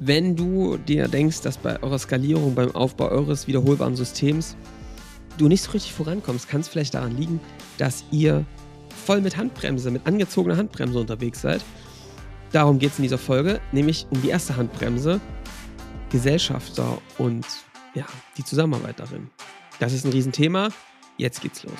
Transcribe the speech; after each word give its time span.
Wenn 0.00 0.36
du 0.36 0.76
dir 0.76 1.08
denkst, 1.08 1.40
dass 1.40 1.58
bei 1.58 1.82
eurer 1.82 1.98
Skalierung, 1.98 2.54
beim 2.54 2.72
Aufbau 2.72 3.08
eures 3.08 3.48
wiederholbaren 3.48 3.96
Systems 3.96 4.56
du 5.38 5.48
nicht 5.48 5.62
so 5.62 5.72
richtig 5.72 5.92
vorankommst, 5.92 6.48
kann 6.48 6.60
es 6.60 6.68
vielleicht 6.68 6.94
daran 6.94 7.16
liegen, 7.16 7.40
dass 7.78 8.04
ihr 8.12 8.44
voll 9.06 9.20
mit 9.20 9.36
Handbremse, 9.36 9.90
mit 9.90 10.06
angezogener 10.06 10.56
Handbremse 10.56 11.00
unterwegs 11.00 11.40
seid. 11.40 11.62
Darum 12.52 12.78
geht 12.78 12.92
es 12.92 12.98
in 12.98 13.02
dieser 13.02 13.18
Folge, 13.18 13.60
nämlich 13.72 14.06
um 14.10 14.22
die 14.22 14.28
erste 14.28 14.56
Handbremse, 14.56 15.20
Gesellschafter 16.10 16.98
und 17.18 17.44
ja, 17.94 18.06
die 18.36 18.44
Zusammenarbeit 18.44 19.00
darin. 19.00 19.30
Das 19.80 19.92
ist 19.92 20.04
ein 20.04 20.12
Riesenthema. 20.12 20.68
Jetzt 21.16 21.40
geht's 21.40 21.64
los. 21.64 21.74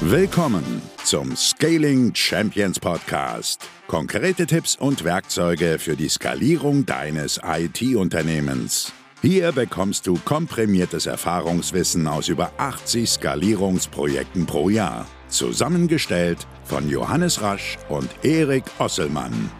Willkommen 0.00 0.82
zum 1.04 1.34
Scaling 1.36 2.14
Champions 2.14 2.78
Podcast. 2.78 3.68
Konkrete 3.88 4.46
Tipps 4.46 4.76
und 4.76 5.04
Werkzeuge 5.04 5.78
für 5.78 5.96
die 5.96 6.08
Skalierung 6.08 6.86
deines 6.86 7.40
IT-Unternehmens. 7.44 8.92
Hier 9.20 9.52
bekommst 9.52 10.06
du 10.06 10.14
komprimiertes 10.24 11.06
Erfahrungswissen 11.06 12.06
aus 12.06 12.28
über 12.28 12.52
80 12.58 13.08
Skalierungsprojekten 13.08 14.46
pro 14.46 14.68
Jahr. 14.68 15.06
Zusammengestellt 15.28 16.46
von 16.64 16.88
Johannes 16.88 17.40
Rasch 17.42 17.78
und 17.88 18.08
Erik 18.22 18.64
Osselmann. 18.78 19.50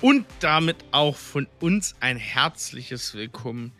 Und 0.00 0.26
damit 0.40 0.84
auch 0.92 1.16
von 1.16 1.48
uns 1.60 1.94
ein 2.00 2.16
herzliches 2.16 3.14
Willkommen 3.14 3.72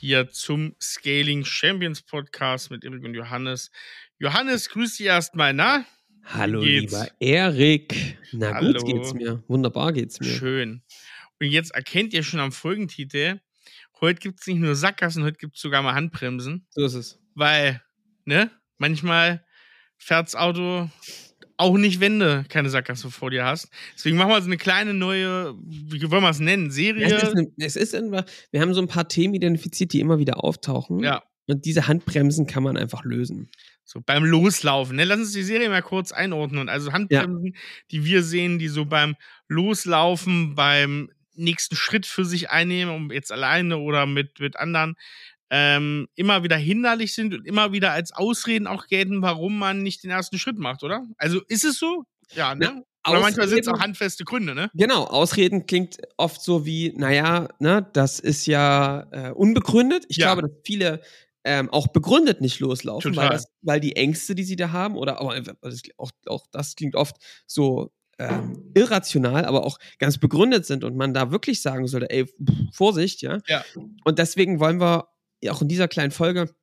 hier 0.00 0.30
zum 0.30 0.74
Scaling 0.80 1.44
Champions 1.44 2.00
Podcast 2.00 2.70
mit 2.70 2.84
Erik 2.84 3.04
und 3.04 3.12
Johannes. 3.12 3.70
Johannes, 4.18 4.70
grüß 4.70 4.96
dich 4.96 5.06
erstmal, 5.06 5.52
na? 5.52 5.84
Hallo, 6.24 6.62
lieber 6.62 7.06
Erik. 7.20 8.16
Na 8.32 8.54
Hallo. 8.54 8.80
gut 8.80 8.86
geht's 8.86 9.12
mir. 9.12 9.44
Wunderbar 9.46 9.92
geht's 9.92 10.18
mir. 10.18 10.30
Schön. 10.30 10.82
Und 11.38 11.48
jetzt 11.48 11.72
erkennt 11.72 12.14
ihr 12.14 12.22
schon 12.22 12.40
am 12.40 12.50
Folgentitel, 12.50 13.40
heute 14.00 14.20
gibt 14.20 14.40
es 14.40 14.46
nicht 14.46 14.60
nur 14.60 14.74
Sackgassen, 14.74 15.22
heute 15.22 15.36
gibt 15.36 15.56
es 15.56 15.62
sogar 15.62 15.82
mal 15.82 15.94
Handbremsen. 15.94 16.66
So 16.70 16.86
ist 16.86 16.94
es. 16.94 17.18
Weil, 17.34 17.82
ne, 18.24 18.50
manchmal 18.78 19.44
fährt's 19.98 20.34
Auto 20.34 20.88
auch 21.60 21.76
nicht, 21.78 22.00
wenn 22.00 22.18
du 22.18 22.44
keine 22.48 22.70
Sackgasse 22.70 23.10
vor 23.10 23.30
dir 23.30 23.44
hast. 23.44 23.68
Deswegen 23.94 24.16
machen 24.16 24.30
wir 24.30 24.40
so 24.40 24.46
eine 24.46 24.56
kleine 24.56 24.94
neue, 24.94 25.54
wie 25.64 26.10
wollen 26.10 26.22
wir 26.22 26.30
es 26.30 26.40
nennen, 26.40 26.70
Serie. 26.70 27.06
Es 27.06 27.22
ist, 27.22 27.36
ein- 27.36 27.52
es 27.58 27.76
ist 27.76 27.94
einfach, 27.94 28.24
wir 28.50 28.60
haben 28.60 28.74
so 28.74 28.80
ein 28.80 28.88
paar 28.88 29.08
Themen 29.08 29.34
identifiziert, 29.34 29.92
die 29.92 30.00
immer 30.00 30.18
wieder 30.18 30.42
auftauchen. 30.44 31.00
ja. 31.00 31.22
Und 31.46 31.64
diese 31.64 31.88
Handbremsen 31.88 32.46
kann 32.46 32.62
man 32.62 32.76
einfach 32.76 33.02
lösen. 33.02 33.50
So 33.84 34.00
beim 34.06 34.24
Loslaufen. 34.24 34.94
Ne? 34.94 35.02
Lass 35.02 35.18
uns 35.18 35.32
die 35.32 35.42
Serie 35.42 35.68
mal 35.68 35.82
kurz 35.82 36.12
einordnen. 36.12 36.68
Also 36.68 36.92
Handbremsen, 36.92 37.56
die 37.90 38.04
wir 38.04 38.22
sehen, 38.22 38.60
die 38.60 38.68
so 38.68 38.84
beim 38.84 39.16
Loslaufen, 39.48 40.54
beim 40.54 41.10
nächsten 41.34 41.76
Schritt 41.76 42.06
für 42.06 42.24
sich 42.24 42.50
einnehmen, 42.50 42.94
um 42.94 43.10
jetzt 43.10 43.32
alleine 43.32 43.78
oder 43.78 44.06
mit, 44.06 44.40
mit 44.40 44.56
anderen, 44.56 44.94
ähm, 45.50 46.08
immer 46.14 46.42
wieder 46.44 46.56
hinderlich 46.56 47.14
sind 47.14 47.34
und 47.34 47.46
immer 47.46 47.72
wieder 47.72 47.92
als 47.92 48.12
Ausreden 48.12 48.66
auch 48.66 48.86
gelten, 48.86 49.22
warum 49.22 49.58
man 49.58 49.82
nicht 49.82 50.02
den 50.04 50.10
ersten 50.10 50.38
Schritt 50.38 50.58
macht, 50.58 50.82
oder? 50.84 51.04
Also 51.18 51.40
ist 51.48 51.64
es 51.64 51.78
so? 51.78 52.04
Ja, 52.32 52.54
ne? 52.54 52.84
Ja, 53.06 53.12
oder 53.12 53.20
manchmal 53.20 53.48
sind 53.48 53.60
es 53.60 53.68
auch 53.68 53.80
handfeste 53.80 54.24
Gründe, 54.24 54.54
ne? 54.54 54.70
Genau, 54.74 55.04
Ausreden 55.04 55.66
klingt 55.66 55.96
oft 56.16 56.42
so 56.42 56.66
wie, 56.66 56.92
naja, 56.96 57.48
ne, 57.58 57.86
das 57.94 58.20
ist 58.20 58.46
ja 58.46 59.06
äh, 59.10 59.30
unbegründet. 59.32 60.04
Ich 60.08 60.18
Ja. 60.18 60.26
glaube, 60.34 60.42
dass 60.48 60.58
viele 60.64 61.00
ähm, 61.44 61.70
auch 61.70 61.88
begründet 61.88 62.42
nicht 62.42 62.60
loslaufen, 62.60 63.16
weil, 63.16 63.30
das, 63.30 63.46
weil 63.62 63.80
die 63.80 63.96
Ängste, 63.96 64.34
die 64.34 64.44
sie 64.44 64.56
da 64.56 64.70
haben, 64.72 64.96
oder 64.96 65.18
aber 65.20 65.40
das, 65.62 65.80
auch, 65.96 66.10
auch 66.26 66.46
das 66.52 66.76
klingt 66.76 66.94
oft 66.94 67.16
so 67.46 67.90
ähm, 68.18 68.70
irrational, 68.74 69.46
aber 69.46 69.64
auch 69.64 69.78
ganz 69.98 70.18
begründet 70.18 70.66
sind 70.66 70.84
und 70.84 70.94
man 70.96 71.14
da 71.14 71.32
wirklich 71.32 71.62
sagen 71.62 71.86
sollte, 71.86 72.10
ey, 72.10 72.26
pff, 72.26 72.34
Vorsicht, 72.74 73.22
ja. 73.22 73.38
Ja. 73.48 73.64
Und 74.04 74.18
deswegen 74.18 74.60
wollen 74.60 74.78
wir 74.78 75.08
auch 75.48 75.62
in 75.62 75.68
dieser 75.68 75.88
kleinen 75.88 76.10
Folge 76.10 76.54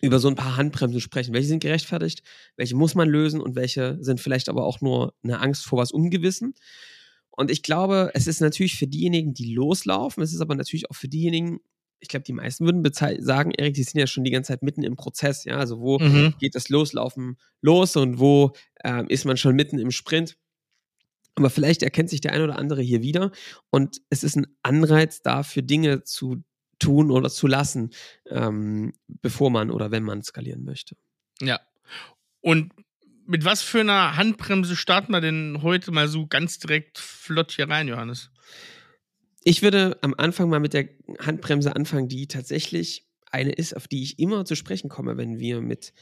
über 0.00 0.18
so 0.18 0.28
ein 0.28 0.34
paar 0.34 0.56
Handbremsen 0.56 1.00
sprechen. 1.00 1.34
Welche 1.34 1.48
sind 1.48 1.62
gerechtfertigt, 1.62 2.22
welche 2.56 2.74
muss 2.74 2.94
man 2.94 3.08
lösen 3.08 3.40
und 3.40 3.54
welche 3.56 3.98
sind 4.00 4.20
vielleicht 4.20 4.48
aber 4.48 4.64
auch 4.64 4.80
nur 4.80 5.14
eine 5.22 5.40
Angst 5.40 5.66
vor 5.66 5.78
was 5.78 5.92
Ungewissen. 5.92 6.54
Und 7.30 7.50
ich 7.50 7.62
glaube, 7.62 8.10
es 8.14 8.26
ist 8.26 8.40
natürlich 8.40 8.76
für 8.76 8.86
diejenigen, 8.86 9.34
die 9.34 9.52
loslaufen, 9.54 10.22
es 10.22 10.32
ist 10.32 10.40
aber 10.40 10.54
natürlich 10.54 10.90
auch 10.90 10.94
für 10.96 11.08
diejenigen, 11.08 11.60
ich 12.00 12.08
glaube, 12.08 12.24
die 12.24 12.32
meisten 12.32 12.64
würden 12.64 12.82
sagen, 13.22 13.50
Erik, 13.50 13.74
die 13.74 13.82
sind 13.82 13.98
ja 13.98 14.06
schon 14.06 14.24
die 14.24 14.30
ganze 14.30 14.48
Zeit 14.48 14.62
mitten 14.62 14.82
im 14.82 14.96
Prozess, 14.96 15.44
ja, 15.44 15.58
also 15.58 15.80
wo 15.80 15.98
Mhm. 15.98 16.34
geht 16.38 16.54
das 16.54 16.70
Loslaufen 16.70 17.36
los 17.60 17.96
und 17.96 18.18
wo 18.18 18.52
ähm, 18.84 19.06
ist 19.08 19.26
man 19.26 19.36
schon 19.36 19.54
mitten 19.54 19.78
im 19.78 19.90
Sprint. 19.90 20.36
Aber 21.34 21.50
vielleicht 21.50 21.82
erkennt 21.82 22.10
sich 22.10 22.20
der 22.20 22.32
ein 22.32 22.42
oder 22.42 22.58
andere 22.58 22.82
hier 22.82 23.02
wieder 23.02 23.32
und 23.70 24.00
es 24.10 24.24
ist 24.24 24.36
ein 24.36 24.46
Anreiz 24.62 25.22
dafür, 25.22 25.62
Dinge 25.62 26.02
zu 26.04 26.42
tun 26.80 27.12
oder 27.12 27.30
zu 27.30 27.46
lassen, 27.46 27.90
ähm, 28.26 28.92
bevor 29.06 29.50
man 29.50 29.70
oder 29.70 29.92
wenn 29.92 30.02
man 30.02 30.22
skalieren 30.22 30.64
möchte. 30.64 30.96
Ja. 31.40 31.60
Und 32.40 32.72
mit 33.26 33.44
was 33.44 33.62
für 33.62 33.80
einer 33.80 34.16
Handbremse 34.16 34.74
starten 34.74 35.12
wir 35.12 35.20
denn 35.20 35.62
heute 35.62 35.92
mal 35.92 36.08
so 36.08 36.26
ganz 36.26 36.58
direkt 36.58 36.98
flott 36.98 37.52
hier 37.52 37.68
rein, 37.68 37.86
Johannes? 37.86 38.30
Ich 39.44 39.62
würde 39.62 39.98
am 40.02 40.14
Anfang 40.16 40.48
mal 40.48 40.60
mit 40.60 40.74
der 40.74 40.88
Handbremse 41.20 41.76
anfangen, 41.76 42.08
die 42.08 42.26
tatsächlich 42.26 43.06
eine 43.30 43.52
ist, 43.52 43.76
auf 43.76 43.86
die 43.86 44.02
ich 44.02 44.18
immer 44.18 44.44
zu 44.44 44.56
sprechen 44.56 44.90
komme, 44.90 45.16
wenn 45.16 45.38
wir 45.38 45.60
mit 45.60 45.92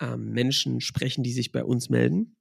ähm, 0.00 0.30
Menschen 0.30 0.80
sprechen, 0.80 1.22
die 1.22 1.32
sich 1.32 1.52
bei 1.52 1.62
uns 1.62 1.90
melden 1.90 2.36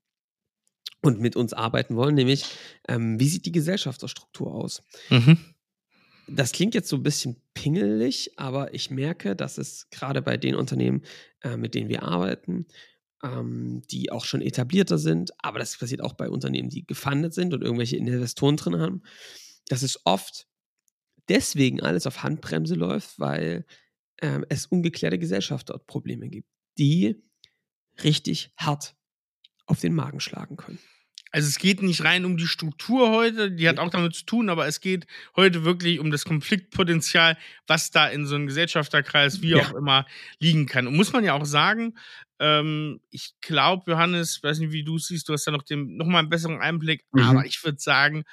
und 1.01 1.19
mit 1.19 1.35
uns 1.35 1.53
arbeiten 1.53 1.95
wollen, 1.95 2.15
nämlich 2.15 2.45
ähm, 2.87 3.19
wie 3.19 3.27
sieht 3.27 3.45
die 3.45 3.51
Gesellschaftsstruktur 3.51 4.53
aus? 4.53 4.81
Mhm. 5.09 5.37
Das 6.27 6.51
klingt 6.51 6.75
jetzt 6.75 6.89
so 6.89 6.97
ein 6.97 7.03
bisschen 7.03 7.41
pingelig, 7.53 8.37
aber 8.37 8.73
ich 8.73 8.91
merke, 8.91 9.35
dass 9.35 9.57
es 9.57 9.89
gerade 9.89 10.21
bei 10.21 10.37
den 10.37 10.55
Unternehmen, 10.55 11.03
äh, 11.41 11.55
mit 11.57 11.73
denen 11.73 11.89
wir 11.89 12.03
arbeiten, 12.03 12.67
ähm, 13.23 13.81
die 13.89 14.11
auch 14.11 14.25
schon 14.25 14.41
etablierter 14.41 14.97
sind, 14.97 15.31
aber 15.43 15.59
das 15.59 15.77
passiert 15.77 16.01
auch 16.01 16.13
bei 16.13 16.29
Unternehmen, 16.29 16.69
die 16.69 16.85
gefundet 16.85 17.33
sind 17.33 17.53
und 17.53 17.63
irgendwelche 17.63 17.97
Investoren 17.97 18.57
drin 18.57 18.79
haben, 18.79 19.03
dass 19.69 19.83
es 19.83 19.99
oft 20.05 20.47
deswegen 21.29 21.81
alles 21.81 22.07
auf 22.07 22.23
Handbremse 22.23 22.75
läuft, 22.75 23.19
weil 23.19 23.65
ähm, 24.21 24.45
es 24.49 24.65
ungeklärte 24.65 25.19
Gesellschafterprobleme 25.19 26.29
gibt, 26.29 26.49
die 26.77 27.23
richtig 28.03 28.51
hart 28.57 28.95
auf 29.65 29.79
den 29.79 29.93
Magen 29.93 30.19
schlagen 30.19 30.57
können. 30.57 30.79
Also 31.31 31.47
es 31.47 31.57
geht 31.59 31.81
nicht 31.81 32.03
rein 32.03 32.25
um 32.25 32.37
die 32.37 32.47
Struktur 32.47 33.09
heute, 33.11 33.51
die 33.51 33.67
hat 33.67 33.79
auch 33.79 33.89
damit 33.89 34.15
zu 34.15 34.25
tun, 34.25 34.49
aber 34.49 34.65
es 34.67 34.79
geht 34.81 35.05
heute 35.35 35.65
wirklich 35.65 35.99
um 35.99 36.09
das 36.11 36.23
Konfliktpotenzial, 36.25 37.37
was 37.67 37.91
da 37.91 38.07
in 38.07 38.25
so 38.25 38.35
einem 38.35 38.47
Gesellschafterkreis, 38.47 39.41
wie 39.41 39.49
Ja. 39.51 39.59
auch 39.59 39.73
immer, 39.73 40.05
liegen 40.39 40.65
kann. 40.67 40.87
Und 40.87 40.95
muss 40.95 41.11
man 41.13 41.23
ja 41.23 41.33
auch 41.33 41.45
sagen, 41.45 41.97
ähm, 42.39 43.01
ich 43.09 43.33
glaube, 43.41 43.91
Johannes, 43.91 44.41
weiß 44.41 44.59
nicht, 44.59 44.71
wie 44.71 44.83
du 44.83 44.95
es 44.97 45.07
siehst, 45.07 45.27
du 45.27 45.33
hast 45.33 45.45
ja 45.45 45.51
noch, 45.51 45.63
den, 45.63 45.97
noch 45.97 46.05
mal 46.05 46.19
einen 46.19 46.29
besseren 46.29 46.59
Einblick, 46.61 47.03
Mhm. 47.11 47.21
aber 47.23 47.45
ich 47.45 47.63
würde 47.63 47.79
sagen, 47.79 48.23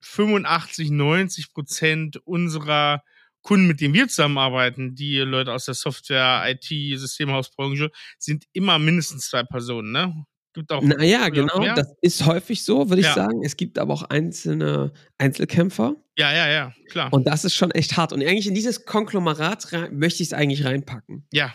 85, 0.00 0.90
90 0.90 1.52
Prozent 1.52 2.16
unserer 2.26 3.02
Kunden, 3.42 3.66
mit 3.66 3.80
denen 3.80 3.94
wir 3.94 4.08
zusammenarbeiten, 4.08 4.94
die 4.94 5.18
Leute 5.18 5.52
aus 5.52 5.66
der 5.66 5.74
Software, 5.74 6.42
IT, 6.46 6.98
Systemhausbranche, 6.98 7.90
sind 8.18 8.44
immer 8.52 8.78
mindestens 8.78 9.28
zwei 9.28 9.42
Personen, 9.44 9.92
ne? 9.92 10.24
Gibt 10.54 10.70
auch 10.72 10.82
Naja, 10.82 11.28
genau, 11.28 11.60
mehr? 11.60 11.74
das 11.74 11.92
ist 12.00 12.24
häufig 12.26 12.62
so, 12.64 12.88
würde 12.88 13.00
ich 13.00 13.06
Ja. 13.08 13.14
sagen. 13.14 13.42
Es 13.44 13.56
gibt 13.56 13.78
aber 13.78 13.92
auch 13.92 14.02
einzelne 14.04 14.92
Einzelkämpfer 15.18 15.96
Ja, 16.16 16.32
ja, 16.32 16.48
ja, 16.48 16.74
klar. 16.88 17.12
und 17.12 17.26
das 17.26 17.44
ist 17.44 17.54
schon 17.54 17.70
echt 17.72 17.96
hart. 17.96 18.12
Und 18.12 18.22
eigentlich 18.22 18.46
in 18.46 18.54
dieses 18.54 18.84
Konglomerat 18.86 19.72
rein, 19.72 19.98
möchte 19.98 20.22
ich 20.22 20.28
es 20.28 20.32
eigentlich 20.32 20.64
reinpacken. 20.64 21.26
ja, 21.32 21.52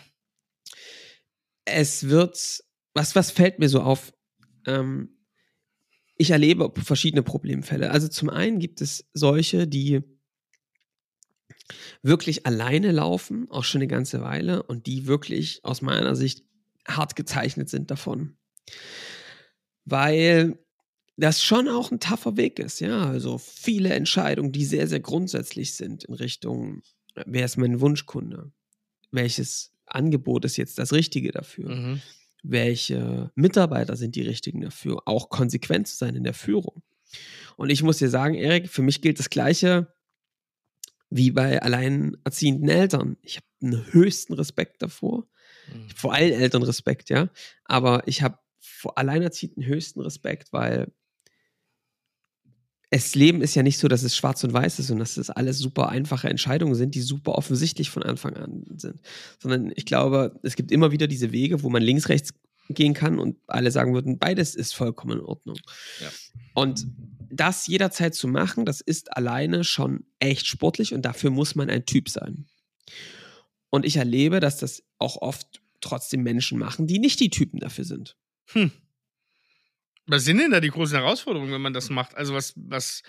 Es 1.64 2.08
wird, 2.08 2.36
was, 2.94 3.14
was 3.14 3.30
fällt 3.30 3.58
mir 3.58 3.68
so 3.68 3.80
auf? 3.80 4.12
Ähm, 4.66 5.16
ich 6.16 6.30
erlebe 6.30 6.72
verschiedene 6.82 7.22
Problemfälle. 7.22 7.90
Also 7.90 8.08
zum 8.08 8.28
einen 8.28 8.58
gibt 8.58 8.80
es 8.82 9.08
solche, 9.14 9.66
die 9.66 10.02
wirklich 12.02 12.46
alleine 12.46 12.92
laufen, 12.92 13.46
auch 13.50 13.64
schon 13.64 13.80
eine 13.80 13.88
ganze 13.88 14.20
Weile, 14.20 14.62
und 14.64 14.86
die 14.86 15.06
wirklich 15.06 15.60
aus 15.64 15.80
meiner 15.82 16.14
Sicht 16.16 16.44
hart 16.86 17.14
gezeichnet 17.16 17.68
sind 17.68 17.90
davon. 17.90 18.36
Weil 19.84 20.58
das 21.16 21.42
schon 21.42 21.68
auch 21.68 21.90
ein 21.90 22.00
tougher 22.00 22.36
Weg 22.36 22.58
ist, 22.58 22.80
ja. 22.80 23.08
Also 23.08 23.38
viele 23.38 23.90
Entscheidungen, 23.92 24.52
die 24.52 24.64
sehr, 24.64 24.86
sehr 24.88 25.00
grundsätzlich 25.00 25.74
sind 25.74 26.04
in 26.04 26.14
Richtung, 26.14 26.82
äh, 27.14 27.24
wer 27.26 27.44
ist 27.44 27.56
mein 27.58 27.80
Wunschkunde? 27.80 28.52
Welches 29.10 29.72
Angebot 29.86 30.44
ist 30.44 30.56
jetzt 30.56 30.78
das 30.78 30.92
Richtige 30.92 31.32
dafür? 31.32 31.68
Mhm. 31.74 32.02
welche 32.42 33.30
Mitarbeiter 33.34 33.96
sind 33.96 34.16
die 34.16 34.22
richtigen 34.22 34.62
dafür, 34.62 35.02
auch 35.04 35.28
konsequent 35.28 35.88
zu 35.88 35.96
sein 35.96 36.16
in 36.16 36.24
der 36.24 36.32
Führung. 36.32 36.82
Und 37.58 37.68
ich 37.68 37.82
muss 37.82 37.98
dir 37.98 38.08
sagen, 38.08 38.34
Erik, 38.34 38.70
für 38.70 38.80
mich 38.80 39.02
gilt 39.02 39.18
das 39.18 39.28
Gleiche 39.28 39.92
wie 41.10 41.32
bei 41.32 41.60
alleinerziehenden 41.60 42.68
Eltern. 42.70 43.18
Ich 43.22 43.36
habe 43.36 43.46
einen 43.62 43.92
höchsten 43.92 44.32
Respekt 44.32 44.80
davor, 44.82 45.26
Mhm. 45.72 45.88
Vor 45.94 46.14
allen 46.14 46.32
Eltern 46.32 46.62
Respekt, 46.62 47.10
ja. 47.10 47.28
Aber 47.64 48.02
ich 48.08 48.22
habe 48.22 48.38
vor 48.80 48.96
Alleinerziehenden 48.96 49.64
höchsten 49.64 50.00
Respekt, 50.00 50.52
weil 50.52 50.90
das 52.90 53.14
Leben 53.14 53.40
ist 53.40 53.54
ja 53.54 53.62
nicht 53.62 53.78
so, 53.78 53.86
dass 53.86 54.02
es 54.02 54.16
schwarz 54.16 54.42
und 54.42 54.52
weiß 54.52 54.80
ist 54.80 54.90
und 54.90 54.98
dass 54.98 55.16
es 55.16 55.30
alles 55.30 55.58
super 55.58 55.90
einfache 55.90 56.28
Entscheidungen 56.28 56.74
sind, 56.74 56.94
die 56.94 57.02
super 57.02 57.32
offensichtlich 57.36 57.90
von 57.90 58.02
Anfang 58.02 58.36
an 58.36 58.64
sind. 58.76 59.00
Sondern 59.38 59.72
ich 59.76 59.84
glaube, 59.84 60.40
es 60.42 60.56
gibt 60.56 60.72
immer 60.72 60.90
wieder 60.90 61.06
diese 61.06 61.30
Wege, 61.30 61.62
wo 61.62 61.70
man 61.70 61.82
links, 61.82 62.08
rechts 62.08 62.32
gehen 62.68 62.94
kann 62.94 63.18
und 63.18 63.36
alle 63.46 63.70
sagen 63.70 63.94
würden, 63.94 64.18
beides 64.18 64.54
ist 64.54 64.74
vollkommen 64.74 65.18
in 65.18 65.24
Ordnung. 65.24 65.58
Ja. 66.00 66.08
Und 66.54 66.86
das 67.30 67.66
jederzeit 67.66 68.14
zu 68.14 68.28
machen, 68.28 68.64
das 68.64 68.80
ist 68.80 69.16
alleine 69.16 69.62
schon 69.62 70.04
echt 70.18 70.46
sportlich 70.46 70.94
und 70.94 71.02
dafür 71.02 71.30
muss 71.30 71.54
man 71.54 71.70
ein 71.70 71.86
Typ 71.86 72.08
sein. 72.08 72.46
Und 73.70 73.84
ich 73.84 73.96
erlebe, 73.96 74.40
dass 74.40 74.58
das 74.58 74.82
auch 74.98 75.16
oft 75.16 75.60
trotzdem 75.80 76.22
Menschen 76.22 76.58
machen, 76.58 76.86
die 76.86 76.98
nicht 76.98 77.20
die 77.20 77.30
Typen 77.30 77.60
dafür 77.60 77.84
sind. 77.84 78.16
Hm. 78.52 78.70
Was 80.06 80.24
sind 80.24 80.38
denn 80.38 80.50
da 80.50 80.60
die 80.60 80.70
großen 80.70 80.96
Herausforderungen, 80.98 81.52
wenn 81.52 81.60
man 81.60 81.72
das 81.72 81.90
macht? 81.90 82.16
Also 82.16 82.34
was, 82.34 82.52
was, 82.56 83.02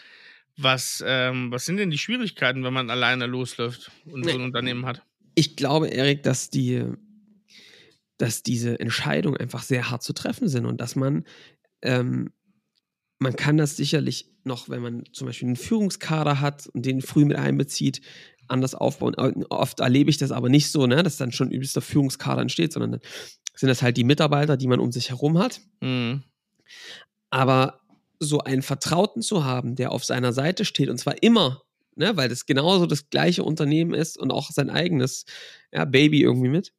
was, 0.57 1.03
ähm, 1.05 1.51
was 1.51 1.65
sind 1.65 1.77
denn 1.77 1.89
die 1.89 1.97
Schwierigkeiten, 1.97 2.63
wenn 2.63 2.73
man 2.73 2.89
alleine 2.89 3.25
losläuft 3.25 3.91
und 4.05 4.23
so 4.23 4.29
ein 4.29 4.41
Unternehmen 4.41 4.85
hat? 4.85 5.01
Ich 5.33 5.55
glaube, 5.55 5.87
Erik, 5.87 6.23
dass 6.23 6.49
die, 6.49 6.83
dass 8.17 8.43
diese 8.43 8.79
Entscheidungen 8.79 9.37
einfach 9.37 9.63
sehr 9.63 9.89
hart 9.89 10.03
zu 10.03 10.13
treffen 10.13 10.47
sind 10.47 10.65
und 10.65 10.79
dass 10.79 10.95
man, 10.95 11.25
ähm, 11.81 12.31
man 13.17 13.35
kann 13.35 13.57
das 13.57 13.77
sicherlich 13.77 14.27
noch, 14.43 14.69
wenn 14.69 14.81
man 14.81 15.03
zum 15.13 15.27
Beispiel 15.27 15.47
einen 15.47 15.55
Führungskader 15.55 16.39
hat 16.39 16.67
und 16.67 16.85
den 16.85 17.01
früh 17.01 17.25
mit 17.25 17.37
einbezieht, 17.37 18.01
anders 18.47 18.75
aufbauen. 18.75 19.15
Oft 19.49 19.79
erlebe 19.79 20.09
ich 20.09 20.17
das 20.17 20.31
aber 20.31 20.49
nicht 20.49 20.69
so, 20.71 20.85
ne, 20.85 21.01
dass 21.03 21.17
dann 21.17 21.31
schon 21.31 21.51
übelster 21.51 21.81
Führungskader 21.81 22.41
entsteht, 22.41 22.73
sondern 22.73 22.91
dann 22.91 23.01
sind 23.55 23.69
das 23.69 23.81
halt 23.81 23.97
die 23.97 24.03
Mitarbeiter, 24.03 24.57
die 24.57 24.67
man 24.67 24.79
um 24.79 24.91
sich 24.91 25.09
herum 25.09 25.37
hat. 25.37 25.61
Mhm. 25.81 26.23
Aber 27.29 27.79
so 28.19 28.39
einen 28.39 28.61
Vertrauten 28.61 29.21
zu 29.21 29.45
haben, 29.45 29.75
der 29.75 29.91
auf 29.91 30.05
seiner 30.05 30.33
Seite 30.33 30.65
steht, 30.65 30.89
und 30.89 30.97
zwar 30.97 31.21
immer, 31.23 31.63
ne, 31.95 32.15
weil 32.17 32.29
das 32.29 32.45
genauso 32.45 32.85
das 32.85 33.09
gleiche 33.09 33.43
Unternehmen 33.43 33.93
ist 33.93 34.17
und 34.17 34.31
auch 34.31 34.51
sein 34.51 34.69
eigenes 34.69 35.25
ja, 35.71 35.85
Baby 35.85 36.21
irgendwie 36.21 36.49
mit, 36.49 36.73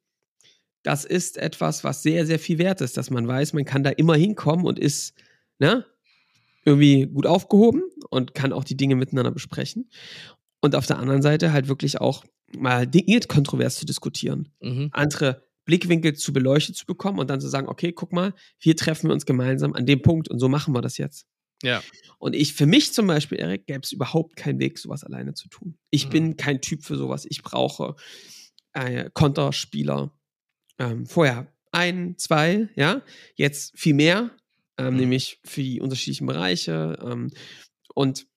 das 0.83 1.05
ist 1.05 1.37
etwas, 1.37 1.83
was 1.83 2.03
sehr, 2.03 2.25
sehr 2.25 2.39
viel 2.39 2.57
wert 2.57 2.81
ist, 2.81 2.97
dass 2.97 3.09
man 3.09 3.27
weiß, 3.27 3.53
man 3.53 3.65
kann 3.65 3.83
da 3.83 3.89
immer 3.89 4.15
hinkommen 4.15 4.65
und 4.65 4.79
ist 4.79 5.13
ne, 5.59 5.85
irgendwie 6.65 7.07
gut 7.07 7.25
aufgehoben 7.25 7.83
und 8.09 8.33
kann 8.33 8.53
auch 8.53 8.63
die 8.63 8.77
Dinge 8.77 8.95
miteinander 8.95 9.31
besprechen. 9.31 9.89
Und 10.61 10.75
auf 10.75 10.85
der 10.85 10.99
anderen 10.99 11.21
Seite 11.21 11.51
halt 11.51 11.67
wirklich 11.67 11.99
auch 11.99 12.23
mal 12.57 12.87
Dinge 12.87 13.19
kontrovers 13.21 13.77
zu 13.77 13.85
diskutieren. 13.85 14.49
Mhm. 14.61 14.89
Andere 14.91 15.43
Blickwinkel 15.65 16.13
zu 16.13 16.33
beleuchtet 16.33 16.75
zu 16.75 16.85
bekommen 16.85 17.19
und 17.19 17.29
dann 17.29 17.41
zu 17.41 17.47
sagen, 17.47 17.67
okay, 17.67 17.91
guck 17.91 18.11
mal, 18.11 18.33
hier 18.57 18.75
treffen 18.75 19.09
wir 19.09 19.13
uns 19.13 19.25
gemeinsam 19.25 19.73
an 19.73 19.85
dem 19.85 20.01
Punkt 20.01 20.29
und 20.29 20.39
so 20.39 20.49
machen 20.49 20.73
wir 20.73 20.81
das 20.81 20.97
jetzt. 20.97 21.27
Ja. 21.61 21.81
Und 22.19 22.35
ich, 22.35 22.53
für 22.53 22.65
mich 22.65 22.93
zum 22.93 23.07
Beispiel, 23.07 23.39
Erik, 23.39 23.65
gäbe 23.65 23.81
es 23.83 23.91
überhaupt 23.91 24.35
keinen 24.35 24.59
Weg, 24.59 24.77
sowas 24.77 25.03
alleine 25.03 25.33
zu 25.33 25.47
tun. 25.47 25.77
Ich 25.89 26.07
mhm. 26.07 26.11
bin 26.11 26.37
kein 26.37 26.61
Typ 26.61 26.83
für 26.83 26.97
sowas. 26.97 27.25
Ich 27.29 27.41
brauche 27.41 27.95
äh, 28.73 29.09
Konterspieler. 29.13 30.11
Ähm, 30.79 31.05
vorher 31.05 31.47
ein, 31.71 32.17
zwei, 32.17 32.69
ja, 32.75 33.01
jetzt 33.35 33.77
viel 33.77 33.93
mehr, 33.93 34.31
ähm, 34.77 34.93
mhm. 34.93 34.99
nämlich 34.99 35.39
für 35.43 35.61
die 35.61 35.81
unterschiedlichen 35.81 36.27
Bereiche. 36.27 36.97
Ähm, 37.01 37.31
und 37.93 38.27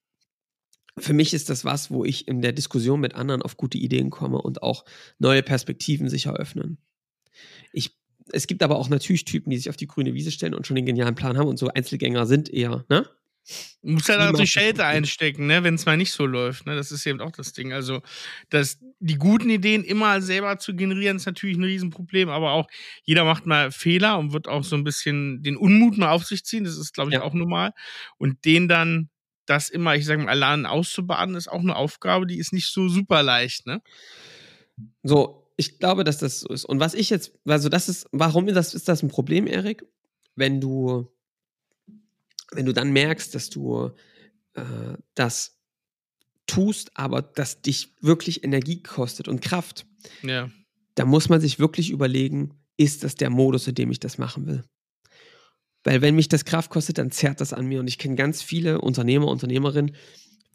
für 0.99 1.13
mich 1.13 1.35
ist 1.35 1.51
das 1.51 1.65
was, 1.65 1.91
wo 1.91 2.05
ich 2.05 2.29
in 2.29 2.41
der 2.41 2.53
Diskussion 2.53 3.01
mit 3.01 3.15
anderen 3.15 3.43
auf 3.43 3.57
gute 3.57 3.79
Ideen 3.79 4.11
komme 4.11 4.41
und 4.41 4.63
auch 4.63 4.85
neue 5.19 5.43
Perspektiven 5.43 6.09
sich 6.09 6.27
eröffnen. 6.27 6.79
Ich, 7.73 7.97
es 8.33 8.47
gibt 8.47 8.63
aber 8.63 8.77
auch 8.77 8.89
natürlich 8.89 9.25
Typen, 9.25 9.51
die 9.51 9.57
sich 9.57 9.69
auf 9.71 9.77
die 9.77 9.87
grüne 9.87 10.15
Wiese 10.15 10.31
stellen 10.31 10.55
und 10.55 10.67
schon 10.67 10.77
den 10.77 10.87
genialen 10.87 11.15
Plan 11.15 11.37
haben 11.39 11.49
und 11.49 11.59
so 11.59 11.69
Einzelgänger 11.69 12.27
sind 12.27 12.49
eher, 12.49 12.85
ne? 12.89 13.09
Du 13.83 13.93
musst 13.93 14.09
ja 14.09 14.17
natürlich 14.17 14.51
Schelte 14.51 14.85
einstecken, 14.85 15.47
ne, 15.47 15.63
wenn 15.63 15.75
es 15.75 15.87
mal 15.87 15.97
nicht 15.97 16.13
so 16.13 16.27
läuft. 16.27 16.67
Ne? 16.67 16.75
Das 16.75 16.91
ist 16.91 17.07
eben 17.07 17.21
auch 17.21 17.31
das 17.31 17.53
Ding. 17.53 17.73
Also, 17.73 18.03
dass 18.51 18.79
die 18.99 19.19
guten 19.19 19.51
Ideen 19.51 19.85
immer 19.85 20.21
selber 20.21 20.59
zu 20.59 20.75
generieren, 20.75 21.17
ist 21.17 21.27
natürlich 21.27 21.57
ein 21.57 21.63
Riesenproblem, 21.63 22.29
aber 22.29 22.53
auch 22.53 22.67
jeder 23.05 23.25
macht 23.25 23.47
mal 23.47 23.71
Fehler 23.71 24.19
und 24.19 24.33
wird 24.33 24.49
auch 24.49 24.65
so 24.65 24.75
ein 24.75 24.83
bisschen 24.83 25.43
den 25.43 25.57
Unmut 25.57 25.97
mal 25.97 26.11
auf 26.11 26.25
sich 26.25 26.45
ziehen. 26.45 26.65
Das 26.65 26.77
ist, 26.77 26.93
glaube 26.93 27.11
ich, 27.11 27.15
ja. 27.15 27.23
auch 27.23 27.35
normal. 27.35 27.73
Und 28.19 28.45
den 28.45 28.67
dann 28.67 29.11
das 29.47 29.69
immer, 29.69 29.95
ich 29.95 30.05
sage 30.05 30.25
mal, 30.25 30.31
allein 30.31 30.67
auszubaden, 30.67 31.37
ist 31.37 31.49
auch 31.49 31.61
eine 31.61 31.77
Aufgabe, 31.77 32.27
die 32.27 32.39
ist 32.39 32.53
nicht 32.53 32.73
so 32.73 32.89
super 32.89 33.23
leicht, 33.23 33.67
ne? 33.67 33.81
So, 35.05 35.46
ich 35.57 35.79
glaube, 35.79 36.05
dass 36.05 36.19
das 36.19 36.41
so 36.41 36.49
ist. 36.49 36.65
Und 36.65 36.81
was 36.81 36.95
ich 36.95 37.11
jetzt, 37.11 37.33
also 37.45 37.69
das 37.69 37.89
ist, 37.89 38.07
warum 38.13 38.49
ist 38.49 38.55
das, 38.55 38.75
ist 38.75 38.89
das 38.89 39.03
ein 39.03 39.09
Problem, 39.09 39.47
Erik? 39.47 39.87
Wenn 40.35 40.61
du, 40.61 41.11
wenn 42.53 42.67
du 42.67 42.73
dann 42.73 42.93
merkst, 42.93 43.35
dass 43.35 43.49
du 43.49 43.91
äh, 44.55 44.63
das 45.15 45.59
tust, 46.47 46.91
aber 46.95 47.23
das 47.23 47.63
dich 47.63 47.95
wirklich 48.01 48.45
Energie 48.45 48.83
kostet 48.83 49.29
und 49.29 49.41
Kraft, 49.41 49.87
ja. 50.23 50.51
da 50.95 51.05
muss 51.05 51.29
man 51.29 51.41
sich 51.41 51.59
wirklich 51.59 51.91
überlegen, 51.91 52.55
ist 52.77 53.03
das 53.03 53.15
der 53.15 53.31
Modus, 53.31 53.67
in 53.67 53.75
dem 53.75 53.91
ich 53.91 53.99
das 53.99 54.19
machen 54.19 54.47
will? 54.47 54.63
Weil 55.85 56.03
wenn 56.03 56.17
mich 56.17 56.29
das 56.29 56.45
Kraft 56.45 56.71
kostet, 56.71 56.99
dann 56.99 57.11
zerrt 57.11 57.41
das 57.41 57.53
an 57.53 57.67
mir. 57.67 57.81
Und 57.81 57.87
ich 57.87 57.97
kenne 57.97 58.17
ganz 58.17 58.43
viele 58.43 58.81
Unternehmer, 58.81 59.29
Unternehmerinnen, 59.29 59.95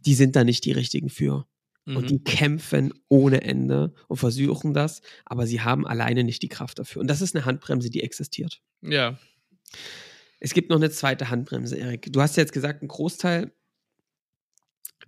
die 0.06 0.13
sind 0.13 0.36
da 0.36 0.44
nicht 0.44 0.65
die 0.65 0.74
richtigen 0.74 1.09
für. 1.09 1.47
Mhm. 1.86 1.98
Und 1.98 2.10
die 2.10 2.24
kämpfen 2.24 2.94
ohne 3.07 3.42
Ende 3.42 3.94
und 4.07 4.18
versuchen 4.18 4.74
das, 4.74 5.01
aber 5.25 5.48
sie 5.48 5.62
haben 5.62 5.88
alleine 5.88 6.24
nicht 6.24 6.42
die 6.42 6.50
Kraft 6.50 6.80
dafür. 6.80 7.01
Und 7.01 7.07
das 7.07 7.22
ist 7.22 7.36
eine 7.36 7.45
Handbremse, 7.45 7.89
die 7.89 8.04
existiert. 8.04 8.62
Ja. 8.81 9.18
Es 10.39 10.54
gibt 10.54 10.69
noch 10.69 10.78
eine 10.78 10.89
zweite 10.89 11.30
Handbremse, 11.30 11.78
Erik. 11.78 12.12
Du 12.12 12.22
hast 12.22 12.38
ja 12.38 12.42
jetzt 12.42 12.54
gesagt, 12.54 12.81
ein 12.81 12.88
Großteil 12.88 13.51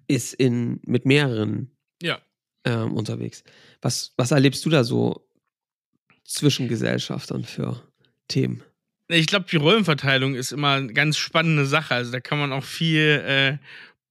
ist 0.08 0.34
in, 0.34 0.80
mit 0.86 1.06
mehreren 1.06 1.75
ja. 2.02 2.20
ähm, 2.66 2.94
unterwegs. 2.94 3.44
Was, 3.81 4.14
was 4.18 4.31
erlebst 4.31 4.66
du 4.66 4.70
da 4.70 4.84
so 4.84 5.28
zwischen 6.24 6.68
Gesellschaftern 6.68 7.44
für 7.44 7.81
Themen? 8.28 8.64
Ich 9.08 9.28
glaube, 9.28 9.46
die 9.50 9.58
Rollenverteilung 9.58 10.36
ist 10.36 10.52
immer 10.52 10.74
eine 10.74 10.94
ganz 10.94 11.18
spannende 11.18 11.66
Sache. 11.66 11.94
Also 11.96 12.12
da 12.12 12.20
kann 12.20 12.40
man 12.40 12.54
auch 12.54 12.64
viel 12.64 13.24
äh, 13.25 13.58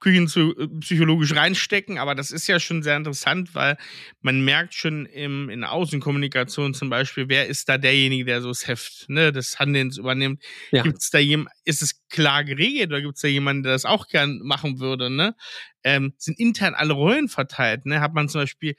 küchenpsychologisch 0.03 1.35
reinstecken, 1.35 1.99
aber 1.99 2.17
das 2.17 2.33
ist 2.33 2.49
ja 2.49 2.59
schon 2.59 2.83
sehr 2.83 2.97
interessant, 2.97 3.55
weil 3.55 3.77
man 4.21 4.45
merkt 4.45 4.75
schon 4.75 5.07
im, 5.07 5.49
in 5.49 5.63
Außenkommunikation 5.63 6.75
zum 6.75 6.91
Beispiel, 6.91 7.29
wer 7.29 7.47
ist 7.47 7.69
da 7.69 7.79
derjenige, 7.79 8.25
der 8.25 8.43
so 8.43 8.49
das 8.49 8.67
Heft 8.67 9.09
ne, 9.09 9.31
des 9.31 9.61
Handelns 9.61 9.99
übernimmt. 9.99 10.43
Ja. 10.73 10.83
Gibt's 10.83 11.11
da 11.11 11.19
jemand, 11.19 11.51
ist 11.65 11.83
es 11.83 12.07
klar 12.09 12.43
geregelt 12.43 12.91
oder 12.91 13.01
gibt 13.01 13.15
es 13.15 13.23
da 13.23 13.29
jemanden, 13.29 13.63
der 13.63 13.73
das 13.73 13.85
auch 13.85 14.09
gern 14.09 14.41
machen 14.43 14.81
würde? 14.81 15.09
Ne? 15.09 15.37
Ähm, 15.85 16.15
sind 16.19 16.39
intern 16.39 16.75
alle 16.75 16.95
Rollen 16.95 17.29
verteilt? 17.29 17.87
Ne? 17.87 18.01
Hat 18.01 18.13
man 18.13 18.29
zum 18.29 18.41
Beispiel 18.41 18.75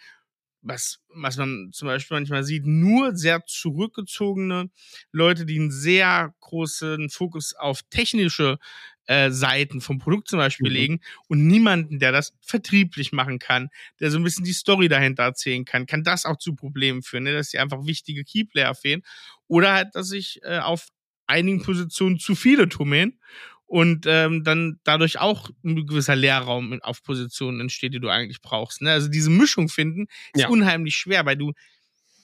was, 0.63 0.99
was 1.13 1.37
man 1.37 1.71
zum 1.73 1.87
Beispiel 1.87 2.15
manchmal 2.15 2.43
sieht, 2.43 2.65
nur 2.65 3.15
sehr 3.15 3.45
zurückgezogene 3.45 4.69
Leute, 5.11 5.45
die 5.45 5.59
einen 5.59 5.71
sehr 5.71 6.33
großen 6.39 7.09
Fokus 7.09 7.53
auf 7.53 7.81
technische 7.89 8.59
äh, 9.07 9.31
Seiten 9.31 9.81
vom 9.81 9.99
Produkt 9.99 10.27
zum 10.29 10.39
Beispiel 10.39 10.69
mhm. 10.69 10.75
legen 10.75 11.01
und 11.27 11.45
niemanden, 11.47 11.99
der 11.99 12.11
das 12.11 12.33
vertrieblich 12.41 13.11
machen 13.11 13.39
kann, 13.39 13.69
der 13.99 14.11
so 14.11 14.17
ein 14.17 14.23
bisschen 14.23 14.45
die 14.45 14.53
Story 14.53 14.87
dahinter 14.87 15.23
erzählen 15.23 15.65
kann, 15.65 15.85
kann 15.85 16.03
das 16.03 16.25
auch 16.25 16.37
zu 16.37 16.55
Problemen 16.55 17.03
führen, 17.03 17.23
ne? 17.23 17.33
dass 17.33 17.49
sie 17.49 17.59
einfach 17.59 17.85
wichtige 17.85 18.23
Keyplayer 18.23 18.75
fehlen. 18.75 19.03
Oder 19.47 19.73
halt, 19.73 19.89
dass 19.93 20.07
sich 20.07 20.39
äh, 20.43 20.59
auf 20.59 20.87
einigen 21.27 21.61
Positionen 21.61 22.19
zu 22.19 22.35
viele 22.35 22.69
tummeln 22.69 23.19
und 23.65 24.05
ähm, 24.07 24.43
dann 24.43 24.79
dadurch 24.83 25.19
auch 25.19 25.49
ein 25.63 25.87
gewisser 25.87 26.15
Leerraum 26.15 26.79
auf 26.83 27.01
Positionen 27.01 27.59
entsteht, 27.59 27.93
die 27.93 27.99
du 27.99 28.09
eigentlich 28.09 28.41
brauchst. 28.41 28.81
Ne? 28.81 28.91
Also 28.91 29.07
diese 29.07 29.29
Mischung 29.29 29.67
finden 29.67 30.07
ist 30.33 30.43
ja. 30.43 30.49
unheimlich 30.49 30.95
schwer, 30.95 31.25
weil 31.25 31.37
du 31.37 31.53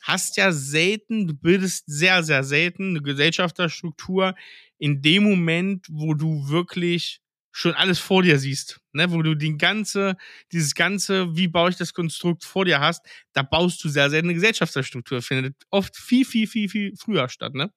hast 0.10 0.38
ja 0.38 0.52
selten, 0.52 1.28
du 1.28 1.34
bildest 1.36 1.86
sehr, 1.88 2.24
sehr 2.24 2.44
selten 2.44 2.90
eine 2.92 3.02
Gesellschafterstruktur 3.02 4.36
in 4.78 5.02
dem 5.02 5.24
Moment, 5.24 5.86
wo 5.90 6.14
du 6.14 6.48
wirklich 6.50 7.22
schon 7.52 7.74
alles 7.74 8.00
vor 8.00 8.22
dir 8.24 8.38
siehst, 8.40 8.80
ne, 8.94 9.12
wo 9.12 9.22
du 9.22 9.36
den 9.36 9.58
ganze, 9.58 10.16
dieses 10.52 10.76
ganze, 10.76 11.36
wie 11.36 11.48
baue 11.48 11.72
ich 11.72 11.78
das 11.78 11.94
Konstrukt 11.94 12.44
vor 12.46 12.66
dir 12.66 12.80
hast, 12.80 13.06
da 13.34 13.42
baust 13.44 13.84
du 13.84 13.90
sehr, 13.90 14.10
sehr 14.10 14.20
eine 14.20 14.34
Gesellschaftsstruktur, 14.36 15.22
findet 15.22 15.56
oft 15.72 15.98
viel, 15.98 16.26
viel, 16.26 16.48
viel, 16.48 16.70
viel 16.70 16.94
früher 16.98 17.28
statt, 17.30 17.56
ne? 17.56 17.72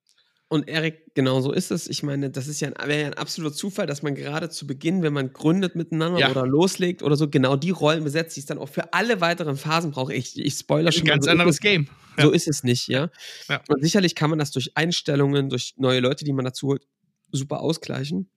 Und 0.52 0.68
Erik, 0.68 1.14
genau 1.14 1.40
so 1.40 1.50
ist 1.50 1.71
es. 1.71 1.88
Ich 1.88 2.02
meine, 2.02 2.28
das 2.28 2.47
ist 2.47 2.61
ja 2.61 2.68
ein, 2.68 2.87
wäre 2.87 3.00
ja 3.00 3.06
ein 3.06 3.14
absoluter 3.14 3.54
Zufall, 3.54 3.87
dass 3.87 4.02
man 4.02 4.14
gerade 4.14 4.50
zu 4.50 4.66
Beginn, 4.66 5.02
wenn 5.02 5.14
man 5.14 5.32
gründet 5.32 5.76
miteinander 5.76 6.18
ja. 6.18 6.30
oder 6.30 6.47
loslegt 6.47 7.02
oder 7.02 7.16
so, 7.16 7.30
genau 7.30 7.56
die 7.56 7.71
Rollen 7.71 8.04
besetzt, 8.04 8.37
die 8.37 8.40
es 8.40 8.44
dann 8.44 8.59
auch 8.59 8.68
für 8.68 8.92
alle 8.92 9.23
weiteren 9.23 9.56
Phasen 9.56 9.92
braucht. 9.92 10.12
Ich, 10.12 10.38
ich 10.38 10.52
spoiler 10.52 10.92
schon. 10.92 11.04
Ein 11.04 11.06
ganz 11.06 11.25
so 11.25 11.30
anderes 11.30 11.59
Game. 11.59 11.88
Ja. 12.18 12.25
So 12.25 12.32
ist 12.32 12.49
es 12.49 12.64
nicht, 12.64 12.88
ja? 12.88 13.09
ja. 13.49 13.62
Und 13.66 13.82
sicherlich 13.82 14.14
kann 14.14 14.28
man 14.28 14.38
das 14.38 14.50
durch 14.50 14.73
Einstellungen, 14.75 15.49
durch 15.49 15.73
neue 15.78 16.00
Leute, 16.00 16.26
die 16.26 16.35
man 16.35 16.44
dazu 16.44 16.66
holt, 16.66 16.82
super 17.30 17.61
ausgleichen. 17.61 18.28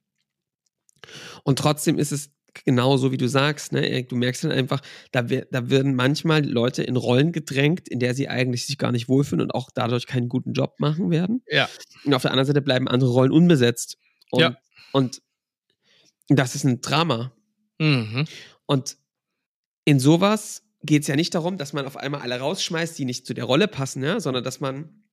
Und 1.44 1.60
trotzdem 1.60 2.00
ist 2.00 2.14
es 2.14 2.32
genau 2.64 2.98
so, 2.98 3.12
wie 3.12 3.18
du 3.18 3.28
sagst, 3.28 3.74
ne, 3.74 3.88
Erik, 3.88 4.10
du 4.10 4.16
merkst 4.16 4.44
dann 4.44 4.52
einfach, 4.52 4.82
da, 5.12 5.24
da 5.24 5.70
werden 5.70 5.96
manchmal 5.96 6.46
Leute 6.46 6.84
in 6.84 6.96
Rollen 6.96 7.32
gedrängt, 7.32 7.90
in 7.90 8.00
der 8.00 8.14
sie 8.14 8.30
eigentlich 8.30 8.66
sich 8.66 8.78
gar 8.78 8.92
nicht 8.92 9.10
wohlfühlen 9.10 9.42
und 9.42 9.54
auch 9.54 9.70
dadurch 9.74 10.08
keinen 10.08 10.30
guten 10.30 10.54
Job 10.54 10.76
machen 10.80 11.10
werden. 11.10 11.44
Ja. 11.50 11.68
Und 12.06 12.14
auf 12.14 12.22
der 12.22 12.32
anderen 12.32 12.48
Seite 12.48 12.62
bleiben 12.62 12.88
andere 12.88 13.12
Rollen 13.12 13.32
unbesetzt. 13.32 13.98
Und, 14.32 14.42
ja. 14.42 14.58
und 14.94 15.22
das 16.30 16.56
ist 16.56 16.64
ein 16.64 16.82
Drama. 16.82 17.34
Mhm. 17.80 18.26
Und 18.66 18.98
in 19.84 20.00
sowas 20.00 20.64
geht 20.84 21.02
es 21.02 21.08
ja 21.08 21.16
nicht 21.16 21.36
darum, 21.36 21.58
dass 21.58 21.74
man 21.74 21.86
auf 21.86 21.98
einmal 21.98 22.22
alle 22.22 22.40
rausschmeißt, 22.40 22.98
die 22.98 23.06
nicht 23.06 23.26
zu 23.26 23.34
der 23.34 23.46
Rolle 23.46 23.68
passen, 23.68 24.04
ja, 24.04 24.20
sondern 24.20 24.44
dass 24.44 24.60
man 24.60 25.04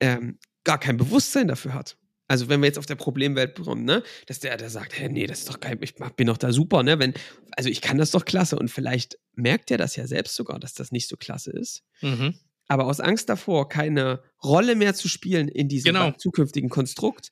ähm, 0.00 0.38
gar 0.64 0.78
kein 0.78 0.96
Bewusstsein 0.96 1.48
dafür 1.48 1.74
hat. 1.74 1.96
Also 2.28 2.48
wenn 2.48 2.60
wir 2.60 2.66
jetzt 2.66 2.78
auf 2.78 2.86
der 2.86 2.94
Problemwelt 2.94 3.58
kommen, 3.58 3.84
ne, 3.84 4.02
dass 4.26 4.38
der, 4.38 4.56
der 4.58 4.68
sagt, 4.68 4.98
hey, 4.98 5.08
nee, 5.08 5.26
das 5.26 5.40
ist 5.40 5.48
doch 5.48 5.60
geil, 5.60 5.78
ich 5.80 5.94
bin 5.94 6.26
doch 6.26 6.36
da 6.36 6.52
super, 6.52 6.82
ne, 6.82 6.98
wenn, 6.98 7.14
also 7.52 7.70
ich 7.70 7.80
kann 7.80 7.96
das 7.96 8.10
doch 8.10 8.26
klasse 8.26 8.56
und 8.58 8.70
vielleicht 8.70 9.18
merkt 9.34 9.70
er 9.70 9.78
das 9.78 9.96
ja 9.96 10.06
selbst 10.06 10.34
sogar, 10.34 10.60
dass 10.60 10.74
das 10.74 10.92
nicht 10.92 11.08
so 11.08 11.16
klasse 11.16 11.50
ist. 11.50 11.82
Mhm. 12.02 12.34
Aber 12.68 12.84
aus 12.84 13.00
Angst 13.00 13.30
davor, 13.30 13.70
keine 13.70 14.22
Rolle 14.44 14.76
mehr 14.76 14.94
zu 14.94 15.08
spielen 15.08 15.48
in 15.48 15.68
diesem 15.68 15.94
genau. 15.94 16.12
zukünftigen 16.12 16.68
Konstrukt, 16.68 17.30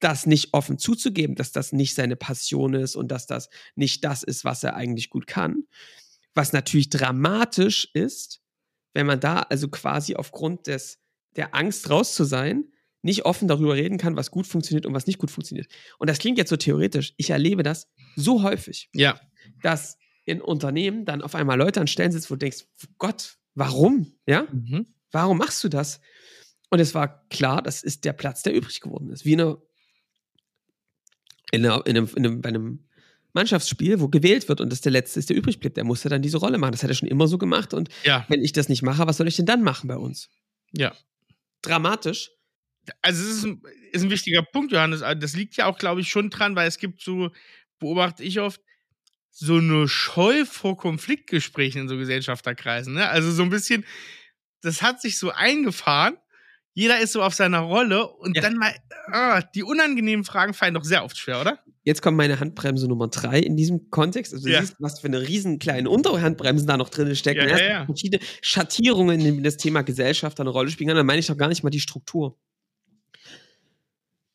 das 0.00 0.26
nicht 0.26 0.54
offen 0.54 0.78
zuzugeben, 0.78 1.36
dass 1.36 1.52
das 1.52 1.72
nicht 1.72 1.94
seine 1.94 2.16
Passion 2.16 2.74
ist 2.74 2.96
und 2.96 3.08
dass 3.08 3.26
das 3.26 3.50
nicht 3.74 4.02
das 4.02 4.22
ist, 4.22 4.44
was 4.44 4.64
er 4.64 4.74
eigentlich 4.74 5.10
gut 5.10 5.26
kann. 5.26 5.64
Was 6.34 6.54
natürlich 6.54 6.88
dramatisch 6.88 7.90
ist, 7.92 8.40
wenn 8.94 9.06
man 9.06 9.20
da 9.20 9.40
also 9.40 9.68
quasi 9.68 10.16
aufgrund 10.16 10.66
des, 10.66 10.98
der 11.36 11.54
Angst 11.54 11.90
raus 11.90 12.14
zu 12.14 12.24
sein, 12.24 12.71
nicht 13.02 13.24
offen 13.24 13.48
darüber 13.48 13.74
reden 13.74 13.98
kann, 13.98 14.16
was 14.16 14.30
gut 14.30 14.46
funktioniert 14.46 14.86
und 14.86 14.94
was 14.94 15.06
nicht 15.06 15.18
gut 15.18 15.30
funktioniert. 15.30 15.66
Und 15.98 16.08
das 16.08 16.18
klingt 16.18 16.38
jetzt 16.38 16.50
so 16.50 16.56
theoretisch. 16.56 17.14
Ich 17.16 17.30
erlebe 17.30 17.62
das 17.62 17.88
so 18.16 18.42
häufig, 18.42 18.88
ja. 18.94 19.20
dass 19.62 19.98
in 20.24 20.40
Unternehmen 20.40 21.04
dann 21.04 21.20
auf 21.20 21.34
einmal 21.34 21.58
Leute 21.58 21.80
an 21.80 21.88
Stellen 21.88 22.12
sitzen, 22.12 22.30
wo 22.30 22.34
du 22.34 22.40
denkst, 22.40 22.64
Gott, 22.98 23.38
warum? 23.54 24.14
Ja? 24.26 24.46
Mhm. 24.52 24.86
Warum 25.10 25.38
machst 25.38 25.62
du 25.64 25.68
das? 25.68 26.00
Und 26.70 26.78
es 26.78 26.94
war 26.94 27.26
klar, 27.28 27.60
das 27.60 27.82
ist 27.82 28.04
der 28.04 28.12
Platz, 28.12 28.42
der 28.42 28.54
übrig 28.54 28.80
geworden 28.80 29.10
ist. 29.10 29.24
Wie 29.24 29.34
eine, 29.34 29.58
in, 31.50 31.66
einer, 31.66 31.86
in, 31.86 31.96
einem, 31.96 32.08
in 32.14 32.26
einem, 32.26 32.40
bei 32.40 32.48
einem 32.48 32.88
Mannschaftsspiel, 33.34 34.00
wo 34.00 34.08
gewählt 34.08 34.48
wird 34.48 34.60
und 34.60 34.70
das 34.70 34.80
der 34.80 34.92
Letzte 34.92 35.18
ist, 35.18 35.28
der 35.28 35.36
übrig 35.36 35.58
bleibt. 35.60 35.76
Der 35.76 35.84
musste 35.84 36.08
dann 36.08 36.22
diese 36.22 36.38
Rolle 36.38 36.58
machen. 36.58 36.72
Das 36.72 36.82
hat 36.82 36.90
er 36.90 36.94
schon 36.94 37.08
immer 37.08 37.28
so 37.28 37.36
gemacht. 37.36 37.74
Und 37.74 37.88
ja. 38.04 38.24
wenn 38.28 38.42
ich 38.42 38.52
das 38.52 38.68
nicht 38.68 38.82
mache, 38.82 39.06
was 39.06 39.16
soll 39.16 39.28
ich 39.28 39.36
denn 39.36 39.46
dann 39.46 39.62
machen 39.62 39.88
bei 39.88 39.96
uns? 39.96 40.28
Ja. 40.72 40.94
Dramatisch. 41.62 42.30
Also 43.00 43.22
es 43.22 43.36
ist 43.38 43.44
ein, 43.44 43.62
ist 43.92 44.02
ein 44.02 44.10
wichtiger 44.10 44.42
Punkt, 44.42 44.72
Johannes. 44.72 45.00
Das 45.00 45.34
liegt 45.34 45.56
ja 45.56 45.66
auch, 45.66 45.78
glaube 45.78 46.00
ich, 46.00 46.08
schon 46.08 46.30
dran, 46.30 46.56
weil 46.56 46.68
es 46.68 46.78
gibt 46.78 47.00
so, 47.00 47.30
beobachte 47.78 48.22
ich 48.24 48.40
oft, 48.40 48.60
so 49.30 49.56
eine 49.56 49.88
Scheu 49.88 50.44
vor 50.44 50.76
Konfliktgesprächen 50.76 51.82
in 51.82 51.88
so 51.88 51.96
Gesellschafterkreisen. 51.96 52.94
Ne? 52.94 53.08
Also 53.08 53.30
so 53.30 53.42
ein 53.42 53.50
bisschen, 53.50 53.84
das 54.60 54.82
hat 54.82 55.00
sich 55.00 55.18
so 55.18 55.30
eingefahren. 55.30 56.16
Jeder 56.74 57.00
ist 57.00 57.12
so 57.12 57.22
auf 57.22 57.34
seiner 57.34 57.60
Rolle 57.60 58.08
und 58.08 58.36
ja. 58.36 58.42
dann 58.42 58.56
mal, 58.56 58.74
ah, 59.08 59.42
die 59.54 59.62
unangenehmen 59.62 60.24
Fragen 60.24 60.54
fallen 60.54 60.74
doch 60.74 60.84
sehr 60.84 61.04
oft 61.04 61.18
schwer, 61.18 61.40
oder? 61.40 61.58
Jetzt 61.84 62.00
kommt 62.00 62.16
meine 62.16 62.40
Handbremse 62.40 62.88
Nummer 62.88 63.08
drei 63.08 63.40
in 63.40 63.56
diesem 63.56 63.90
Kontext. 63.90 64.32
Also 64.32 64.46
du 64.46 64.52
Ja. 64.52 64.60
siehst, 64.60 64.76
was 64.78 65.00
für 65.00 65.08
eine 65.08 65.20
riesen 65.20 65.58
kleine 65.58 65.90
Unterhandbremsen 65.90 66.66
da 66.66 66.76
noch 66.76 66.88
drin 66.88 67.14
stecken. 67.16 67.40
Ja, 67.40 67.44
ja, 67.46 67.50
Erst 67.50 67.62
ja. 67.62 67.84
verschiedene 67.86 68.22
Schattierungen, 68.40 69.18
in 69.20 69.24
denen 69.24 69.42
das 69.44 69.56
Thema 69.56 69.82
Gesellschaft 69.82 70.40
eine 70.40 70.50
Rolle 70.50 70.70
spielen 70.70 70.88
kann. 70.88 70.96
Dann 70.96 71.06
meine 71.06 71.18
ich 71.20 71.26
doch 71.26 71.36
gar 71.36 71.48
nicht 71.48 71.62
mal 71.62 71.70
die 71.70 71.80
Struktur. 71.80 72.38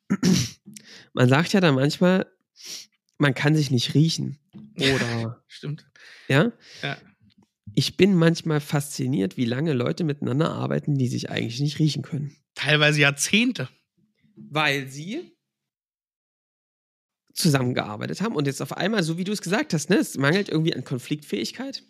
Man 1.13 1.29
sagt 1.29 1.53
ja 1.53 1.59
dann 1.61 1.75
manchmal, 1.75 2.31
man 3.17 3.33
kann 3.33 3.55
sich 3.55 3.71
nicht 3.71 3.93
riechen. 3.95 4.39
Oder, 4.77 5.43
Stimmt. 5.47 5.85
ja? 6.27 6.51
Ja. 6.83 6.97
Ich 7.73 7.97
bin 7.97 8.15
manchmal 8.15 8.59
fasziniert, 8.61 9.37
wie 9.37 9.45
lange 9.45 9.73
Leute 9.73 10.03
miteinander 10.03 10.51
arbeiten, 10.51 10.95
die 10.95 11.07
sich 11.07 11.29
eigentlich 11.29 11.59
nicht 11.59 11.79
riechen 11.79 12.03
können. 12.03 12.35
Teilweise 12.55 13.01
Jahrzehnte. 13.01 13.69
Weil 14.35 14.87
sie 14.87 15.35
zusammengearbeitet 17.33 18.21
haben 18.21 18.35
und 18.35 18.47
jetzt 18.47 18.61
auf 18.61 18.73
einmal, 18.75 19.03
so 19.03 19.17
wie 19.17 19.23
du 19.23 19.31
es 19.31 19.41
gesagt 19.41 19.73
hast, 19.73 19.89
ne, 19.89 19.97
es 19.97 20.17
mangelt 20.17 20.49
irgendwie 20.49 20.73
an 20.75 20.83
Konfliktfähigkeit. 20.83 21.83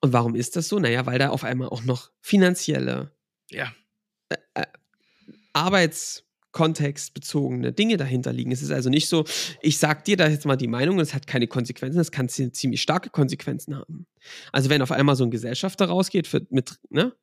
Und 0.00 0.12
warum 0.12 0.34
ist 0.34 0.56
das 0.56 0.68
so? 0.68 0.78
Naja, 0.78 1.06
weil 1.06 1.18
da 1.18 1.30
auf 1.30 1.44
einmal 1.44 1.68
auch 1.68 1.84
noch 1.84 2.10
finanzielle, 2.20 3.16
Ja. 3.50 3.72
äh, 4.54 4.66
arbeitskontextbezogene 6.54 7.72
Dinge 7.72 7.96
dahinter 7.96 8.32
liegen. 8.32 8.52
Es 8.52 8.62
ist 8.62 8.70
also 8.70 8.90
nicht 8.90 9.08
so, 9.08 9.24
ich 9.60 9.78
sag 9.78 10.04
dir 10.04 10.16
da 10.16 10.28
jetzt 10.28 10.46
mal 10.46 10.56
die 10.56 10.66
Meinung, 10.68 11.00
es 11.00 11.14
hat 11.14 11.26
keine 11.26 11.46
Konsequenzen, 11.46 12.00
es 12.00 12.10
kann 12.10 12.28
zi- 12.28 12.52
ziemlich 12.52 12.82
starke 12.82 13.10
Konsequenzen 13.10 13.76
haben. 13.76 14.06
Also 14.52 14.70
wenn 14.70 14.82
auf 14.82 14.90
einmal 14.92 15.16
so 15.16 15.24
ein 15.24 15.30
Gesellschafter 15.30 15.86
rausgeht 15.86 16.26
für, 16.26 16.46
mit 16.50 16.78
ne, 16.90 17.14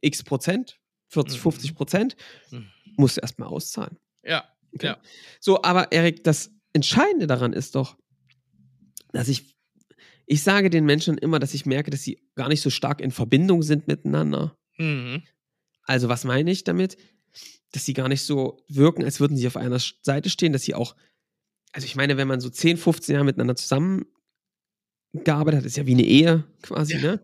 x 0.00 0.22
Prozent, 0.22 0.78
40, 1.08 1.36
Mhm. 1.38 1.42
50 1.42 1.74
Prozent, 1.74 2.16
Mhm. 2.50 2.66
musst 2.96 3.16
du 3.16 3.20
erstmal 3.20 3.48
auszahlen. 3.48 3.96
Ja. 4.24 4.44
Okay. 4.74 4.86
Ja. 4.86 4.98
So, 5.40 5.62
aber 5.62 5.92
Erik, 5.92 6.24
das 6.24 6.50
Entscheidende 6.72 7.26
daran 7.26 7.52
ist 7.52 7.74
doch, 7.74 7.96
dass 9.12 9.28
ich, 9.28 9.54
ich 10.26 10.42
sage 10.42 10.68
den 10.68 10.84
Menschen 10.84 11.16
immer, 11.16 11.38
dass 11.38 11.54
ich 11.54 11.64
merke, 11.64 11.90
dass 11.90 12.02
sie 12.02 12.20
gar 12.34 12.48
nicht 12.48 12.60
so 12.60 12.68
stark 12.68 13.00
in 13.00 13.10
Verbindung 13.10 13.62
sind 13.62 13.88
miteinander. 13.88 14.54
Mhm. 14.76 15.22
Also, 15.84 16.10
was 16.10 16.24
meine 16.24 16.50
ich 16.50 16.64
damit? 16.64 16.98
Dass 17.72 17.84
sie 17.84 17.94
gar 17.94 18.08
nicht 18.08 18.22
so 18.22 18.64
wirken, 18.68 19.04
als 19.04 19.20
würden 19.20 19.36
sie 19.36 19.46
auf 19.46 19.56
einer 19.56 19.78
Seite 20.02 20.30
stehen, 20.30 20.52
dass 20.52 20.62
sie 20.62 20.74
auch, 20.74 20.96
also 21.72 21.84
ich 21.84 21.96
meine, 21.96 22.16
wenn 22.16 22.28
man 22.28 22.40
so 22.40 22.48
10, 22.48 22.76
15 22.78 23.12
Jahre 23.14 23.24
miteinander 23.26 23.56
zusammengearbeitet 23.56 25.58
hat, 25.60 25.64
ist 25.66 25.76
ja 25.76 25.86
wie 25.86 25.92
eine 25.92 26.04
Ehe 26.04 26.44
quasi, 26.62 26.94
Ja. 26.94 27.00
ne? 27.02 27.20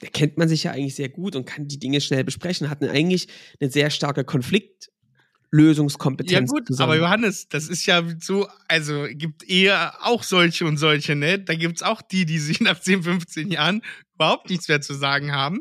Da 0.00 0.08
kennt 0.10 0.36
man 0.36 0.48
sich 0.48 0.64
ja 0.64 0.72
eigentlich 0.72 0.96
sehr 0.96 1.08
gut 1.08 1.36
und 1.36 1.44
kann 1.46 1.68
die 1.68 1.78
Dinge 1.78 2.00
schnell 2.00 2.24
besprechen, 2.24 2.68
hat 2.68 2.82
eigentlich 2.82 3.28
eine 3.60 3.70
sehr 3.70 3.88
starke 3.90 4.24
Konfliktlösungskompetenz. 4.24 6.50
Ja 6.50 6.58
gut, 6.58 6.66
zusammen. 6.66 6.90
aber 6.90 6.98
Johannes, 7.00 7.48
das 7.48 7.68
ist 7.68 7.86
ja 7.86 8.02
so, 8.20 8.46
also 8.68 9.06
gibt 9.12 9.48
eher 9.48 9.94
auch 10.04 10.22
solche 10.22 10.66
und 10.66 10.76
solche, 10.76 11.14
ne? 11.14 11.38
Da 11.38 11.54
gibt's 11.54 11.82
auch 11.82 12.02
die, 12.02 12.26
die 12.26 12.38
sich 12.38 12.60
nach 12.60 12.80
10, 12.80 13.02
15 13.04 13.50
Jahren 13.50 13.82
überhaupt 14.14 14.50
nichts 14.50 14.68
mehr 14.68 14.80
zu 14.80 14.94
sagen 14.94 15.32
haben 15.32 15.60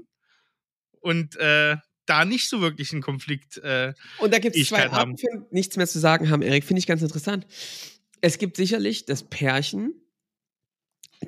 und 0.99 1.35
äh, 1.37 1.77
da 2.05 2.25
nicht 2.25 2.49
so 2.49 2.61
wirklich 2.61 2.91
einen 2.91 3.01
Konflikt. 3.01 3.57
Äh, 3.57 3.93
Und 4.19 4.33
da 4.33 4.39
gibt 4.39 4.55
es 4.55 4.67
zwei 4.67 4.83
Arten, 4.83 4.95
haben. 4.95 5.17
von 5.17 5.45
nichts 5.51 5.77
mehr 5.77 5.87
zu 5.87 5.99
sagen 5.99 6.29
haben, 6.29 6.41
Erik. 6.41 6.63
Finde 6.63 6.79
ich 6.79 6.87
ganz 6.87 7.01
interessant. 7.01 7.47
Es 8.21 8.37
gibt 8.37 8.57
sicherlich 8.57 9.05
das 9.05 9.23
Pärchen, 9.23 9.93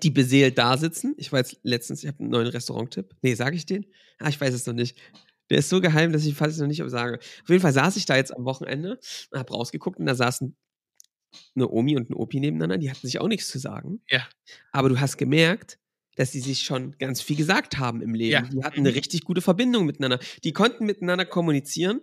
die 0.04 0.10
beseelt 0.10 0.58
da 0.58 0.78
sitzen. 0.78 1.14
Ich 1.18 1.32
war 1.32 1.40
jetzt 1.40 1.58
letztens, 1.64 2.04
ich 2.04 2.08
habe 2.08 2.20
einen 2.20 2.30
neuen 2.30 2.48
Restaurant-Tipp. 2.48 3.16
Nee, 3.22 3.36
sage 3.36 3.56
ich 3.56 3.66
den? 3.66 3.86
Ah, 4.20 4.30
ich 4.30 4.40
weiß 4.40 4.54
es 4.54 4.66
noch 4.66 4.74
nicht. 4.74 4.98
Der 5.50 5.60
ist 5.60 5.70
so 5.70 5.80
geheim, 5.80 6.12
dass 6.12 6.26
ich 6.26 6.36
fast 6.36 6.60
noch 6.60 6.68
nicht 6.68 6.84
sage. 6.88 7.20
Auf 7.20 7.50
jeden 7.50 7.62
Fall 7.62 7.74
saß 7.74 7.96
ich 7.98 8.06
da 8.06 8.16
jetzt 8.16 8.36
am 8.36 8.46
Wochenende 8.46 9.00
und 9.32 9.40
habe 9.40 9.54
rausgeguckt 9.54 10.00
und 10.00 10.06
da 10.06 10.16
saßen 10.16 10.56
eine 11.56 11.70
Omi 11.70 11.96
und 11.96 12.10
ein 12.10 12.14
Opi 12.14 12.40
nebeneinander. 12.40 12.78
Die 12.78 12.90
hatten 12.90 13.06
sich 13.06 13.20
auch 13.20 13.28
nichts 13.28 13.50
zu 13.50 13.60
sagen. 13.60 14.02
Ja. 14.10 14.28
Aber 14.72 14.90
du 14.90 15.00
hast 15.00 15.18
gemerkt, 15.18 15.78
dass 16.16 16.32
sie 16.32 16.40
sich 16.40 16.62
schon 16.62 16.96
ganz 16.98 17.22
viel 17.22 17.36
gesagt 17.36 17.78
haben 17.78 18.02
im 18.02 18.14
Leben. 18.14 18.32
Ja. 18.32 18.42
Die 18.42 18.64
hatten 18.64 18.80
eine 18.80 18.96
richtig 18.96 19.24
gute 19.24 19.42
Verbindung 19.42 19.86
miteinander. 19.86 20.20
Die 20.44 20.54
konnten 20.54 20.86
miteinander 20.86 21.26
kommunizieren, 21.26 22.02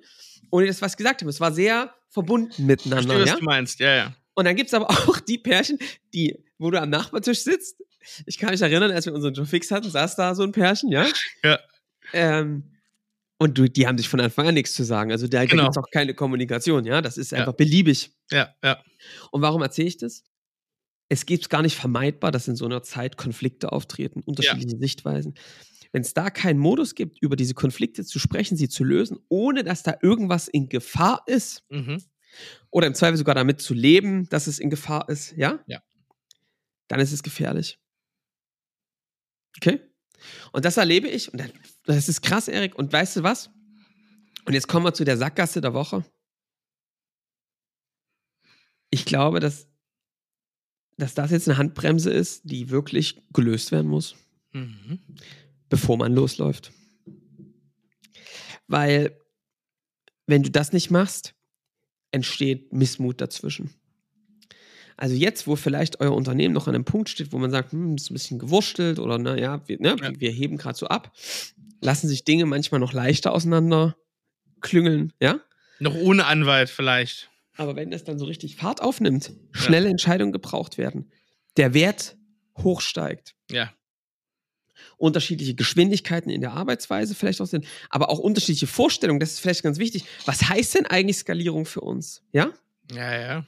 ohne 0.51 0.67
dass 0.67 0.83
was 0.83 0.97
gesagt 0.97 1.23
haben. 1.23 1.29
Es 1.29 1.41
war 1.41 1.53
sehr 1.53 1.95
verbunden 2.09 2.67
miteinander. 2.67 3.15
verstehe, 3.15 3.23
was 3.23 3.29
Ja? 3.31 3.37
du 3.39 3.45
meinst, 3.45 3.81
ja, 3.81 3.95
ja. 3.95 4.17
Und 4.35 4.45
dann 4.47 4.57
gibt 4.57 4.69
es 4.69 4.75
aber 4.75 4.89
auch 5.09 5.19
die 5.21 5.39
Pärchen, 5.39 5.79
die, 6.15 6.37
wo 6.59 6.71
du 6.71 6.81
am 6.81 6.91
Nachbartisch 6.91 7.41
sitzt. 7.41 7.77
Ich 8.27 8.37
kann 8.39 8.51
mich 8.51 8.61
erinnern, 8.63 8.91
als 8.91 9.07
wir 9.07 9.15
unseren 9.15 9.33
Joe 9.35 9.47
Fix 9.47 9.71
hatten, 9.71 9.89
saß 9.91 10.17
da 10.17 10.35
so 10.35 10.43
ein 10.43 10.53
Pärchen, 10.53 10.91
ja? 10.91 11.07
Ja. 11.45 11.59
Ähm, 12.13 12.65
und 13.39 13.59
du, 13.59 13.69
die 13.69 13.87
haben 13.87 13.99
sich 13.99 14.09
von 14.09 14.21
Anfang 14.21 14.47
an 14.49 14.55
nichts 14.55 14.73
zu 14.75 14.85
sagen. 14.85 15.11
Also 15.11 15.27
da 15.27 15.45
Genau. 15.45 15.65
gibt 15.65 15.77
es 15.77 15.83
auch 15.83 15.91
keine 15.91 16.15
Kommunikation, 16.15 16.85
ja? 16.85 17.01
Das 17.03 17.17
ist 17.19 17.33
Ja. 17.33 17.39
einfach 17.39 17.55
beliebig. 17.55 18.13
Ja, 18.31 18.55
ja. 18.63 18.83
Und 19.33 19.43
warum 19.43 19.63
erzähle 19.63 19.89
ich 19.89 19.97
das? 19.99 20.23
Es 21.13 21.27
gibt 21.27 21.51
gar 21.51 21.61
nicht 21.61 21.77
vermeidbar, 21.77 22.33
dass 22.33 22.49
in 22.49 22.57
so 22.57 22.65
einer 22.65 22.83
Zeit 22.83 23.19
Konflikte 23.19 23.71
auftreten, 23.71 24.23
unterschiedliche 24.25 24.79
Sichtweisen. 24.79 25.35
Wenn 25.93 26.01
es 26.01 26.15
da 26.15 26.31
keinen 26.31 26.59
Modus 26.59 26.95
gibt, 26.95 27.21
über 27.21 27.37
diese 27.37 27.53
Konflikte 27.53 28.03
zu 28.03 28.19
sprechen, 28.19 28.57
sie 28.57 28.71
zu 28.71 28.83
lösen, 28.83 29.19
ohne 29.29 29.63
dass 29.63 29.83
da 29.83 29.95
irgendwas 30.01 30.49
in 30.49 30.71
Gefahr 30.71 31.23
ist, 31.27 31.65
Mhm. 31.69 32.03
oder 32.71 32.87
im 32.87 32.95
Zweifel 32.95 33.19
sogar 33.19 33.35
damit 33.35 33.61
zu 33.61 33.75
leben, 33.75 34.27
dass 34.31 34.47
es 34.47 34.59
in 34.59 34.71
Gefahr 34.71 35.07
ist, 35.11 35.33
ja? 35.37 35.61
Ja. 35.67 35.83
Dann 36.89 36.99
ist 36.99 37.13
es 37.13 37.23
gefährlich. 37.23 37.79
Okay? 39.59 39.81
Und 40.53 40.65
das 40.65 40.79
erlebe 40.79 41.09
ich, 41.09 41.31
und 41.31 41.43
das 41.85 42.09
ist 42.09 42.23
krass, 42.23 42.49
Erik. 42.49 42.75
Und 42.75 42.91
weißt 42.91 43.17
du 43.17 43.23
was? 43.23 43.51
Und 44.47 44.55
jetzt 44.55 44.67
kommen 44.67 44.87
wir 44.87 44.95
zu 44.95 45.05
der 45.05 45.19
Sackgasse 45.19 45.61
der 45.61 45.75
Woche. 45.75 46.07
Ich 48.91 49.05
glaube, 49.05 49.41
dass, 49.41 49.69
dass 50.99 51.15
das 51.15 51.31
jetzt 51.31 51.49
eine 51.49 51.59
Handbremse 51.59 52.11
ist, 52.11 52.43
die 52.45 52.71
wirklich 52.71 53.21
gelöst 53.33 53.73
werden 53.73 53.89
muss, 53.91 54.17
Mhm. 54.53 54.99
bevor 55.69 55.97
man 55.97 56.15
losläuft. 56.15 56.73
Weil, 58.69 59.17
wenn 60.27 60.43
du 60.43 60.51
das 60.51 60.73
nicht 60.73 60.91
machst, 60.91 61.35
entsteht 62.11 62.73
Missmut 62.73 63.21
dazwischen. 63.21 63.71
Also 64.97 65.15
jetzt, 65.15 65.47
wo 65.47 65.57
vielleicht 65.57 66.01
euer 66.01 66.13
Unternehmen 66.13 66.55
noch 66.55 66.69
an 66.69 66.75
einem 66.75 66.85
Punkt 66.85 67.09
steht, 67.09 67.33
wo 67.33 67.39
man 67.39 67.51
sagt, 67.51 67.73
hm, 67.73 67.97
ist 67.97 68.11
ein 68.11 68.15
bisschen 68.15 68.39
gewurstelt 68.39 68.99
oder 68.99 69.19
naja, 69.19 69.67
wir, 69.67 69.81
ne, 69.81 69.97
ja. 70.01 70.21
wir 70.21 70.31
heben 70.31 70.59
gerade 70.59 70.79
so 70.79 70.87
ab, 70.87 71.13
lassen 71.81 72.09
sich 72.09 72.25
Dinge 72.25 72.47
manchmal 72.47 72.79
noch 72.81 72.93
leichter 72.93 73.33
auseinander 73.33 73.97
klüngeln, 74.61 75.13
ja? 75.21 75.41
Noch 75.81 75.95
ohne 75.95 76.27
Anwalt 76.27 76.71
vielleicht. 76.71 77.31
Aber 77.57 77.77
wenn 77.77 77.91
das 77.91 78.05
dann 78.05 78.19
so 78.19 78.25
richtig 78.25 78.57
Fahrt 78.57 78.81
aufnimmt, 78.81 79.33
schnelle 79.53 79.87
ja. 79.87 79.91
Entscheidungen 79.91 80.33
gebraucht 80.33 80.79
werden, 80.79 81.11
der 81.57 81.75
Wert 81.75 82.17
hochsteigt. 82.59 83.35
Ja. 83.51 83.73
Unterschiedliche 84.97 85.55
Geschwindigkeiten 85.55 86.31
in 86.31 86.41
der 86.41 86.53
Arbeitsweise 86.53 87.15
vielleicht 87.15 87.41
auch 87.41 87.47
sind, 87.47 87.67
aber 87.91 88.11
auch 88.11 88.19
unterschiedliche 88.19 88.67
Vorstellungen, 88.67 89.21
das 89.21 89.33
ist 89.33 89.41
vielleicht 89.41 89.63
ganz 89.63 89.79
wichtig. 89.79 90.05
Was 90.25 90.49
heißt 90.49 90.75
denn 90.75 90.87
eigentlich 90.87 91.19
Skalierung 91.19 91.67
für 91.67 91.83
uns? 91.83 92.23
Ja? 92.33 92.53
Ja, 92.91 93.21
ja. 93.21 93.47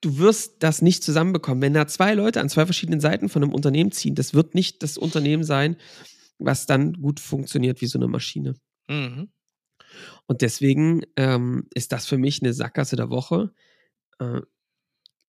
Du 0.00 0.18
wirst 0.18 0.62
das 0.62 0.82
nicht 0.82 1.02
zusammenbekommen. 1.02 1.62
Wenn 1.62 1.72
da 1.72 1.86
zwei 1.86 2.12
Leute 2.12 2.40
an 2.40 2.50
zwei 2.50 2.66
verschiedenen 2.66 3.00
Seiten 3.00 3.28
von 3.30 3.42
einem 3.42 3.54
Unternehmen 3.54 3.90
ziehen, 3.90 4.14
das 4.14 4.34
wird 4.34 4.54
nicht 4.54 4.82
das 4.82 4.98
Unternehmen 4.98 5.44
sein, 5.44 5.76
was 6.38 6.66
dann 6.66 6.92
gut 6.94 7.20
funktioniert 7.20 7.80
wie 7.80 7.86
so 7.86 7.98
eine 7.98 8.08
Maschine. 8.08 8.54
Mhm. 8.88 9.30
Und 10.26 10.42
deswegen 10.42 11.02
ähm, 11.16 11.68
ist 11.74 11.92
das 11.92 12.06
für 12.06 12.18
mich 12.18 12.42
eine 12.42 12.52
Sackgasse 12.52 12.96
der 12.96 13.10
Woche. 13.10 13.52
Äh, 14.18 14.40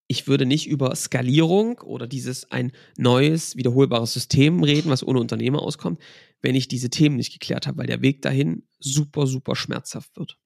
ich 0.08 0.28
würde 0.28 0.46
nicht 0.46 0.68
über 0.68 0.96
Skalierung 0.96 1.80
oder 1.80 2.08
dieses 2.08 2.52
ein 2.52 2.72
neues, 2.98 3.56
wiederholbares 3.56 4.14
System 4.14 4.64
reden, 4.64 4.92
was 4.92 5.06
ohne 5.06 5.20
Unternehmer 5.20 5.62
auskommt, 5.62 6.00
wenn 6.42 6.56
ich 6.56 6.68
diese 6.68 6.90
Themen 6.90 7.16
nicht 7.16 7.34
geklärt 7.34 7.66
habe, 7.66 7.80
weil 7.80 7.88
der 7.88 8.02
Weg 8.02 8.22
dahin 8.22 8.68
super, 8.80 9.26
super 9.26 9.56
schmerzhaft 9.56 10.16
wird. 10.16 10.38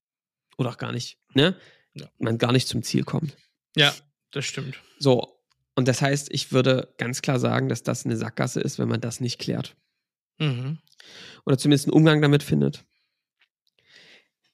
Oder 0.56 0.70
auch 0.70 0.78
gar 0.78 0.92
nicht, 0.92 1.18
ne? 1.34 1.56
Ja. 1.94 2.08
Man 2.18 2.38
gar 2.38 2.52
nicht 2.52 2.68
zum 2.68 2.82
Ziel 2.82 3.04
kommt. 3.04 3.36
Ja, 3.76 3.94
das 4.30 4.46
stimmt. 4.46 4.80
So. 4.98 5.36
Und 5.74 5.88
das 5.88 6.02
heißt, 6.02 6.28
ich 6.30 6.52
würde 6.52 6.94
ganz 6.98 7.22
klar 7.22 7.38
sagen, 7.38 7.68
dass 7.68 7.82
das 7.82 8.04
eine 8.04 8.16
Sackgasse 8.16 8.60
ist, 8.60 8.78
wenn 8.78 8.88
man 8.88 9.00
das 9.00 9.20
nicht 9.20 9.38
klärt. 9.38 9.76
Mhm. 10.38 10.78
Oder 11.44 11.58
zumindest 11.58 11.86
einen 11.86 11.94
Umgang 11.94 12.22
damit 12.22 12.42
findet 12.42 12.84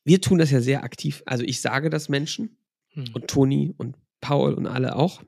wir 0.06 0.20
tun 0.20 0.38
das 0.38 0.50
ja 0.50 0.60
sehr 0.60 0.84
aktiv. 0.84 1.22
Also 1.26 1.44
ich 1.44 1.60
sage 1.60 1.90
das 1.90 2.08
Menschen 2.08 2.56
hm. 2.90 3.06
und 3.12 3.28
Toni 3.28 3.74
und 3.76 3.96
Paul 4.20 4.54
und 4.54 4.66
alle 4.66 4.96
auch, 4.96 5.22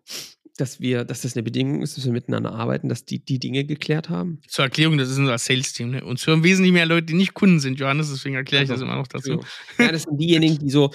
dass 0.57 0.81
wir, 0.81 1.05
dass 1.05 1.23
das 1.23 1.35
eine 1.35 1.43
Bedingung 1.43 1.83
ist, 1.83 1.97
dass 1.97 2.05
wir 2.05 2.13
miteinander 2.13 2.53
arbeiten, 2.53 2.89
dass 2.89 3.05
die 3.05 3.25
die 3.25 3.39
Dinge 3.39 3.65
geklärt 3.65 4.09
haben. 4.09 4.41
Zur 4.47 4.65
Erklärung, 4.65 4.97
das 4.97 5.11
ist 5.11 5.19
unser 5.19 5.37
Sales-Team. 5.37 5.91
Ne? 5.91 6.05
Uns 6.05 6.27
hören 6.27 6.45
wesentlich 6.45 6.73
mehr 6.73 6.87
Leute, 6.87 7.07
die 7.07 7.15
nicht 7.15 7.35
Kunden 7.35 7.61
sind, 7.61 7.79
Johannes, 7.79 8.11
deswegen 8.11 8.37
erkläre 8.37 8.65
ich 8.65 8.71
also, 8.71 8.85
das 8.85 8.89
immer 8.89 8.99
noch 8.99 9.09
dazu. 9.09 9.41
Ja, 9.79 9.93
das 9.93 10.05
sind 10.05 10.17
diejenigen, 10.19 10.59
die 10.59 10.71
so 10.71 10.93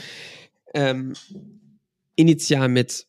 ähm, 0.74 1.14
initial 2.16 2.70
mit 2.70 3.06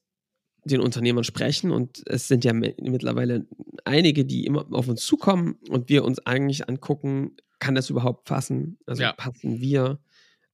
den 0.64 0.80
Unternehmern 0.80 1.24
sprechen 1.24 1.70
und 1.70 2.02
es 2.06 2.26
sind 2.26 2.44
ja 2.44 2.52
mittlerweile 2.52 3.46
einige, 3.84 4.24
die 4.24 4.44
immer 4.44 4.66
auf 4.72 4.88
uns 4.88 5.04
zukommen 5.04 5.56
und 5.68 5.88
wir 5.88 6.04
uns 6.04 6.18
eigentlich 6.26 6.68
angucken, 6.68 7.36
kann 7.58 7.74
das 7.74 7.90
überhaupt 7.90 8.24
passen? 8.24 8.78
Also 8.86 9.02
ja. 9.02 9.12
passen 9.12 9.60
wir? 9.60 9.98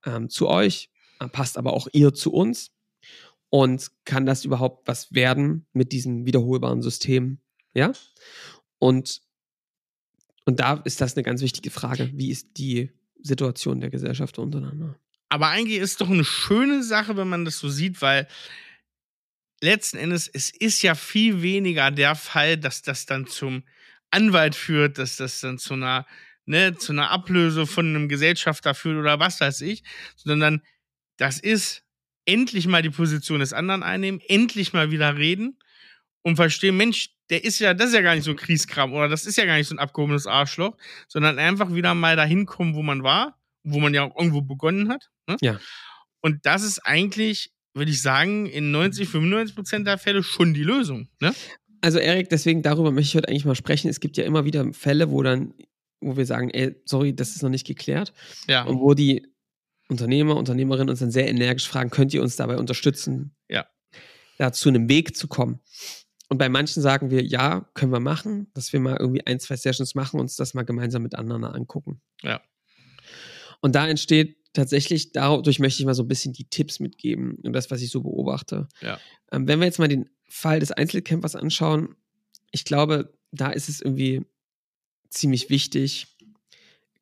Ähm, 0.05 0.29
zu 0.29 0.49
euch, 0.49 0.91
äh, 1.21 1.29
passt 1.29 1.59
aber 1.59 1.73
auch 1.73 1.89
ihr 1.93 2.15
zu 2.15 2.33
uns 2.33 2.73
und 3.49 3.91
kann 4.05 4.27
das 4.27 4.45
überhaupt 4.45 4.87
was 4.87 5.13
werden 5.13 5.67
mit 5.73 5.93
diesem 5.93 6.27
wiederholbaren 6.27 6.83
System? 6.83 7.39
Ja. 7.75 7.93
Und, 8.79 9.21
und 10.45 10.61
da 10.61 10.75
ist 10.85 11.01
das 11.01 11.17
eine 11.17 11.23
ganz 11.23 11.43
wichtige 11.43 11.71
Frage. 11.71 12.11
Wie 12.15 12.31
ist 12.31 12.57
die 12.57 12.91
Situation 13.21 13.81
der 13.81 13.91
Gesellschaft 13.91 14.39
untereinander? 14.39 14.99
Aber 15.29 15.49
eigentlich 15.49 15.79
ist 15.79 15.93
es 15.93 15.97
doch 15.97 16.11
eine 16.11 16.25
schöne 16.25 16.83
Sache, 16.83 17.17
wenn 17.17 17.29
man 17.29 17.45
das 17.45 17.59
so 17.59 17.69
sieht, 17.69 18.03
weil 18.03 18.27
letzten 19.61 19.99
Endes, 19.99 20.29
es 20.29 20.51
ist 20.51 20.83
ja 20.83 20.95
viel 20.95 21.43
weniger 21.43 21.91
der 21.91 22.15
Fall, 22.15 22.57
dass 22.57 22.83
das 22.83 23.07
dann 23.07 23.27
zum 23.27 23.63
Anwalt 24.11 24.55
führt, 24.55 24.99
dass 24.99 25.17
das 25.17 25.41
dann 25.41 25.59
zu 25.59 25.75
einer 25.75 26.07
ne, 26.51 26.77
zu 26.77 26.93
einer 26.93 27.11
Ablöse 27.11 27.65
von 27.67 27.87
einem 27.87 28.09
Gesellschafter 28.09 28.75
führt 28.75 28.99
oder 28.99 29.21
was 29.21 29.41
weiß 29.41 29.61
ich, 29.63 29.85
sondern 30.17 30.63
das 31.17 31.39
ist 31.39 31.85
endlich 32.27 32.67
mal 32.67 32.83
die 32.83 32.91
Position 32.91 33.41
des 33.41 33.53
anderen 33.53 33.83
einnehmen, 33.83 34.21
endlich 34.27 34.73
mal 34.73 34.91
wieder 34.91 35.17
reden 35.17 35.59
und 36.23 36.37
verstehen, 36.37 36.77
Mensch, 36.77 37.11
der 37.31 37.45
ist 37.45 37.61
ja, 37.61 37.73
das 37.73 37.89
ist 37.89 37.95
ja 37.95 38.01
gar 38.03 38.17
nicht 38.17 38.25
so 38.25 38.33
ein 38.33 38.37
Kriegskram 38.37 38.93
oder 38.93 39.09
das 39.09 39.27
ist 39.27 39.39
ja 39.39 39.47
gar 39.47 39.57
nicht 39.57 39.69
so 39.69 39.77
ein 39.77 39.79
abgehobenes 39.79 40.27
Arschloch, 40.27 40.77
sondern 41.07 41.39
einfach 41.39 41.73
wieder 41.73 41.95
mal 41.95 42.17
dahin 42.17 42.47
kommen, 42.47 42.75
wo 42.75 42.83
man 42.83 43.05
war, 43.05 43.39
wo 43.63 43.79
man 43.79 43.95
ja 43.95 44.03
auch 44.03 44.17
irgendwo 44.17 44.43
begonnen 44.43 44.91
hat. 44.91 45.09
Ne? 45.29 45.37
Ja. 45.41 45.61
Und 46.21 46.45
das 46.47 46.65
ist 46.65 46.81
eigentlich, 46.81 47.53
würde 47.75 47.93
ich 47.93 48.03
sagen, 48.03 48.47
in 48.47 48.73
90, 48.73 49.09
95 49.09 49.55
Prozent 49.55 49.87
der 49.87 49.99
Fälle 49.99 50.25
schon 50.25 50.53
die 50.53 50.65
Lösung. 50.65 51.09
Ne? 51.21 51.33
Also 51.81 51.99
Erik, 51.99 52.29
deswegen 52.29 52.63
darüber 52.63 52.91
möchte 52.91 53.09
ich 53.11 53.15
heute 53.15 53.29
eigentlich 53.29 53.45
mal 53.45 53.55
sprechen. 53.55 53.89
Es 53.89 54.01
gibt 54.01 54.17
ja 54.17 54.25
immer 54.25 54.45
wieder 54.45 54.73
Fälle, 54.73 55.11
wo 55.11 55.23
dann 55.23 55.55
wo 56.01 56.17
wir 56.17 56.27
sagen, 56.27 56.51
ey, 56.51 56.75
sorry, 56.85 57.15
das 57.15 57.37
ist 57.37 57.43
noch 57.43 57.51
nicht 57.51 57.67
geklärt. 57.67 58.13
Ja. 58.49 58.65
Und 58.65 58.81
wo 58.81 58.95
die 58.95 59.27
Unternehmer, 59.89 60.37
Unternehmerinnen 60.37 60.89
uns 60.89 61.01
dann 61.01 61.11
sehr 61.11 61.29
energisch 61.29 61.69
fragen, 61.69 61.91
könnt 61.91 62.15
ihr 62.15 62.23
uns 62.23 62.37
dabei 62.37 62.57
unterstützen, 62.57 63.35
ja. 63.49 63.67
da 64.39 64.53
zu 64.53 64.69
einem 64.69 64.89
Weg 64.89 65.17
zu 65.17 65.29
kommen? 65.29 65.61
Und 66.29 66.39
bei 66.39 66.49
manchen 66.49 66.81
sagen 66.81 67.11
wir, 67.11 67.25
ja, 67.25 67.69
können 67.75 67.93
wir 67.93 68.01
machen, 68.01 68.51
dass 68.55 68.73
wir 68.73 68.79
mal 68.79 68.97
irgendwie 68.99 69.27
ein, 69.27 69.41
zwei 69.41 69.57
Sessions 69.57 69.97
machen, 69.97 70.17
und 70.17 70.23
uns 70.23 70.37
das 70.37 70.55
mal 70.55 70.63
gemeinsam 70.63 71.03
mit 71.03 71.17
anderen 71.17 71.45
angucken. 71.45 72.01
Ja. 72.23 72.41
Und 73.61 73.75
da 73.75 73.89
entsteht 73.89 74.37
tatsächlich, 74.53 75.13
dadurch 75.13 75.59
möchte 75.59 75.83
ich 75.83 75.87
mal 75.87 75.95
so 75.95 76.05
ein 76.05 76.09
bisschen 76.09 76.33
die 76.33 76.49
Tipps 76.49 76.79
mitgeben 76.79 77.37
und 77.43 77.53
das, 77.53 77.71
was 77.71 77.83
ich 77.83 77.91
so 77.91 78.03
beobachte. 78.03 78.69
Ja. 78.81 78.99
Ähm, 79.33 79.49
wenn 79.49 79.59
wir 79.59 79.67
jetzt 79.67 79.81
mal 79.81 79.89
den 79.89 80.09
Fall 80.29 80.61
des 80.61 80.71
Einzelcampers 80.71 81.35
anschauen, 81.35 81.97
ich 82.53 82.65
glaube, 82.65 83.13
da 83.33 83.51
ist 83.51 83.69
es 83.69 83.81
irgendwie 83.81 84.25
ziemlich 85.11 85.51
wichtig, 85.51 86.07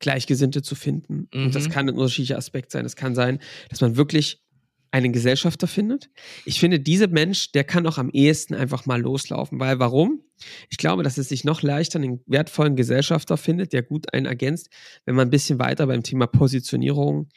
Gleichgesinnte 0.01 0.63
zu 0.63 0.75
finden. 0.75 1.29
Mhm. 1.33 1.47
Und 1.47 1.55
das 1.55 1.69
mhm. 1.69 1.73
kann 1.73 1.89
ein 1.89 1.95
unterschiedlicher 1.95 2.39
Aspekt 2.39 2.71
sein. 2.71 2.85
Es 2.85 2.97
kann 2.97 3.15
sein, 3.15 3.41
dass 3.69 3.81
man 3.81 3.97
wirklich 3.97 4.43
einen 4.91 5.13
Gesellschafter 5.13 5.67
findet. 5.67 6.09
Ich 6.45 6.61
finde, 6.61 6.81
dieser 6.81 7.09
Mensch, 7.09 7.53
der 7.53 7.65
kann 7.65 7.87
auch 7.87 7.99
am 7.99 8.09
ehesten 8.11 8.55
einfach 8.55 8.87
mal 8.87 9.01
loslaufen. 9.01 9.61
Weil 9.61 9.79
warum? 9.79 10.23
Ich 10.71 10.79
glaube, 10.79 11.03
dass 11.03 11.19
es 11.19 11.29
sich 11.29 11.45
noch 11.45 11.63
leichter 11.63 11.99
einen 11.99 12.21
wertvollen 12.27 12.77
Gesellschafter 12.77 13.37
findet, 13.37 13.73
der 13.73 13.83
gut 13.83 14.13
einen 14.15 14.27
ergänzt, 14.27 14.71
wenn 15.05 15.15
man 15.15 15.29
ein 15.29 15.31
bisschen 15.31 15.59
weiter 15.59 15.87
beim 15.87 16.03
Thema 16.03 16.27
Positionierung 16.27 17.29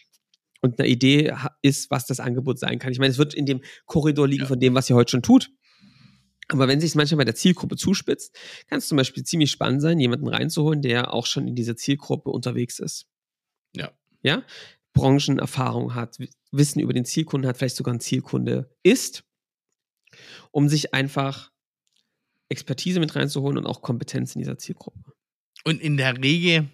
und 0.62 0.79
eine 0.79 0.88
Idee 0.88 1.34
ist, 1.62 1.91
was 1.91 2.05
das 2.05 2.19
Angebot 2.19 2.60
sein 2.60 2.79
kann. 2.79 2.91
Ich 2.91 2.99
meine, 2.99 3.12
es 3.12 3.17
wird 3.17 3.34
in 3.34 3.45
dem 3.45 3.62
Korridor 3.86 4.27
liegen 4.27 4.43
ja. 4.43 4.47
von 4.47 4.60
dem, 4.60 4.75
was 4.75 4.89
ihr 4.89 4.95
heute 4.95 5.12
schon 5.12 5.23
tut. 5.23 5.51
Aber 6.54 6.68
wenn 6.68 6.82
sich 6.82 6.92
es 6.92 6.96
manchmal 6.96 7.20
bei 7.20 7.26
der 7.26 7.36
Zielgruppe 7.36 7.76
zuspitzt, 7.76 8.36
kann 8.68 8.80
es 8.80 8.88
zum 8.88 8.98
Beispiel 8.98 9.24
ziemlich 9.24 9.52
spannend 9.52 9.82
sein, 9.82 10.00
jemanden 10.00 10.28
reinzuholen, 10.28 10.82
der 10.82 11.14
auch 11.14 11.26
schon 11.26 11.48
in 11.48 11.56
dieser 11.56 11.76
Zielgruppe 11.76 12.30
unterwegs 12.30 12.80
ist. 12.80 13.08
Ja. 13.76 13.92
Ja? 14.22 14.44
Branchenerfahrung 14.94 15.96
hat, 15.96 16.18
Wissen 16.52 16.80
über 16.80 16.94
den 16.94 17.06
Zielkunden 17.06 17.48
hat, 17.48 17.58
vielleicht 17.58 17.78
sogar 17.78 17.94
ein 17.94 18.02
Zielkunde 18.02 18.76
ist, 18.84 19.24
um 20.52 20.68
sich 20.68 20.94
einfach 20.94 21.52
Expertise 22.50 23.00
mit 23.00 23.16
reinzuholen 23.16 23.58
und 23.58 23.66
auch 23.66 23.82
Kompetenz 23.82 24.36
in 24.36 24.40
dieser 24.40 24.58
Zielgruppe. 24.58 25.14
Und 25.64 25.80
in 25.80 25.96
der 25.96 26.18
Regel 26.22 26.70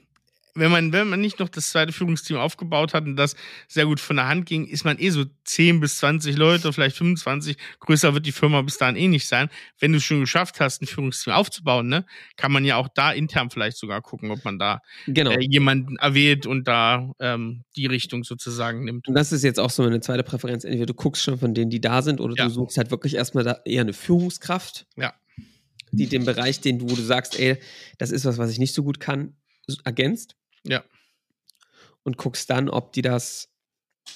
wenn 0.57 0.71
man, 0.71 0.91
wenn 0.91 1.09
man 1.09 1.21
nicht 1.21 1.39
noch 1.39 1.49
das 1.49 1.69
zweite 1.69 1.91
Führungsteam 1.91 2.37
aufgebaut 2.37 2.93
hat 2.93 3.05
und 3.05 3.15
das 3.15 3.35
sehr 3.67 3.85
gut 3.85 3.99
von 3.99 4.15
der 4.17 4.27
Hand 4.27 4.45
ging, 4.45 4.65
ist 4.65 4.85
man 4.85 4.99
eh 4.99 5.09
so 5.09 5.25
10 5.45 5.79
bis 5.79 5.97
20 5.97 6.37
Leute, 6.37 6.71
vielleicht 6.73 6.97
25. 6.97 7.57
Größer 7.79 8.13
wird 8.13 8.25
die 8.25 8.31
Firma 8.31 8.61
bis 8.61 8.77
dahin 8.77 8.95
eh 8.95 9.07
nicht 9.07 9.27
sein. 9.27 9.49
Wenn 9.79 9.91
du 9.91 9.97
es 9.97 10.03
schon 10.03 10.19
geschafft 10.19 10.59
hast, 10.59 10.81
ein 10.81 10.87
Führungsteam 10.87 11.33
aufzubauen, 11.33 11.87
ne, 11.87 12.05
kann 12.35 12.51
man 12.51 12.65
ja 12.65 12.77
auch 12.77 12.87
da 12.87 13.11
intern 13.11 13.49
vielleicht 13.49 13.77
sogar 13.77 14.01
gucken, 14.01 14.31
ob 14.31 14.43
man 14.43 14.59
da 14.59 14.81
genau. 15.07 15.31
äh, 15.31 15.41
jemanden 15.41 15.97
erwählt 15.97 16.45
und 16.45 16.67
da 16.67 17.11
ähm, 17.19 17.63
die 17.75 17.85
Richtung 17.85 18.23
sozusagen 18.23 18.83
nimmt. 18.83 19.07
Und 19.07 19.15
das 19.15 19.31
ist 19.31 19.43
jetzt 19.43 19.59
auch 19.59 19.69
so 19.69 19.83
eine 19.83 20.01
zweite 20.01 20.23
Präferenz. 20.23 20.63
Entweder 20.63 20.87
du 20.87 20.93
guckst 20.93 21.23
schon 21.23 21.37
von 21.37 21.53
denen, 21.53 21.69
die 21.69 21.81
da 21.81 22.01
sind, 22.01 22.19
oder 22.19 22.35
ja. 22.35 22.45
du 22.45 22.49
suchst 22.49 22.77
halt 22.77 22.91
wirklich 22.91 23.15
erstmal 23.15 23.43
da 23.43 23.59
eher 23.65 23.81
eine 23.81 23.93
Führungskraft. 23.93 24.85
Ja 24.95 25.13
die 25.91 26.07
den 26.07 26.25
Bereich, 26.25 26.59
den 26.59 26.79
du, 26.79 26.89
wo 26.89 26.95
du 26.95 27.01
sagst, 27.01 27.39
ey, 27.39 27.57
das 27.97 28.11
ist 28.11 28.25
was, 28.25 28.37
was 28.37 28.51
ich 28.51 28.59
nicht 28.59 28.73
so 28.73 28.83
gut 28.83 28.99
kann, 28.99 29.35
ergänzt. 29.83 30.35
Ja. 30.67 30.83
Und 32.03 32.17
guckst 32.17 32.49
dann, 32.49 32.69
ob 32.69 32.93
die 32.93 33.01
das 33.01 33.49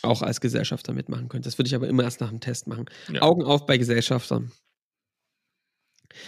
auch 0.01 0.21
als 0.21 0.41
Gesellschafter 0.41 0.93
mitmachen 0.93 1.27
können. 1.27 1.43
Das 1.43 1.57
würde 1.57 1.67
ich 1.67 1.75
aber 1.75 1.87
immer 1.87 2.03
erst 2.03 2.21
nach 2.21 2.29
dem 2.29 2.39
Test 2.39 2.67
machen. 2.67 2.85
Ja. 3.11 3.21
Augen 3.21 3.43
auf 3.43 3.65
bei 3.65 3.77
Gesellschaftern. 3.77 4.51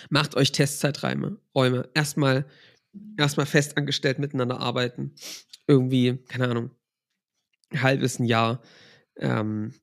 Macht 0.09 0.35
euch 0.35 0.51
Testzeiträume. 0.51 1.39
Räume. 1.55 1.89
Erstmal, 1.93 2.45
erstmal 3.17 3.45
fest 3.45 3.77
angestellt 3.77 4.19
miteinander 4.19 4.59
arbeiten. 4.59 5.15
Irgendwie, 5.67 6.17
keine 6.27 6.49
Ahnung, 6.49 6.71
ein 7.71 7.81
halbes 7.81 8.19
ein 8.19 8.25
Jahr, 8.25 8.61
ähm, 9.17 9.73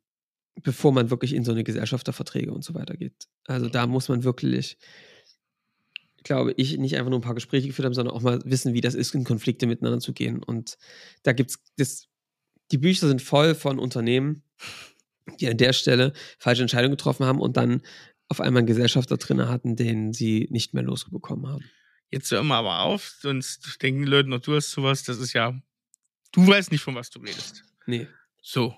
bevor 0.62 0.92
man 0.92 1.10
wirklich 1.10 1.34
in 1.34 1.44
so 1.44 1.52
eine 1.52 1.64
Gesellschafterverträge 1.64 2.52
und 2.52 2.64
so 2.64 2.74
weiter 2.74 2.96
geht. 2.96 3.28
Also 3.46 3.68
da 3.68 3.86
muss 3.86 4.08
man 4.08 4.24
wirklich 4.24 4.78
glaube 6.24 6.52
ich, 6.56 6.76
nicht 6.78 6.96
einfach 6.96 7.10
nur 7.10 7.18
ein 7.18 7.22
paar 7.22 7.34
Gespräche 7.34 7.68
geführt 7.68 7.86
haben, 7.86 7.94
sondern 7.94 8.14
auch 8.14 8.22
mal 8.22 8.40
wissen, 8.44 8.74
wie 8.74 8.80
das 8.80 8.94
ist, 8.94 9.14
in 9.14 9.24
Konflikte 9.24 9.66
miteinander 9.66 10.00
zu 10.00 10.12
gehen. 10.12 10.42
Und 10.42 10.78
da 11.22 11.32
gibt 11.32 11.56
es, 11.76 12.08
die 12.70 12.78
Bücher 12.78 13.08
sind 13.08 13.22
voll 13.22 13.54
von 13.54 13.78
Unternehmen, 13.78 14.42
die 15.40 15.48
an 15.48 15.56
der 15.56 15.72
Stelle 15.72 16.12
falsche 16.38 16.62
Entscheidungen 16.62 16.96
getroffen 16.96 17.26
haben 17.26 17.40
und 17.40 17.56
dann 17.56 17.82
auf 18.28 18.40
einmal 18.40 18.60
einen 18.60 18.66
Gesellschafter 18.66 19.16
drin 19.16 19.48
hatten, 19.48 19.76
den 19.76 20.12
sie 20.12 20.48
nicht 20.50 20.74
mehr 20.74 20.82
losbekommen 20.82 21.48
haben. 21.48 21.64
Jetzt 22.10 22.30
hör 22.30 22.42
mal 22.42 22.58
aber 22.58 22.80
auf, 22.80 23.16
sonst 23.20 23.82
denken 23.82 24.02
die 24.02 24.08
Leute 24.08 24.28
noch, 24.28 24.40
du 24.40 24.54
hast 24.54 24.70
sowas, 24.70 25.04
das 25.04 25.18
ist 25.18 25.32
ja, 25.32 25.60
du 26.32 26.46
weißt 26.46 26.72
nicht, 26.72 26.82
von 26.82 26.94
was 26.94 27.10
du 27.10 27.20
redest. 27.20 27.64
Nee. 27.86 28.06
So. 28.42 28.74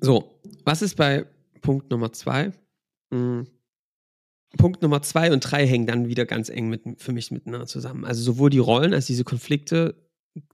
So, 0.00 0.40
was 0.64 0.82
ist 0.82 0.94
bei 0.94 1.26
Punkt 1.60 1.90
Nummer 1.90 2.12
zwei? 2.12 2.52
Hm. 3.10 3.46
Punkt 4.56 4.82
Nummer 4.82 5.02
zwei 5.02 5.30
und 5.32 5.40
drei 5.40 5.66
hängen 5.66 5.86
dann 5.86 6.08
wieder 6.08 6.24
ganz 6.24 6.48
eng 6.48 6.68
mit, 6.68 6.82
für 7.00 7.12
mich 7.12 7.30
miteinander 7.30 7.66
zusammen. 7.66 8.04
Also 8.04 8.22
sowohl 8.22 8.50
die 8.50 8.58
Rollen 8.58 8.94
als 8.94 9.06
diese 9.06 9.24
Konflikte 9.24 9.94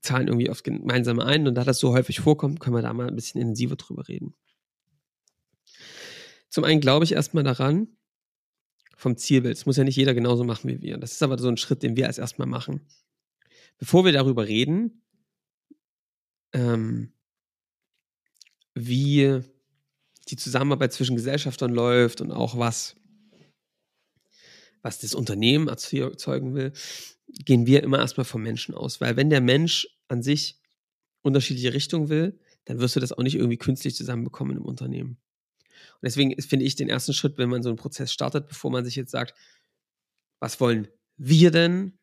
zahlen 0.01 0.29
irgendwie 0.29 0.51
aufs 0.51 0.63
Gemeinsame 0.63 1.25
ein 1.25 1.47
und 1.47 1.55
da 1.55 1.65
das 1.65 1.79
so 1.79 1.93
häufig 1.93 2.21
vorkommt, 2.21 2.61
können 2.61 2.77
wir 2.77 2.83
da 2.83 2.93
mal 2.93 3.07
ein 3.07 3.15
bisschen 3.15 3.41
intensiver 3.41 3.77
drüber 3.77 4.09
reden. 4.09 4.35
Zum 6.49 6.65
einen 6.65 6.81
glaube 6.81 7.05
ich 7.05 7.13
erstmal 7.13 7.45
daran, 7.45 7.89
vom 8.97 9.17
Zielbild. 9.17 9.57
Das 9.57 9.67
muss 9.67 9.77
ja 9.77 9.85
nicht 9.85 9.97
jeder 9.97 10.15
genauso 10.15 10.45
machen 10.45 10.71
wie 10.71 10.81
wir. 10.81 10.97
Das 10.99 11.13
ist 11.13 11.23
aber 11.23 11.39
so 11.39 11.49
ein 11.49 11.57
Schritt, 11.57 11.83
den 11.83 11.97
wir 11.97 12.07
als 12.07 12.19
erstmal 12.19 12.49
machen. 12.49 12.81
Bevor 13.79 14.05
wir 14.05 14.13
darüber 14.13 14.47
reden, 14.47 15.03
ähm, 16.53 17.13
wie 18.75 19.41
die 20.29 20.37
Zusammenarbeit 20.37 20.93
zwischen 20.93 21.17
Gesellschaftern 21.17 21.73
läuft 21.73 22.21
und 22.21 22.33
auch 22.33 22.57
was, 22.57 22.97
was 24.85 24.99
das 24.99 25.15
Unternehmen 25.15 25.67
erzeugen 25.69 26.55
will, 26.55 26.73
gehen 27.27 27.67
wir 27.67 27.83
immer 27.83 27.99
erstmal 27.99 28.27
vom 28.27 28.43
Menschen 28.43 28.75
aus. 28.75 29.01
Weil 29.01 29.17
wenn 29.17 29.31
der 29.31 29.41
Mensch 29.41 29.89
an 30.09 30.23
sich 30.23 30.61
unterschiedliche 31.23 31.73
Richtungen 31.73 32.11
will, 32.11 32.39
dann 32.67 32.81
wirst 32.81 32.95
du 32.95 33.01
das 33.01 33.13
auch 33.13 33.23
nicht 33.23 33.35
irgendwie 33.35 33.57
künstlich 33.57 33.97
zusammenbekommen 33.97 34.59
im 34.59 34.65
Unternehmen. 34.65 35.17
Und 35.95 36.01
deswegen 36.03 36.41
finde 36.43 36.67
ich 36.67 36.77
den 36.77 36.91
ersten 36.91 37.15
Schritt, 37.15 37.39
wenn 37.39 37.49
man 37.49 37.63
so 37.63 37.71
einen 37.71 37.79
Prozess 37.79 38.13
startet, 38.13 38.47
bevor 38.47 38.71
man 38.71 38.85
sich 38.85 38.95
jetzt 38.95 39.11
sagt, 39.11 39.35
was 40.39 40.61
wollen 40.61 40.87
wir 41.17 41.51
denn 41.51 41.99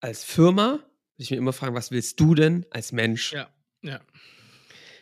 als 0.00 0.24
Firma? 0.24 0.72
Würde 0.72 1.24
ich 1.24 1.30
mir 1.30 1.36
immer 1.36 1.52
fragen, 1.52 1.74
was 1.74 1.90
willst 1.90 2.18
du 2.20 2.34
denn 2.34 2.64
als 2.70 2.90
Mensch? 2.90 3.34
Ja, 3.34 3.52
ja. 3.82 4.00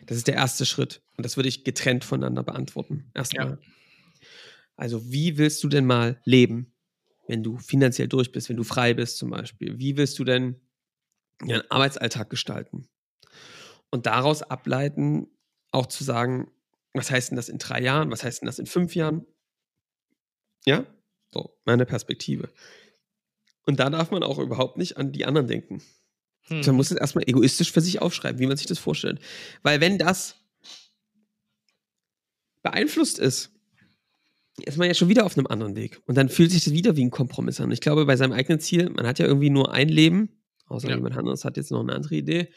Das 0.06 0.16
ist 0.16 0.26
der 0.26 0.34
erste 0.34 0.66
Schritt. 0.66 1.02
Und 1.16 1.24
das 1.24 1.36
würde 1.36 1.48
ich 1.48 1.62
getrennt 1.62 2.04
voneinander 2.04 2.42
beantworten. 2.42 3.10
Erstmal. 3.14 3.50
Ja. 3.50 3.58
Also, 4.74 5.12
wie 5.12 5.38
willst 5.38 5.62
du 5.62 5.68
denn 5.68 5.86
mal 5.86 6.20
leben, 6.24 6.75
wenn 7.26 7.42
du 7.42 7.58
finanziell 7.58 8.08
durch 8.08 8.32
bist, 8.32 8.48
wenn 8.48 8.56
du 8.56 8.64
frei 8.64 8.94
bist 8.94 9.18
zum 9.18 9.30
Beispiel? 9.30 9.78
Wie 9.78 9.96
willst 9.96 10.18
du 10.18 10.24
denn 10.24 10.60
deinen 11.40 11.70
Arbeitsalltag 11.70 12.30
gestalten? 12.30 12.88
Und 13.90 14.06
daraus 14.06 14.42
ableiten, 14.42 15.28
auch 15.70 15.86
zu 15.86 16.04
sagen, 16.04 16.50
was 16.92 17.10
heißt 17.10 17.30
denn 17.30 17.36
das 17.36 17.48
in 17.48 17.58
drei 17.58 17.82
Jahren? 17.82 18.10
Was 18.10 18.24
heißt 18.24 18.42
denn 18.42 18.46
das 18.46 18.58
in 18.58 18.66
fünf 18.66 18.94
Jahren? 18.94 19.26
Ja, 20.64 20.86
so, 21.28 21.56
meine 21.64 21.86
Perspektive. 21.86 22.48
Und 23.66 23.80
da 23.80 23.90
darf 23.90 24.10
man 24.10 24.22
auch 24.22 24.38
überhaupt 24.38 24.78
nicht 24.78 24.96
an 24.96 25.12
die 25.12 25.26
anderen 25.26 25.48
denken. 25.48 25.82
Hm. 26.42 26.60
Man 26.64 26.76
muss 26.76 26.90
es 26.90 26.96
erstmal 26.96 27.28
egoistisch 27.28 27.72
für 27.72 27.80
sich 27.80 28.00
aufschreiben, 28.00 28.40
wie 28.40 28.46
man 28.46 28.56
sich 28.56 28.66
das 28.66 28.78
vorstellt. 28.78 29.20
Weil 29.62 29.80
wenn 29.80 29.98
das 29.98 30.36
beeinflusst 32.62 33.18
ist, 33.18 33.55
ist 34.64 34.78
man 34.78 34.88
ja 34.88 34.94
schon 34.94 35.08
wieder 35.08 35.26
auf 35.26 35.36
einem 35.36 35.46
anderen 35.46 35.76
Weg. 35.76 36.00
Und 36.06 36.16
dann 36.16 36.28
fühlt 36.28 36.50
sich 36.50 36.64
das 36.64 36.72
wieder 36.72 36.96
wie 36.96 37.04
ein 37.04 37.10
Kompromiss 37.10 37.60
an. 37.60 37.70
Ich 37.70 37.80
glaube, 37.80 38.06
bei 38.06 38.16
seinem 38.16 38.32
eigenen 38.32 38.60
Ziel, 38.60 38.90
man 38.90 39.06
hat 39.06 39.18
ja 39.18 39.26
irgendwie 39.26 39.50
nur 39.50 39.72
ein 39.72 39.88
Leben, 39.88 40.30
außer 40.66 40.88
ja. 40.88 40.96
jemand 40.96 41.16
anderes 41.16 41.44
hat 41.44 41.56
jetzt 41.56 41.70
noch 41.70 41.80
eine 41.80 41.94
andere 41.94 42.14
Idee 42.14 42.48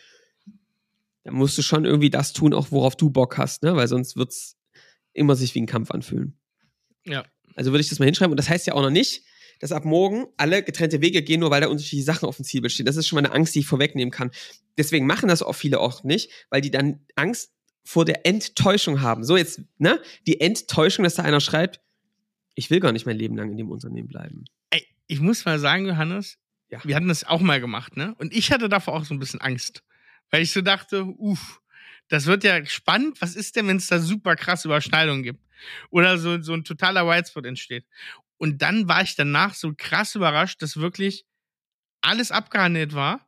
dann 1.23 1.35
musst 1.35 1.57
du 1.57 1.61
schon 1.61 1.85
irgendwie 1.85 2.09
das 2.09 2.33
tun, 2.33 2.53
auch 2.53 2.71
worauf 2.71 2.95
du 2.95 3.09
Bock 3.09 3.37
hast, 3.37 3.63
ne? 3.63 3.75
Weil 3.75 3.87
sonst 3.87 4.15
wird 4.15 4.31
es 4.31 4.57
immer 5.13 5.35
sich 5.35 5.53
wie 5.55 5.61
ein 5.61 5.67
Kampf 5.67 5.91
anfühlen. 5.91 6.37
Ja. 7.05 7.25
Also 7.55 7.71
würde 7.71 7.81
ich 7.81 7.89
das 7.89 7.99
mal 7.99 8.05
hinschreiben. 8.05 8.31
Und 8.31 8.37
das 8.37 8.49
heißt 8.49 8.67
ja 8.67 8.73
auch 8.73 8.81
noch 8.81 8.89
nicht, 8.89 9.23
dass 9.59 9.71
ab 9.71 9.83
morgen 9.83 10.27
alle 10.37 10.63
getrennte 10.63 11.01
Wege 11.01 11.21
gehen, 11.21 11.41
nur 11.41 11.51
weil 11.51 11.61
da 11.61 11.67
unterschiedliche 11.67 12.05
Sachen 12.05 12.27
auf 12.27 12.37
dem 12.37 12.45
Ziel 12.45 12.61
bestehen. 12.61 12.85
Das 12.85 12.95
ist 12.95 13.07
schon 13.07 13.17
mal 13.17 13.25
eine 13.25 13.35
Angst, 13.35 13.53
die 13.55 13.59
ich 13.59 13.67
vorwegnehmen 13.67 14.11
kann. 14.11 14.31
Deswegen 14.77 15.05
machen 15.05 15.27
das 15.27 15.43
auch 15.43 15.53
viele 15.53 15.79
auch 15.79 16.03
nicht, 16.03 16.31
weil 16.49 16.61
die 16.61 16.71
dann 16.71 17.05
Angst 17.15 17.51
vor 17.83 18.05
der 18.05 18.25
Enttäuschung 18.25 19.01
haben. 19.01 19.23
So 19.23 19.35
jetzt, 19.35 19.61
ne? 19.77 19.99
Die 20.25 20.39
Enttäuschung, 20.39 21.03
dass 21.03 21.15
da 21.15 21.23
einer 21.23 21.41
schreibt, 21.41 21.81
ich 22.55 22.69
will 22.69 22.79
gar 22.79 22.91
nicht 22.91 23.05
mein 23.05 23.17
Leben 23.17 23.35
lang 23.35 23.51
in 23.51 23.57
dem 23.57 23.69
Unternehmen 23.69 24.07
bleiben. 24.07 24.45
Ey, 24.69 24.85
ich 25.07 25.19
muss 25.19 25.45
mal 25.45 25.59
sagen, 25.59 25.85
Johannes, 25.85 26.37
ja. 26.69 26.79
wir 26.83 26.95
hatten 26.95 27.07
das 27.07 27.23
auch 27.23 27.41
mal 27.41 27.59
gemacht, 27.59 27.97
ne? 27.97 28.15
Und 28.17 28.33
ich 28.33 28.51
hatte 28.51 28.69
davor 28.69 28.95
auch 28.95 29.05
so 29.05 29.13
ein 29.13 29.19
bisschen 29.19 29.41
Angst. 29.41 29.83
Weil 30.31 30.43
ich 30.43 30.51
so 30.51 30.61
dachte, 30.61 31.05
uff, 31.05 31.61
das 32.07 32.25
wird 32.25 32.43
ja 32.43 32.65
spannend. 32.65 33.21
Was 33.21 33.35
ist 33.35 33.55
denn, 33.55 33.67
wenn 33.67 33.77
es 33.77 33.87
da 33.87 33.99
super 33.99 34.35
krasse 34.35 34.67
Überschneidungen 34.67 35.23
gibt? 35.23 35.43
Oder 35.89 36.17
so, 36.17 36.41
so 36.41 36.53
ein 36.53 36.63
totaler 36.63 37.07
Whitespot 37.07 37.45
entsteht. 37.45 37.85
Und 38.37 38.61
dann 38.61 38.87
war 38.87 39.01
ich 39.01 39.15
danach 39.15 39.53
so 39.53 39.73
krass 39.75 40.15
überrascht, 40.15 40.61
dass 40.61 40.77
wirklich 40.77 41.25
alles 42.01 42.31
abgehandelt 42.31 42.93
war. 42.93 43.27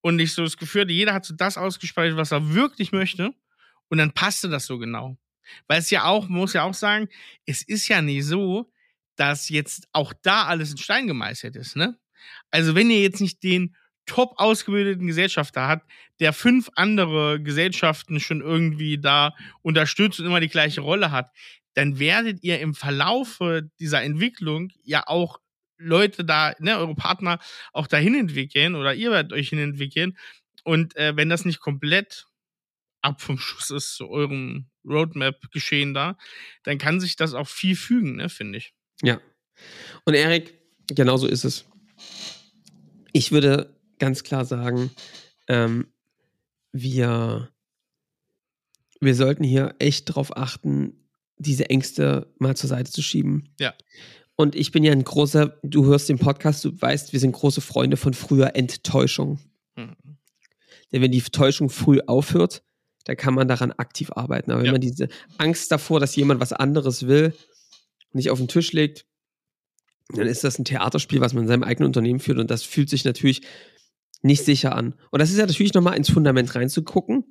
Und 0.00 0.18
ich 0.18 0.32
so 0.32 0.42
das 0.42 0.56
Gefühl 0.56 0.82
hatte, 0.82 0.92
jeder 0.92 1.14
hat 1.14 1.24
so 1.24 1.34
das 1.34 1.58
ausgespeichert, 1.58 2.16
was 2.16 2.32
er 2.32 2.54
wirklich 2.54 2.92
möchte. 2.92 3.34
Und 3.88 3.98
dann 3.98 4.12
passte 4.12 4.48
das 4.48 4.66
so 4.66 4.78
genau. 4.78 5.18
Weil 5.66 5.80
es 5.80 5.90
ja 5.90 6.04
auch, 6.04 6.28
muss 6.28 6.52
ja 6.52 6.64
auch 6.64 6.74
sagen, 6.74 7.08
es 7.46 7.62
ist 7.62 7.88
ja 7.88 8.02
nicht 8.02 8.24
so, 8.24 8.70
dass 9.16 9.48
jetzt 9.48 9.88
auch 9.92 10.12
da 10.22 10.44
alles 10.44 10.72
in 10.72 10.78
Stein 10.78 11.06
gemeißelt 11.06 11.56
ist, 11.56 11.76
ne? 11.76 11.98
Also 12.50 12.74
wenn 12.74 12.90
ihr 12.90 13.00
jetzt 13.02 13.20
nicht 13.20 13.42
den 13.42 13.76
top 14.06 14.34
ausgebildeten 14.36 15.06
Gesellschafter 15.06 15.68
hat, 15.68 15.82
der 16.18 16.32
fünf 16.32 16.68
andere 16.74 17.40
Gesellschaften 17.40 18.18
schon 18.18 18.40
irgendwie 18.40 18.98
da 18.98 19.34
unterstützt 19.62 20.20
und 20.20 20.26
immer 20.26 20.40
die 20.40 20.48
gleiche 20.48 20.80
Rolle 20.80 21.12
hat, 21.12 21.30
dann 21.74 21.98
werdet 21.98 22.42
ihr 22.42 22.60
im 22.60 22.74
Verlaufe 22.74 23.70
dieser 23.78 24.02
Entwicklung 24.02 24.72
ja 24.82 25.06
auch 25.06 25.38
Leute 25.78 26.24
da, 26.24 26.54
ne, 26.58 26.76
eure 26.78 26.94
Partner 26.94 27.38
auch 27.72 27.86
dahin 27.86 28.14
entwickeln 28.14 28.74
oder 28.74 28.94
ihr 28.94 29.10
werdet 29.10 29.32
euch 29.32 29.48
hin 29.48 29.58
entwickeln. 29.58 30.16
Und 30.64 30.96
äh, 30.96 31.16
wenn 31.16 31.28
das 31.28 31.44
nicht 31.44 31.60
komplett 31.60 32.26
ab 33.02 33.20
vom 33.22 33.38
Schuss 33.38 33.70
ist 33.70 33.94
zu 33.94 34.08
eurem 34.10 34.69
Roadmap 34.84 35.50
geschehen 35.50 35.94
da, 35.94 36.16
dann 36.62 36.78
kann 36.78 37.00
sich 37.00 37.16
das 37.16 37.34
auch 37.34 37.48
viel 37.48 37.76
fügen, 37.76 38.16
ne, 38.16 38.28
finde 38.28 38.58
ich. 38.58 38.74
Ja. 39.02 39.20
Und 40.04 40.14
Erik, 40.14 40.58
genauso 40.88 41.26
ist 41.26 41.44
es. 41.44 41.66
Ich 43.12 43.32
würde 43.32 43.76
ganz 43.98 44.22
klar 44.22 44.44
sagen, 44.44 44.90
ähm, 45.48 45.88
wir, 46.72 47.50
wir 49.00 49.14
sollten 49.14 49.44
hier 49.44 49.74
echt 49.78 50.08
darauf 50.08 50.36
achten, 50.36 51.08
diese 51.36 51.70
Ängste 51.70 52.32
mal 52.38 52.56
zur 52.56 52.68
Seite 52.68 52.90
zu 52.90 53.02
schieben. 53.02 53.54
Ja. 53.58 53.74
Und 54.36 54.54
ich 54.54 54.72
bin 54.72 54.84
ja 54.84 54.92
ein 54.92 55.04
großer, 55.04 55.58
du 55.62 55.84
hörst 55.84 56.08
den 56.08 56.18
Podcast, 56.18 56.64
du 56.64 56.80
weißt, 56.80 57.12
wir 57.12 57.20
sind 57.20 57.32
große 57.32 57.60
Freunde 57.60 57.96
von 57.96 58.14
früher 58.14 58.56
Enttäuschung. 58.56 59.38
Mhm. 59.76 59.96
Denn 60.92 61.02
wenn 61.02 61.12
die 61.12 61.20
Täuschung 61.20 61.68
früh 61.68 62.00
aufhört, 62.06 62.62
dann 63.04 63.16
kann 63.16 63.34
man 63.34 63.48
daran 63.48 63.72
aktiv 63.72 64.10
arbeiten. 64.14 64.50
Aber 64.50 64.60
wenn 64.60 64.66
ja. 64.66 64.72
man 64.72 64.80
diese 64.80 65.08
Angst 65.38 65.72
davor, 65.72 66.00
dass 66.00 66.16
jemand 66.16 66.40
was 66.40 66.52
anderes 66.52 67.06
will, 67.06 67.34
nicht 68.12 68.30
auf 68.30 68.38
den 68.38 68.48
Tisch 68.48 68.72
legt, 68.72 69.06
dann 70.08 70.26
ist 70.26 70.44
das 70.44 70.58
ein 70.58 70.64
Theaterspiel, 70.64 71.20
was 71.20 71.32
man 71.32 71.44
in 71.44 71.48
seinem 71.48 71.62
eigenen 71.62 71.86
Unternehmen 71.86 72.20
führt. 72.20 72.38
Und 72.38 72.50
das 72.50 72.62
fühlt 72.62 72.90
sich 72.90 73.04
natürlich 73.04 73.42
nicht 74.22 74.44
sicher 74.44 74.74
an. 74.74 74.94
Und 75.10 75.20
das 75.20 75.30
ist 75.30 75.38
ja 75.38 75.46
natürlich 75.46 75.74
nochmal 75.74 75.96
ins 75.96 76.10
Fundament 76.10 76.54
reinzugucken 76.54 77.24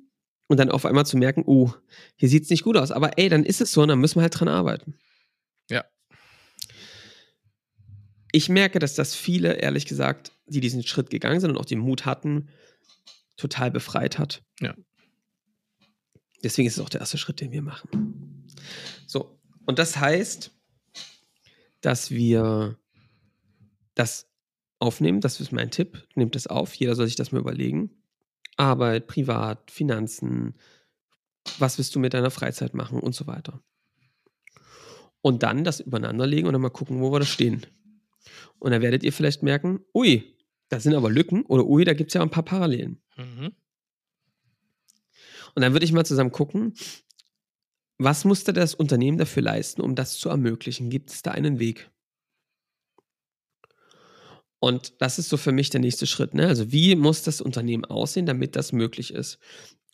und 0.48 0.56
dann 0.58 0.70
auf 0.70 0.86
einmal 0.86 1.06
zu 1.06 1.16
merken, 1.16 1.44
oh, 1.46 1.72
hier 2.16 2.28
sieht 2.28 2.44
es 2.44 2.50
nicht 2.50 2.64
gut 2.64 2.76
aus. 2.76 2.90
Aber 2.90 3.18
ey, 3.18 3.28
dann 3.28 3.44
ist 3.44 3.60
es 3.60 3.72
so 3.72 3.82
und 3.82 3.88
dann 3.88 4.00
müssen 4.00 4.16
wir 4.16 4.22
halt 4.22 4.38
dran 4.38 4.48
arbeiten. 4.48 4.94
Ja. 5.68 5.84
Ich 8.32 8.48
merke, 8.48 8.78
dass 8.78 8.94
das 8.94 9.14
viele, 9.14 9.54
ehrlich 9.54 9.86
gesagt, 9.86 10.32
die 10.46 10.60
diesen 10.60 10.82
Schritt 10.82 11.10
gegangen 11.10 11.40
sind 11.40 11.50
und 11.50 11.58
auch 11.58 11.64
den 11.64 11.78
Mut 11.78 12.06
hatten, 12.06 12.48
total 13.36 13.70
befreit 13.70 14.18
hat. 14.18 14.42
Ja. 14.60 14.74
Deswegen 16.42 16.68
ist 16.68 16.78
es 16.78 16.84
auch 16.84 16.88
der 16.88 17.00
erste 17.00 17.18
Schritt, 17.18 17.40
den 17.40 17.52
wir 17.52 17.62
machen. 17.62 18.46
So, 19.06 19.38
und 19.66 19.78
das 19.78 19.98
heißt, 19.98 20.52
dass 21.80 22.10
wir 22.10 22.78
das 23.94 24.30
aufnehmen. 24.78 25.20
Das 25.20 25.40
ist 25.40 25.52
mein 25.52 25.70
Tipp. 25.70 26.06
Nehmt 26.14 26.34
es 26.36 26.46
auf. 26.46 26.74
Jeder 26.74 26.94
soll 26.94 27.06
sich 27.06 27.16
das 27.16 27.32
mal 27.32 27.40
überlegen. 27.40 27.90
Arbeit, 28.56 29.06
Privat, 29.06 29.70
Finanzen. 29.70 30.54
Was 31.58 31.78
willst 31.78 31.94
du 31.94 32.00
mit 32.00 32.14
deiner 32.14 32.30
Freizeit 32.30 32.74
machen 32.74 33.00
und 33.00 33.14
so 33.14 33.26
weiter. 33.26 33.62
Und 35.22 35.42
dann 35.42 35.64
das 35.64 35.80
übereinanderlegen 35.80 36.46
und 36.46 36.54
dann 36.54 36.62
mal 36.62 36.70
gucken, 36.70 37.00
wo 37.00 37.12
wir 37.12 37.20
da 37.20 37.26
stehen. 37.26 37.66
Und 38.58 38.72
dann 38.72 38.82
werdet 38.82 39.02
ihr 39.02 39.12
vielleicht 39.12 39.42
merken, 39.42 39.80
ui, 39.94 40.36
da 40.68 40.80
sind 40.80 40.94
aber 40.94 41.10
Lücken 41.10 41.44
oder 41.46 41.66
ui, 41.66 41.84
da 41.84 41.94
gibt 41.94 42.10
es 42.10 42.14
ja 42.14 42.22
ein 42.22 42.30
paar 42.30 42.44
Parallelen. 42.44 43.02
Mhm. 43.16 43.52
Und 45.54 45.62
dann 45.62 45.72
würde 45.72 45.84
ich 45.84 45.92
mal 45.92 46.06
zusammen 46.06 46.32
gucken, 46.32 46.74
was 47.98 48.24
musste 48.24 48.52
das 48.52 48.74
Unternehmen 48.74 49.18
dafür 49.18 49.42
leisten, 49.42 49.82
um 49.82 49.94
das 49.94 50.18
zu 50.18 50.30
ermöglichen? 50.30 50.88
Gibt 50.88 51.10
es 51.10 51.22
da 51.22 51.32
einen 51.32 51.58
Weg? 51.58 51.90
Und 54.58 55.00
das 55.00 55.18
ist 55.18 55.28
so 55.28 55.36
für 55.36 55.52
mich 55.52 55.70
der 55.70 55.80
nächste 55.80 56.06
Schritt. 56.06 56.34
Ne? 56.34 56.46
Also 56.46 56.70
wie 56.70 56.94
muss 56.94 57.22
das 57.22 57.40
Unternehmen 57.40 57.84
aussehen, 57.84 58.26
damit 58.26 58.56
das 58.56 58.72
möglich 58.72 59.12
ist? 59.12 59.38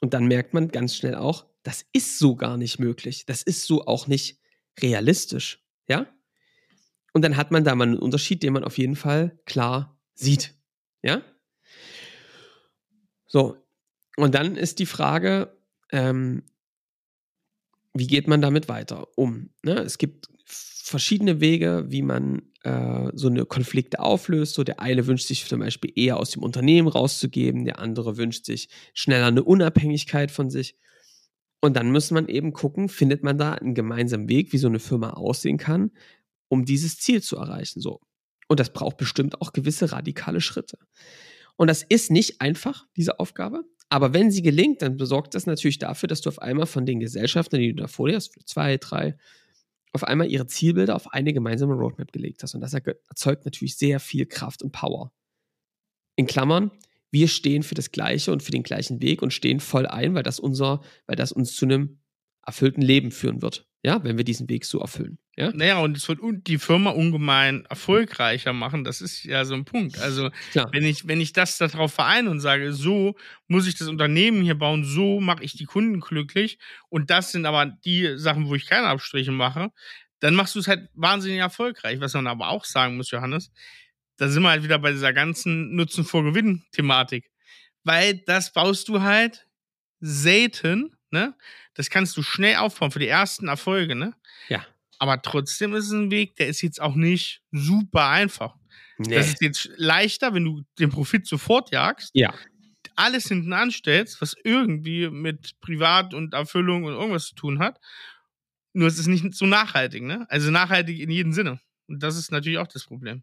Und 0.01 0.13
dann 0.13 0.27
merkt 0.27 0.55
man 0.55 0.69
ganz 0.69 0.95
schnell 0.95 1.15
auch, 1.15 1.47
das 1.63 1.85
ist 1.93 2.19
so 2.19 2.37
gar 2.37 2.57
nicht 2.57 2.79
möglich. 2.79 3.27
Das 3.27 3.43
ist 3.43 3.65
so 3.65 3.87
auch 3.87 4.07
nicht 4.07 4.41
realistisch? 4.81 5.65
Ja? 5.89 6.07
Und 7.13 7.23
dann 7.23 7.37
hat 7.37 7.51
man 7.51 7.65
da 7.65 7.75
mal 7.75 7.89
einen 7.89 7.99
Unterschied, 7.99 8.43
den 8.43 8.53
man 8.53 8.65
auf 8.65 8.79
jeden 8.79 8.97
Fall 8.97 9.39
klar 9.47 9.99
sieht. 10.15 10.55
Ja? 11.03 11.23
So. 13.27 13.57
Und 14.17 14.35
dann 14.35 14.57
ist 14.57 14.79
die 14.79 14.87
Frage, 14.87 15.57
ähm, 15.93 16.43
wie 17.95 18.07
geht 18.07 18.29
man 18.29 18.41
damit 18.41 18.69
weiter 18.69 19.09
um? 19.17 19.51
Ne? 19.63 19.75
Es 19.79 19.99
gibt 19.99 20.29
verschiedene 20.47 21.41
Wege, 21.41 21.87
wie 21.89 22.03
man 22.03 22.43
äh, 22.63 23.11
so 23.15 23.29
eine 23.29 23.45
Konflikte 23.45 24.01
auflöst. 24.01 24.55
So 24.55 24.65
der 24.65 24.81
eine 24.81 25.07
wünscht 25.07 25.27
sich 25.27 25.47
zum 25.47 25.61
Beispiel 25.61 25.93
eher 25.95 26.17
aus 26.17 26.31
dem 26.31 26.43
Unternehmen 26.43 26.89
rauszugeben, 26.89 27.65
der 27.65 27.79
andere 27.79 28.17
wünscht 28.17 28.45
sich 28.45 28.69
schneller 28.95 29.27
eine 29.27 29.45
Unabhängigkeit 29.45 30.31
von 30.31 30.51
sich. 30.51 30.77
Und 31.61 31.77
dann 31.77 31.91
muss 31.91 32.11
man 32.11 32.29
eben 32.29 32.53
gucken, 32.53 32.89
findet 32.89 33.23
man 33.23 33.39
da 33.39 33.55
einen 33.55 33.75
gemeinsamen 33.75 34.29
Weg, 34.29 34.53
wie 34.53 34.59
so 34.59 34.69
eine 34.69 34.79
Firma 34.79 35.11
aussehen 35.11 35.59
kann, 35.59 35.91
um 36.49 36.65
dieses 36.65 36.99
Ziel 36.99 37.23
zu 37.23 37.37
erreichen. 37.37 37.81
So. 37.81 38.01
Und 38.47 38.61
das 38.61 38.73
braucht 38.73 38.97
bestimmt 38.97 39.41
auch 39.41 39.53
gewisse 39.53 39.91
radikale 39.91 40.41
Schritte. 40.41 40.79
Und 41.57 41.69
das 41.69 41.83
ist 41.83 42.11
nicht 42.11 42.41
einfach, 42.41 42.87
diese 42.97 43.19
Aufgabe. 43.19 43.65
Aber 43.89 44.13
wenn 44.13 44.31
sie 44.31 44.43
gelingt, 44.43 44.83
dann 44.83 44.97
besorgt 44.97 45.35
das 45.35 45.47
natürlich 45.47 45.79
dafür, 45.79 46.09
dass 46.09 46.21
du 46.21 46.29
auf 46.29 46.41
einmal 46.41 46.67
von 46.67 46.87
den 46.87 47.01
Gesellschaften, 47.01 47.59
die 47.59 47.73
du 47.73 47.83
da 47.83 47.89
vor 47.89 48.09
dir 48.09 48.17
hast, 48.17 48.37
zwei, 48.47 48.79
drei, 48.79 49.17
auf 49.93 50.05
einmal 50.05 50.31
ihre 50.31 50.47
Zielbilder 50.47 50.97
auf 50.97 51.13
eine 51.13 51.33
gemeinsame 51.33 51.75
Roadmap 51.75 52.13
gelegt 52.13 52.43
hast. 52.43 52.55
Und 52.55 52.61
das 52.61 52.75
erzeugt 52.75 53.45
natürlich 53.45 53.77
sehr 53.77 54.01
viel 54.01 54.27
Kraft 54.27 54.63
und 54.63 54.73
Power. 54.73 55.13
In 56.17 56.27
Klammern, 56.27 56.73
wir 57.11 57.29
stehen 57.29 57.63
für 57.63 57.75
das 57.75 57.93
Gleiche 57.93 58.33
und 58.33 58.43
für 58.43 58.51
den 58.51 58.63
gleichen 58.63 59.01
Weg 59.01 59.23
und 59.23 59.33
stehen 59.33 59.61
voll 59.61 59.87
ein, 59.87 60.15
weil 60.15 60.23
das 60.23 60.41
unser, 60.41 60.83
weil 61.07 61.17
das 61.17 61.33
uns 61.33 61.55
zu 61.55 61.65
einem 61.65 62.01
erfüllten 62.45 62.83
Leben 62.83 63.11
führen 63.11 63.43
wird 63.43 63.67
ja, 63.83 64.03
wenn 64.03 64.17
wir 64.17 64.25
diesen 64.25 64.49
Weg 64.49 64.65
so 64.65 64.81
erfüllen. 64.81 65.19
Ja? 65.37 65.53
Naja, 65.53 65.79
und 65.79 65.97
es 65.97 66.09
wird 66.09 66.19
die 66.47 66.59
Firma 66.59 66.91
ungemein 66.91 67.67
erfolgreicher 67.67 68.53
machen. 68.53 68.85
Das 68.85 69.01
ist 69.01 69.25
ja 69.25 69.45
so 69.45 69.55
ein 69.55 69.65
Punkt. 69.65 69.99
Also, 69.99 70.31
wenn 70.73 70.85
ich, 70.85 71.07
wenn 71.07 71.21
ich 71.21 71.33
das 71.33 71.59
darauf 71.59 71.93
vereine 71.93 72.31
und 72.31 72.41
sage, 72.41 72.73
so 72.73 73.15
muss 73.47 73.67
ich 73.67 73.77
das 73.77 73.89
Unternehmen 73.89 74.43
hier 74.43 74.59
bauen, 74.59 74.85
so 74.85 75.21
mache 75.21 75.45
ich 75.45 75.53
die 75.53 75.67
Kunden 75.67 76.01
glücklich 76.01 76.59
und 76.89 77.11
das 77.11 77.33
sind 77.33 77.47
aber 77.47 77.67
die 77.67 78.17
Sachen, 78.17 78.49
wo 78.49 78.55
ich 78.55 78.67
keine 78.67 78.89
Abstriche 78.89 79.31
mache, 79.31 79.71
dann 80.21 80.35
machst 80.35 80.55
du 80.55 80.59
es 80.59 80.69
halt 80.69 80.89
wahnsinnig 80.95 81.39
erfolgreich. 81.39 82.01
Was 82.01 82.15
man 82.15 82.27
aber 82.27 82.49
auch 82.49 82.65
sagen 82.65 82.97
muss, 82.97 83.11
Johannes, 83.11 83.53
da 84.17 84.29
sind 84.29 84.43
wir 84.43 84.51
halt 84.51 84.65
wieder 84.65 84.79
bei 84.79 84.93
dieser 84.93 85.13
ganzen 85.13 85.75
Nutzen 85.75 86.05
vor 86.05 86.25
Gewinn-Thematik. 86.25 87.31
Weil 87.85 88.23
das 88.27 88.53
baust 88.53 88.89
du 88.89 89.03
halt 89.03 89.47
selten 90.01 90.96
ne? 91.11 91.35
Das 91.75 91.91
kannst 91.91 92.17
du 92.17 92.23
schnell 92.23 92.57
aufbauen 92.57 92.91
für 92.91 92.99
die 92.99 93.09
ersten 93.09 93.49
Erfolge, 93.49 93.95
ne? 93.95 94.15
Ja. 94.49 94.65
Aber 94.99 95.21
trotzdem 95.21 95.75
ist 95.75 95.87
es 95.87 95.93
ein 95.93 96.11
Weg, 96.11 96.37
der 96.37 96.49
ist 96.49 96.63
jetzt 96.63 96.81
auch 96.81 96.95
nicht 96.95 97.43
super 97.53 98.09
einfach. 98.09 98.57
Nee. 98.99 99.15
Das 99.15 99.29
ist 99.29 99.43
jetzt 99.43 99.69
leichter, 99.77 100.33
wenn 100.35 100.45
du 100.45 100.63
den 100.79 100.91
Profit 100.91 101.27
sofort 101.27 101.71
jagst. 101.71 102.11
Ja. 102.15 102.35
Alles 102.95 103.29
hinten 103.29 103.53
anstellst, 103.53 104.23
was 104.23 104.35
irgendwie 104.43 105.11
mit 105.11 105.61
Privat 105.61 106.15
und 106.15 106.33
Erfüllung 106.33 106.85
und 106.85 106.95
irgendwas 106.95 107.27
zu 107.27 107.35
tun 107.35 107.59
hat. 107.59 107.79
Nur 108.73 108.89
es 108.89 108.99
ist 108.99 109.07
nicht 109.07 109.35
so 109.35 109.47
nachhaltig, 109.47 110.03
ne? 110.03 110.27
Also 110.31 110.51
nachhaltig 110.51 111.01
in 111.01 111.11
jedem 111.11 111.33
Sinne. 111.33 111.61
Und 111.89 112.03
das 112.03 112.17
ist 112.17 112.33
natürlich 112.33 112.59
auch 112.59 112.67
das 112.67 112.85
Problem. 112.85 113.23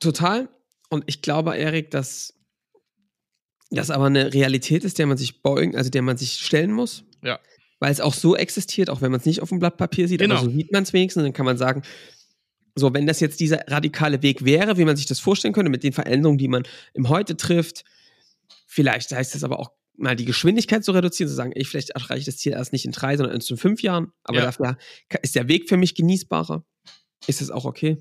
Total. 0.00 0.48
Und 0.90 1.04
ich 1.06 1.22
glaube, 1.22 1.56
Erik, 1.56 1.90
dass 1.90 2.34
das 3.70 3.90
aber 3.90 4.06
eine 4.06 4.34
Realität 4.34 4.84
ist, 4.84 4.98
der 4.98 5.06
man 5.06 5.16
sich 5.16 5.40
beugen, 5.40 5.76
also 5.76 5.88
der 5.88 6.02
man 6.02 6.16
sich 6.18 6.34
stellen 6.34 6.72
muss. 6.72 7.04
Ja. 7.22 7.40
Weil 7.78 7.92
es 7.92 8.00
auch 8.00 8.14
so 8.14 8.36
existiert, 8.36 8.90
auch 8.90 9.00
wenn 9.00 9.10
man 9.10 9.20
es 9.20 9.26
nicht 9.26 9.42
auf 9.42 9.48
dem 9.48 9.58
Blatt 9.58 9.76
Papier 9.76 10.06
sieht, 10.08 10.20
genau. 10.20 10.36
aber 10.36 10.44
so 10.44 10.50
sieht 10.50 10.72
man 10.72 10.84
es 10.84 10.92
wenigstens, 10.92 11.22
dann 11.24 11.32
kann 11.32 11.46
man 11.46 11.56
sagen, 11.56 11.82
so, 12.74 12.94
wenn 12.94 13.06
das 13.06 13.20
jetzt 13.20 13.40
dieser 13.40 13.60
radikale 13.68 14.22
Weg 14.22 14.44
wäre, 14.44 14.78
wie 14.78 14.84
man 14.84 14.96
sich 14.96 15.06
das 15.06 15.20
vorstellen 15.20 15.52
könnte, 15.52 15.70
mit 15.70 15.82
den 15.82 15.92
Veränderungen, 15.92 16.38
die 16.38 16.48
man 16.48 16.62
im 16.94 17.08
Heute 17.08 17.36
trifft, 17.36 17.84
vielleicht 18.66 19.10
heißt 19.10 19.34
es 19.34 19.44
aber 19.44 19.58
auch 19.58 19.72
mal 19.96 20.16
die 20.16 20.24
Geschwindigkeit 20.24 20.84
zu 20.84 20.92
reduzieren, 20.92 21.28
zu 21.28 21.34
sagen, 21.34 21.52
ey, 21.52 21.64
vielleicht 21.64 21.90
erreiche 21.90 22.20
ich 22.20 22.24
das 22.24 22.38
Ziel 22.38 22.52
erst 22.52 22.72
nicht 22.72 22.86
in 22.86 22.92
drei, 22.92 23.16
sondern 23.16 23.34
erst 23.36 23.50
in 23.50 23.56
fünf 23.58 23.82
Jahren, 23.82 24.12
aber 24.24 24.38
ja. 24.38 24.44
dafür 24.44 24.78
ist 25.22 25.34
der 25.34 25.48
Weg 25.48 25.68
für 25.68 25.76
mich 25.76 25.94
genießbarer. 25.94 26.64
Ist 27.26 27.42
es 27.42 27.50
auch 27.50 27.64
okay? 27.64 27.98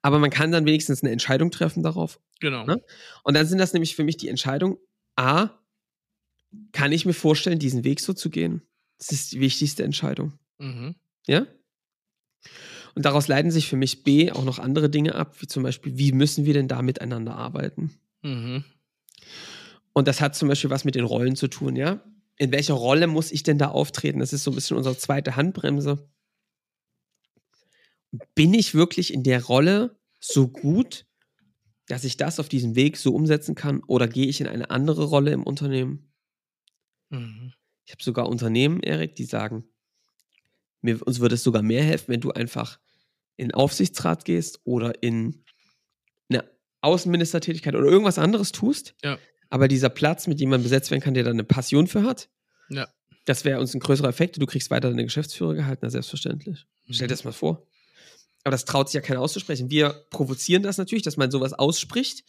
Aber 0.00 0.18
man 0.18 0.30
kann 0.30 0.52
dann 0.52 0.64
wenigstens 0.64 1.02
eine 1.02 1.12
Entscheidung 1.12 1.50
treffen 1.50 1.82
darauf. 1.82 2.20
Genau. 2.40 2.64
Ne? 2.64 2.82
Und 3.24 3.34
dann 3.34 3.46
sind 3.46 3.58
das 3.58 3.72
nämlich 3.72 3.96
für 3.96 4.04
mich 4.04 4.16
die 4.16 4.28
Entscheidung, 4.28 4.78
A, 5.16 5.50
kann 6.72 6.92
ich 6.92 7.06
mir 7.06 7.14
vorstellen, 7.14 7.58
diesen 7.58 7.84
Weg 7.84 8.00
so 8.00 8.12
zu 8.12 8.30
gehen? 8.30 8.62
Das 8.98 9.12
ist 9.12 9.32
die 9.32 9.40
wichtigste 9.40 9.84
Entscheidung. 9.84 10.38
Mhm. 10.58 10.94
Ja? 11.26 11.46
Und 12.94 13.04
daraus 13.04 13.28
leiten 13.28 13.50
sich 13.50 13.68
für 13.68 13.76
mich 13.76 14.04
B 14.04 14.30
auch 14.30 14.44
noch 14.44 14.58
andere 14.58 14.88
Dinge 14.88 15.14
ab, 15.14 15.40
wie 15.40 15.46
zum 15.46 15.62
Beispiel, 15.62 15.98
wie 15.98 16.12
müssen 16.12 16.44
wir 16.44 16.54
denn 16.54 16.68
da 16.68 16.82
miteinander 16.82 17.34
arbeiten? 17.36 17.98
Mhm. 18.22 18.64
Und 19.92 20.08
das 20.08 20.20
hat 20.20 20.34
zum 20.36 20.48
Beispiel 20.48 20.70
was 20.70 20.84
mit 20.84 20.94
den 20.94 21.04
Rollen 21.04 21.36
zu 21.36 21.48
tun, 21.48 21.76
ja? 21.76 22.04
In 22.36 22.50
welcher 22.50 22.74
Rolle 22.74 23.06
muss 23.06 23.30
ich 23.30 23.44
denn 23.44 23.58
da 23.58 23.68
auftreten? 23.68 24.18
Das 24.18 24.32
ist 24.32 24.42
so 24.42 24.50
ein 24.50 24.54
bisschen 24.54 24.76
unsere 24.76 24.96
zweite 24.96 25.36
Handbremse. 25.36 26.08
Bin 28.34 28.54
ich 28.54 28.74
wirklich 28.74 29.12
in 29.12 29.22
der 29.22 29.44
Rolle 29.44 29.96
so 30.20 30.48
gut, 30.48 31.06
dass 31.86 32.04
ich 32.04 32.16
das 32.16 32.40
auf 32.40 32.48
diesem 32.48 32.74
Weg 32.74 32.96
so 32.96 33.14
umsetzen 33.14 33.54
kann? 33.54 33.82
Oder 33.84 34.08
gehe 34.08 34.26
ich 34.26 34.40
in 34.40 34.48
eine 34.48 34.70
andere 34.70 35.04
Rolle 35.04 35.30
im 35.32 35.44
Unternehmen? 35.44 36.13
Mhm. 37.14 37.52
Ich 37.84 37.92
habe 37.92 38.02
sogar 38.02 38.28
Unternehmen, 38.28 38.80
Erik, 38.80 39.14
die 39.16 39.24
sagen, 39.24 39.64
mir, 40.80 41.06
uns 41.06 41.20
würde 41.20 41.34
es 41.34 41.42
sogar 41.42 41.62
mehr 41.62 41.82
helfen, 41.82 42.08
wenn 42.08 42.20
du 42.20 42.30
einfach 42.30 42.78
in 43.36 43.48
den 43.48 43.54
Aufsichtsrat 43.54 44.24
gehst 44.24 44.60
oder 44.64 45.02
in 45.02 45.44
eine 46.28 46.44
Außenministertätigkeit 46.82 47.74
oder 47.74 47.86
irgendwas 47.86 48.18
anderes 48.18 48.52
tust. 48.52 48.94
Ja. 49.02 49.18
Aber 49.50 49.68
dieser 49.68 49.88
Platz 49.88 50.26
mit 50.26 50.40
jemandem 50.40 50.64
besetzt 50.64 50.90
werden 50.90 51.02
kann, 51.02 51.14
der 51.14 51.24
da 51.24 51.30
eine 51.30 51.44
Passion 51.44 51.86
für 51.86 52.02
hat. 52.02 52.28
Ja. 52.68 52.88
Das 53.24 53.44
wäre 53.44 53.60
uns 53.60 53.74
ein 53.74 53.80
größerer 53.80 54.08
Effekt. 54.08 54.40
Du 54.40 54.46
kriegst 54.46 54.70
weiter 54.70 54.90
deine 54.90 55.04
Geschäftsführer 55.04 55.54
gehalten, 55.54 55.80
na 55.82 55.90
selbstverständlich. 55.90 56.66
Mhm. 56.86 56.92
Stell 56.92 57.08
dir 57.08 57.14
das 57.14 57.24
mal 57.24 57.32
vor. 57.32 57.66
Aber 58.44 58.50
das 58.50 58.66
traut 58.66 58.88
sich 58.88 58.94
ja 58.94 59.00
keiner 59.00 59.20
auszusprechen. 59.20 59.70
Wir 59.70 60.06
provozieren 60.10 60.62
das 60.62 60.76
natürlich, 60.76 61.02
dass 61.02 61.16
man 61.16 61.30
sowas 61.30 61.54
ausspricht, 61.54 62.24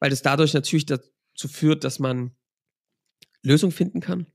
weil 0.00 0.10
das 0.10 0.22
dadurch 0.22 0.54
natürlich 0.54 0.86
dazu 0.86 1.48
führt, 1.48 1.84
dass 1.84 2.00
man 2.00 2.32
Lösung 3.44 3.70
finden 3.70 4.00
kann. 4.00 4.26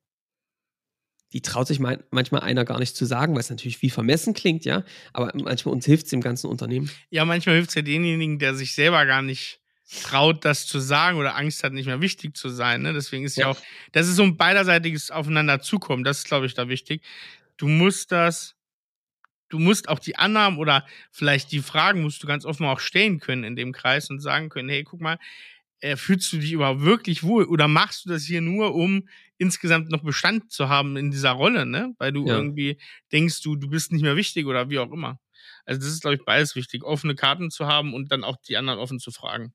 Die 1.34 1.42
traut 1.42 1.68
sich 1.68 1.80
manchmal 1.80 2.42
einer 2.42 2.66
gar 2.66 2.80
nicht 2.80 2.96
zu 2.96 3.06
sagen, 3.06 3.34
weil 3.34 3.42
es 3.42 3.50
natürlich 3.52 3.82
wie 3.84 3.92
vermessen 3.92 4.34
klingt, 4.34 4.66
ja. 4.66 4.84
Aber 5.14 5.32
manchmal 5.36 5.76
uns 5.76 5.86
hilft 5.86 6.06
es 6.06 6.10
dem 6.10 6.22
ganzen 6.22 6.48
Unternehmen. 6.48 6.90
Ja, 7.12 7.24
manchmal 7.26 7.56
hilft 7.56 7.70
es 7.70 7.76
ja 7.76 7.82
denjenigen, 7.84 8.40
der 8.40 8.56
sich 8.56 8.74
selber 8.74 9.06
gar 9.06 9.22
nicht 9.22 9.60
traut, 10.04 10.46
das 10.46 10.66
zu 10.66 10.80
sagen 10.80 11.18
oder 11.18 11.36
Angst 11.36 11.64
hat, 11.64 11.74
nicht 11.74 11.88
mehr 11.88 12.02
wichtig 12.02 12.36
zu 12.36 12.50
sein. 12.50 12.82
Ne? 12.82 12.94
Deswegen 12.94 13.26
ist 13.26 13.38
ja. 13.38 13.46
ja 13.46 13.52
auch, 13.52 13.62
das 13.92 14.08
ist 14.08 14.16
so 14.16 14.24
ein 14.24 14.38
beiderseitiges 14.38 15.12
Aufeinanderzukommen. 15.12 16.04
Das 16.04 16.20
ist, 16.20 16.28
glaube 16.28 16.46
ich, 16.46 16.54
da 16.54 16.68
wichtig. 16.68 17.04
Du 17.58 17.68
musst 17.68 18.12
das, 18.12 18.56
du 19.50 19.60
musst 19.60 19.90
auch 19.90 20.00
die 20.00 20.16
Annahmen 20.16 20.60
oder 20.60 20.86
vielleicht 21.12 21.52
die 21.52 21.62
Fragen 21.62 22.02
musst 22.02 22.22
du 22.24 22.28
ganz 22.28 22.46
offen 22.46 22.66
auch 22.66 22.80
stellen 22.80 23.20
können 23.20 23.44
in 23.44 23.56
dem 23.56 23.72
Kreis 23.72 24.10
und 24.10 24.20
sagen 24.20 24.50
können, 24.50 24.70
hey, 24.70 24.84
guck 24.84 25.02
mal, 25.02 25.18
äh, 25.82 25.96
fühlst 25.96 26.32
du 26.34 26.38
dich 26.38 26.52
überhaupt 26.52 26.82
wirklich 26.82 27.24
wohl 27.24 27.46
oder 27.46 27.68
machst 27.68 28.06
du 28.06 28.10
das 28.10 28.24
hier 28.24 28.42
nur, 28.42 28.76
um 28.76 29.08
insgesamt 29.38 29.90
noch 29.90 30.04
Bestand 30.04 30.52
zu 30.52 30.70
haben 30.70 30.98
in 30.98 31.12
dieser 31.12 31.32
Rolle, 31.32 31.66
ne? 31.66 31.94
Weil 31.98 32.12
du 32.12 32.26
ja. 32.28 32.36
irgendwie 32.36 32.80
denkst, 33.12 33.42
du, 33.42 33.56
du 33.56 33.70
bist 33.70 33.92
nicht 33.92 34.02
mehr 34.02 34.16
wichtig 34.16 34.46
oder 34.46 34.70
wie 34.70 34.80
auch 34.80 34.92
immer. 34.92 35.20
Also 35.66 35.82
das 35.82 35.90
ist, 35.90 36.02
glaube 36.02 36.16
ich, 36.16 36.26
beides 36.26 36.56
wichtig, 36.56 36.84
offene 36.84 37.16
Karten 37.16 37.50
zu 37.52 37.68
haben 37.68 37.94
und 37.94 38.12
dann 38.12 38.24
auch 38.24 38.38
die 38.38 38.58
anderen 38.58 38.80
offen 38.80 39.00
zu 39.00 39.12
fragen. 39.12 39.54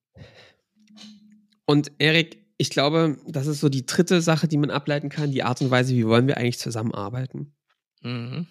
Und 1.66 1.92
Erik, 1.98 2.44
ich 2.56 2.70
glaube, 2.70 3.18
das 3.26 3.46
ist 3.46 3.60
so 3.60 3.68
die 3.68 3.84
dritte 3.84 4.20
Sache, 4.20 4.48
die 4.48 4.56
man 4.56 4.70
ableiten 4.70 5.08
kann, 5.08 5.32
die 5.32 5.42
Art 5.42 5.60
und 5.60 5.70
Weise, 5.70 5.94
wie 5.94 6.06
wollen 6.06 6.26
wir 6.26 6.37
eigentlich 6.37 6.58
zusammenarbeiten. 6.58 7.54
Mhm. 8.02 8.46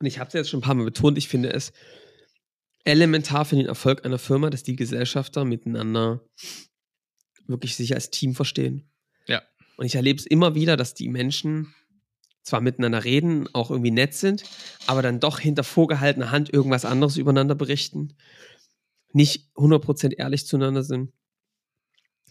Und 0.00 0.06
ich 0.06 0.18
habe 0.18 0.28
es 0.28 0.34
jetzt 0.34 0.50
schon 0.50 0.60
ein 0.60 0.62
paar 0.62 0.74
Mal 0.74 0.84
betont, 0.84 1.18
ich 1.18 1.28
finde 1.28 1.52
es 1.52 1.72
elementar 2.84 3.44
für 3.44 3.56
den 3.56 3.66
Erfolg 3.66 4.04
einer 4.04 4.18
Firma, 4.18 4.50
dass 4.50 4.62
die 4.62 4.76
Gesellschafter 4.76 5.44
miteinander 5.44 6.20
wirklich 7.48 7.76
sich 7.76 7.94
als 7.94 8.10
Team 8.10 8.34
verstehen. 8.34 8.88
Ja. 9.26 9.42
Und 9.76 9.86
ich 9.86 9.94
erlebe 9.94 10.18
es 10.18 10.26
immer 10.26 10.54
wieder, 10.54 10.76
dass 10.76 10.94
die 10.94 11.08
Menschen 11.08 11.74
zwar 12.42 12.60
miteinander 12.60 13.04
reden, 13.04 13.48
auch 13.52 13.70
irgendwie 13.70 13.90
nett 13.90 14.14
sind, 14.14 14.42
aber 14.86 15.02
dann 15.02 15.20
doch 15.20 15.38
hinter 15.38 15.64
vorgehaltener 15.64 16.30
Hand 16.30 16.52
irgendwas 16.52 16.84
anderes 16.84 17.16
übereinander 17.16 17.54
berichten, 17.54 18.14
nicht 19.12 19.50
100% 19.54 20.14
ehrlich 20.16 20.46
zueinander 20.46 20.82
sind. 20.82 21.12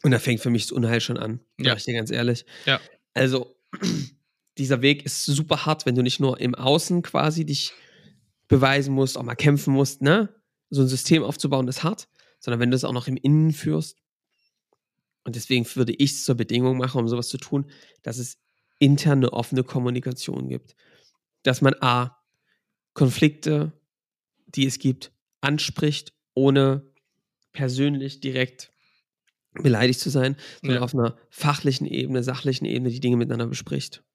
Und 0.03 0.11
da 0.11 0.19
fängt 0.19 0.41
für 0.41 0.49
mich 0.49 0.63
das 0.63 0.71
Unheil 0.71 1.01
schon 1.01 1.17
an, 1.17 1.39
ja. 1.59 1.75
ich 1.75 1.83
dir 1.83 1.93
ganz 1.93 2.11
ehrlich. 2.11 2.45
Ja. 2.65 2.79
Also, 3.13 3.55
dieser 4.57 4.81
Weg 4.81 5.05
ist 5.05 5.25
super 5.25 5.65
hart, 5.65 5.85
wenn 5.85 5.95
du 5.95 6.01
nicht 6.01 6.19
nur 6.19 6.39
im 6.39 6.55
Außen 6.55 7.01
quasi 7.03 7.45
dich 7.45 7.73
beweisen 8.47 8.93
musst, 8.93 9.17
auch 9.17 9.23
mal 9.23 9.35
kämpfen 9.35 9.73
musst, 9.73 10.01
ne? 10.01 10.29
So 10.69 10.81
ein 10.81 10.87
System 10.87 11.23
aufzubauen 11.23 11.67
ist 11.67 11.83
hart, 11.83 12.07
sondern 12.39 12.59
wenn 12.59 12.71
du 12.71 12.75
es 12.75 12.83
auch 12.83 12.93
noch 12.93 13.07
im 13.07 13.17
Innen 13.17 13.53
führst. 13.53 13.97
Und 15.27 15.35
deswegen 15.35 15.67
würde 15.75 15.91
ich 15.91 16.11
es 16.11 16.23
zur 16.23 16.35
Bedingung 16.35 16.77
machen, 16.77 17.01
um 17.01 17.09
sowas 17.09 17.27
zu 17.27 17.37
tun, 17.37 17.69
dass 18.01 18.17
es 18.17 18.37
interne 18.79 19.33
offene 19.33 19.65
Kommunikation 19.65 20.47
gibt. 20.47 20.73
Dass 21.43 21.59
man 21.61 21.75
A, 21.81 22.17
Konflikte, 22.93 23.73
die 24.45 24.65
es 24.65 24.79
gibt, 24.79 25.11
anspricht, 25.41 26.13
ohne 26.33 26.93
persönlich 27.51 28.21
direkt 28.21 28.71
beleidigt 29.51 29.99
zu 29.99 30.09
sein, 30.09 30.37
sondern 30.61 30.77
ja. 30.77 30.83
auf 30.85 30.93
einer 30.93 31.17
fachlichen 31.29 31.87
Ebene, 31.87 32.23
sachlichen 32.23 32.63
Ebene 32.63 32.89
die 32.89 33.01
Dinge 33.01 33.17
miteinander 33.17 33.47
bespricht. 33.47 34.05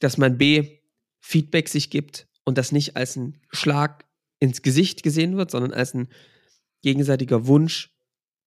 Dass 0.00 0.16
man 0.16 0.38
B, 0.38 0.78
Feedback 1.20 1.68
sich 1.68 1.90
gibt 1.90 2.26
und 2.46 2.56
das 2.56 2.72
nicht 2.72 2.96
als 2.96 3.16
ein 3.16 3.38
Schlag 3.50 4.06
ins 4.38 4.62
Gesicht 4.62 5.02
gesehen 5.02 5.36
wird, 5.36 5.50
sondern 5.50 5.74
als 5.74 5.92
ein 5.92 6.08
gegenseitiger 6.80 7.46
Wunsch, 7.46 7.90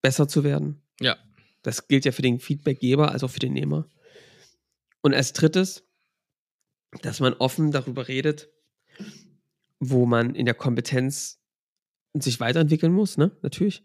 besser 0.01 0.27
zu 0.27 0.43
werden. 0.43 0.81
Ja. 0.99 1.15
Das 1.63 1.87
gilt 1.87 2.05
ja 2.05 2.11
für 2.11 2.21
den 2.21 2.39
Feedbackgeber 2.39 3.11
als 3.11 3.23
auch 3.23 3.29
für 3.29 3.39
den 3.39 3.53
Nehmer. 3.53 3.89
Und 5.01 5.13
als 5.13 5.33
drittes, 5.33 5.83
dass 7.01 7.19
man 7.19 7.33
offen 7.33 7.71
darüber 7.71 8.07
redet, 8.07 8.49
wo 9.79 10.05
man 10.05 10.35
in 10.35 10.45
der 10.45 10.55
Kompetenz 10.55 11.39
sich 12.13 12.39
weiterentwickeln 12.39 12.93
muss, 12.93 13.17
ne? 13.17 13.31
Natürlich. 13.41 13.83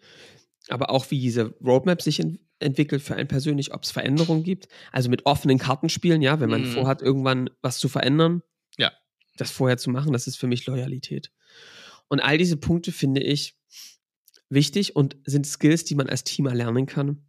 Aber 0.69 0.91
auch 0.91 1.11
wie 1.11 1.21
diese 1.21 1.55
Roadmap 1.61 2.03
sich 2.03 2.21
ent 2.21 2.41
entwickelt 2.63 3.03
für 3.03 3.17
einen 3.17 3.27
persönlich, 3.27 3.75
ob 3.75 3.83
es 3.83 3.91
Veränderungen 3.91 4.45
gibt. 4.45 4.69
Also 4.93 5.11
mit 5.11 5.27
offenen 5.27 5.59
Karten 5.59 5.89
spielen, 5.89 6.23
ja, 6.23 6.39
wenn 6.39 6.49
man 6.49 6.63
mhm. 6.63 6.73
vorhat, 6.73 7.03
irgendwann 7.03 7.51
was 7.61 7.79
zu 7.81 7.89
verändern. 7.89 8.43
Ja. 8.79 8.93
Das 9.37 9.51
vorher 9.51 9.79
zu 9.79 9.91
machen, 9.91 10.13
das 10.13 10.29
ist 10.29 10.37
für 10.37 10.47
mich 10.47 10.65
Loyalität. 10.67 11.33
Und 12.07 12.21
all 12.21 12.39
diese 12.39 12.57
Punkte 12.57 12.93
finde 12.93 13.21
ich 13.21 13.59
wichtig 14.49 14.95
und 14.95 15.17
sind 15.25 15.45
Skills, 15.45 15.85
die 15.85 15.97
man 15.97 16.09
als 16.09 16.23
Team 16.23 16.47
erlernen 16.47 16.87
kann. 16.87 17.27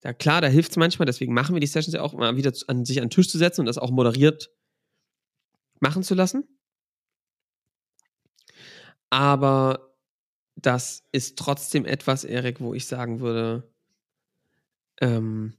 Da 0.00 0.12
klar, 0.14 0.40
da 0.40 0.48
hilft 0.48 0.70
es 0.70 0.76
manchmal, 0.76 1.06
deswegen 1.06 1.34
machen 1.34 1.54
wir 1.54 1.60
die 1.60 1.66
Sessions 1.66 1.94
ja 1.94 2.02
auch 2.02 2.14
mal 2.14 2.36
wieder 2.36 2.52
an 2.68 2.84
sich 2.84 2.98
an 2.98 3.04
den 3.04 3.10
Tisch 3.10 3.28
zu 3.28 3.38
setzen 3.38 3.60
und 3.60 3.66
das 3.66 3.78
auch 3.78 3.90
moderiert 3.90 4.50
machen 5.80 6.02
zu 6.02 6.14
lassen. 6.14 6.44
Aber 9.10 9.94
das 10.56 11.04
ist 11.12 11.38
trotzdem 11.38 11.84
etwas, 11.84 12.24
Erik, 12.24 12.60
wo 12.60 12.74
ich 12.74 12.86
sagen 12.86 13.20
würde, 13.20 13.70
ähm, 15.00 15.54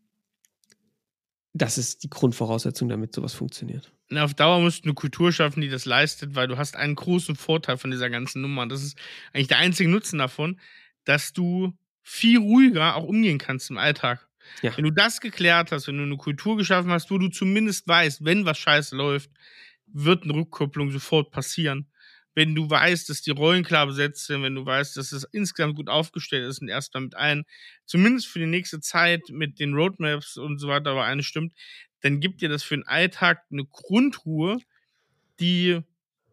das 1.53 1.77
ist 1.77 2.03
die 2.03 2.09
Grundvoraussetzung, 2.09 2.87
damit 2.87 3.13
sowas 3.13 3.33
funktioniert. 3.33 3.91
Na, 4.09 4.23
auf 4.23 4.33
Dauer 4.33 4.61
musst 4.61 4.83
du 4.83 4.89
eine 4.89 4.93
Kultur 4.93 5.31
schaffen, 5.31 5.61
die 5.61 5.69
das 5.69 5.85
leistet, 5.85 6.35
weil 6.35 6.47
du 6.47 6.57
hast 6.57 6.75
einen 6.75 6.95
großen 6.95 7.35
Vorteil 7.35 7.77
von 7.77 7.91
dieser 7.91 8.09
ganzen 8.09 8.41
Nummer. 8.41 8.65
Das 8.67 8.83
ist 8.83 8.97
eigentlich 9.33 9.47
der 9.47 9.57
einzige 9.57 9.89
Nutzen 9.89 10.19
davon, 10.19 10.59
dass 11.03 11.33
du 11.33 11.73
viel 12.01 12.37
ruhiger 12.39 12.95
auch 12.95 13.03
umgehen 13.03 13.37
kannst 13.37 13.69
im 13.69 13.77
Alltag. 13.77 14.27
Ja. 14.61 14.75
Wenn 14.75 14.85
du 14.85 14.91
das 14.91 15.19
geklärt 15.21 15.71
hast, 15.71 15.87
wenn 15.87 15.97
du 15.97 16.03
eine 16.03 16.17
Kultur 16.17 16.57
geschaffen 16.57 16.91
hast, 16.91 17.09
wo 17.11 17.17
du 17.17 17.29
zumindest 17.29 17.87
weißt, 17.87 18.23
wenn 18.23 18.45
was 18.45 18.57
scheiße 18.57 18.95
läuft, 18.95 19.29
wird 19.87 20.23
eine 20.23 20.33
Rückkopplung 20.33 20.91
sofort 20.91 21.31
passieren. 21.31 21.87
Wenn 22.33 22.55
du 22.55 22.69
weißt, 22.69 23.09
dass 23.09 23.21
die 23.21 23.31
Rollen 23.31 23.63
klar 23.63 23.87
besetzt 23.87 24.25
sind, 24.25 24.43
wenn 24.43 24.55
du 24.55 24.65
weißt, 24.65 24.95
dass 24.95 25.11
es 25.11 25.25
insgesamt 25.33 25.75
gut 25.75 25.89
aufgestellt 25.89 26.47
ist 26.49 26.61
und 26.61 26.69
erstmal 26.69 27.03
mit 27.03 27.15
allen, 27.15 27.43
zumindest 27.85 28.27
für 28.27 28.39
die 28.39 28.45
nächste 28.45 28.79
Zeit 28.79 29.21
mit 29.29 29.59
den 29.59 29.73
Roadmaps 29.73 30.37
und 30.37 30.57
so 30.57 30.69
weiter 30.69 30.91
aber 30.91 31.03
eine 31.03 31.23
stimmt, 31.23 31.53
dann 32.01 32.21
gibt 32.21 32.41
dir 32.41 32.47
das 32.47 32.63
für 32.63 32.75
den 32.75 32.87
Alltag 32.87 33.43
eine 33.51 33.65
Grundruhe, 33.65 34.59
die 35.39 35.81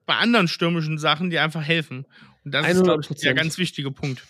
bei 0.06 0.16
anderen 0.16 0.48
stürmischen 0.48 0.98
Sachen 0.98 1.30
dir 1.30 1.42
einfach 1.42 1.62
helfen. 1.62 2.06
Und 2.44 2.54
das 2.54 2.64
100%. 2.64 2.70
ist, 2.70 2.82
glaube 2.84 3.02
ich, 3.02 3.20
der 3.20 3.34
ganz 3.34 3.58
wichtige 3.58 3.90
Punkt. 3.90 4.22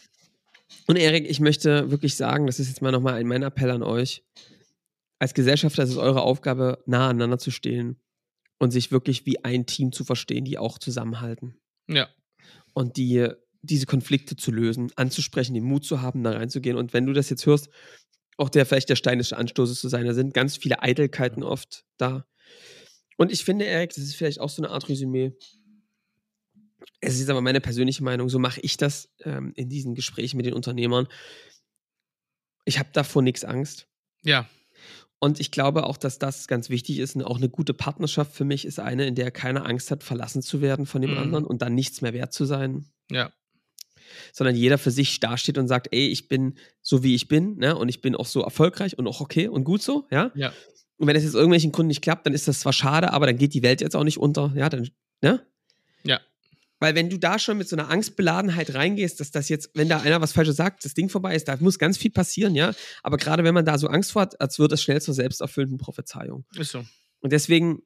Und 0.87 0.97
Erik, 0.97 1.29
ich 1.29 1.41
möchte 1.41 1.91
wirklich 1.91 2.17
sagen, 2.17 2.47
das 2.47 2.59
ist 2.59 2.69
jetzt 2.69 2.83
mal 2.83 2.93
nochmal 2.93 3.23
mein 3.25 3.43
Appell 3.43 3.71
an 3.71 3.83
euch. 3.83 4.25
Als 5.19 5.35
Gesellschafter 5.35 5.83
ist 5.83 5.91
es 5.91 5.97
eure 5.97 6.23
Aufgabe, 6.23 6.83
nah 6.87 7.09
aneinander 7.09 7.39
zu 7.39 7.51
stehen 7.51 8.01
und 8.59 8.71
sich 8.71 8.91
wirklich 8.91 9.27
wie 9.27 9.45
ein 9.45 9.67
Team 9.67 9.93
zu 9.93 10.05
verstehen, 10.05 10.45
die 10.45 10.59
auch 10.59 10.79
zusammenhalten. 10.79 11.59
Ja. 11.89 12.09
Und 12.75 12.97
die 12.97 13.29
diese 13.63 13.87
Konflikte 13.87 14.37
zu 14.37 14.51
lösen, 14.51 14.93
anzusprechen, 14.97 15.55
den 15.55 15.65
Mut 15.65 15.85
zu 15.85 16.01
haben, 16.01 16.23
da 16.23 16.33
reinzugehen. 16.33 16.77
Und 16.77 16.93
wenn 16.93 17.07
du 17.07 17.13
das 17.13 17.29
jetzt 17.31 17.47
hörst, 17.47 17.69
auch 18.37 18.49
der 18.49 18.67
vielleicht 18.67 18.89
der 18.89 18.97
Stein 18.97 19.19
des 19.19 19.33
Anstoßes 19.33 19.81
zu 19.81 19.89
sein, 19.89 20.07
da 20.07 20.15
sind 20.15 20.33
ganz 20.33 20.57
viele 20.57 20.81
Eitelkeiten 20.81 21.43
oft 21.43 21.85
da. 21.97 22.27
Und 23.17 23.33
ich 23.33 23.45
finde, 23.45 23.65
Erik, 23.65 23.91
das 23.91 24.05
ist 24.05 24.15
vielleicht 24.15 24.41
auch 24.41 24.49
so 24.49 24.63
eine 24.63 24.71
Art 24.71 24.89
Resümee. 24.89 25.33
Es 27.01 27.21
ist 27.21 27.31
aber 27.31 27.41
meine 27.41 27.61
persönliche 27.61 28.03
Meinung, 28.03 28.29
so 28.29 28.39
mache 28.39 28.61
ich 28.61 28.77
das 28.77 29.11
ähm, 29.25 29.53
in 29.55 29.69
diesen 29.69 29.95
Gesprächen 29.95 30.37
mit 30.37 30.47
den 30.47 30.55
Unternehmern. 30.55 31.09
Ich 32.65 32.79
habe 32.79 32.89
davor 32.93 33.23
nichts 33.23 33.45
Angst. 33.45 33.87
Ja. 34.23 34.49
Und 35.21 35.41
ich 35.41 35.51
glaube 35.51 35.85
auch, 35.85 35.97
dass 35.97 36.19
das 36.19 36.47
ganz 36.47 36.71
wichtig 36.71 36.99
ist. 36.99 37.17
Und 37.17 37.23
auch 37.23 37.39
eine 37.39 37.49
gute 37.49 37.75
Partnerschaft 37.75 38.33
für 38.33 38.45
mich 38.45 38.65
ist 38.65 38.79
eine, 38.79 39.07
in 39.07 39.15
der 39.15 39.31
keiner 39.31 39.67
Angst 39.67 39.91
hat, 39.91 40.05
verlassen 40.05 40.43
zu 40.43 40.61
werden 40.61 40.87
von 40.87 41.03
dem 41.03 41.13
mhm. 41.13 41.19
anderen 41.19 41.45
und 41.45 41.63
dann 41.63 41.75
nichts 41.75 42.03
mehr 42.03 42.13
wert 42.13 42.33
zu 42.33 42.45
sein. 42.45 42.87
Ja. 43.11 43.33
Sondern 44.33 44.55
jeder 44.55 44.79
für 44.79 44.91
sich 44.91 45.19
dasteht 45.21 45.59
und 45.59 45.67
sagt, 45.67 45.89
ey, 45.91 46.09
ich 46.09 46.29
bin 46.29 46.57
so 46.83 47.03
wie 47.03 47.15
ich 47.15 47.29
bin, 47.29 47.57
ne? 47.57 47.77
Und 47.77 47.89
ich 47.89 48.01
bin 48.01 48.15
auch 48.15 48.27
so 48.27 48.43
erfolgreich 48.43 48.97
und 48.97 49.07
auch 49.07 49.21
okay 49.21 49.49
und 49.49 49.65
gut 49.65 49.83
so, 49.83 50.07
ja. 50.11 50.31
Ja. 50.35 50.53
Und 50.97 51.07
wenn 51.07 51.17
es 51.17 51.25
jetzt 51.25 51.35
irgendwelchen 51.35 51.73
Gründen 51.73 51.89
nicht 51.89 52.03
klappt, 52.03 52.27
dann 52.27 52.35
ist 52.35 52.49
das 52.49 52.61
zwar 52.61 52.73
schade, 52.73 53.13
aber 53.13 53.27
dann 53.27 53.39
geht 53.39 53.55
die 53.55 53.63
Welt 53.63 53.81
jetzt 53.81 53.97
auch 53.97 54.05
nicht 54.05 54.19
unter, 54.19 54.53
ja, 54.55 54.69
dann, 54.69 54.89
ne? 55.21 55.45
Ja. 56.05 56.21
Weil 56.81 56.95
wenn 56.95 57.11
du 57.11 57.19
da 57.19 57.39
schon 57.39 57.59
mit 57.59 57.69
so 57.69 57.77
einer 57.77 57.91
Angstbeladenheit 57.91 58.75
reingehst, 58.75 59.19
dass 59.21 59.31
das 59.31 59.49
jetzt, 59.49 59.71
wenn 59.75 59.89
da 59.89 59.99
einer 60.01 60.21
was 60.21 60.33
Falsches 60.33 60.57
sagt, 60.57 60.85
das 60.85 60.95
Ding 60.95 61.09
vorbei 61.09 61.35
ist, 61.35 61.49
da 61.49 61.57
muss 61.59 61.79
ganz 61.79 61.99
viel 61.99 62.13
passieren, 62.13 62.55
ja. 62.55 62.73
Aber 63.03 63.17
gerade 63.17 63.43
wenn 63.43 63.55
man 63.55 63.65
da 63.65 63.79
so 63.79 63.89
Angst 63.89 64.13
vor 64.13 64.23
hat, 64.23 64.41
als 64.41 64.59
wird 64.59 64.73
es 64.73 64.83
schnell 64.83 65.03
zur 65.03 65.15
selbsterfüllenden 65.15 65.79
Prophezeiung. 65.79 66.45
Ist 66.57 66.71
so. 66.71 66.85
Und 67.21 67.33
deswegen, 67.33 67.83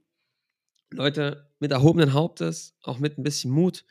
Leute, 0.91 1.51
mit 1.59 1.73
erhobenen 1.73 2.13
Hauptes, 2.13 2.75
auch 2.83 2.99
mit 2.99 3.19
ein 3.19 3.23
bisschen 3.23 3.51
Mut, 3.51 3.85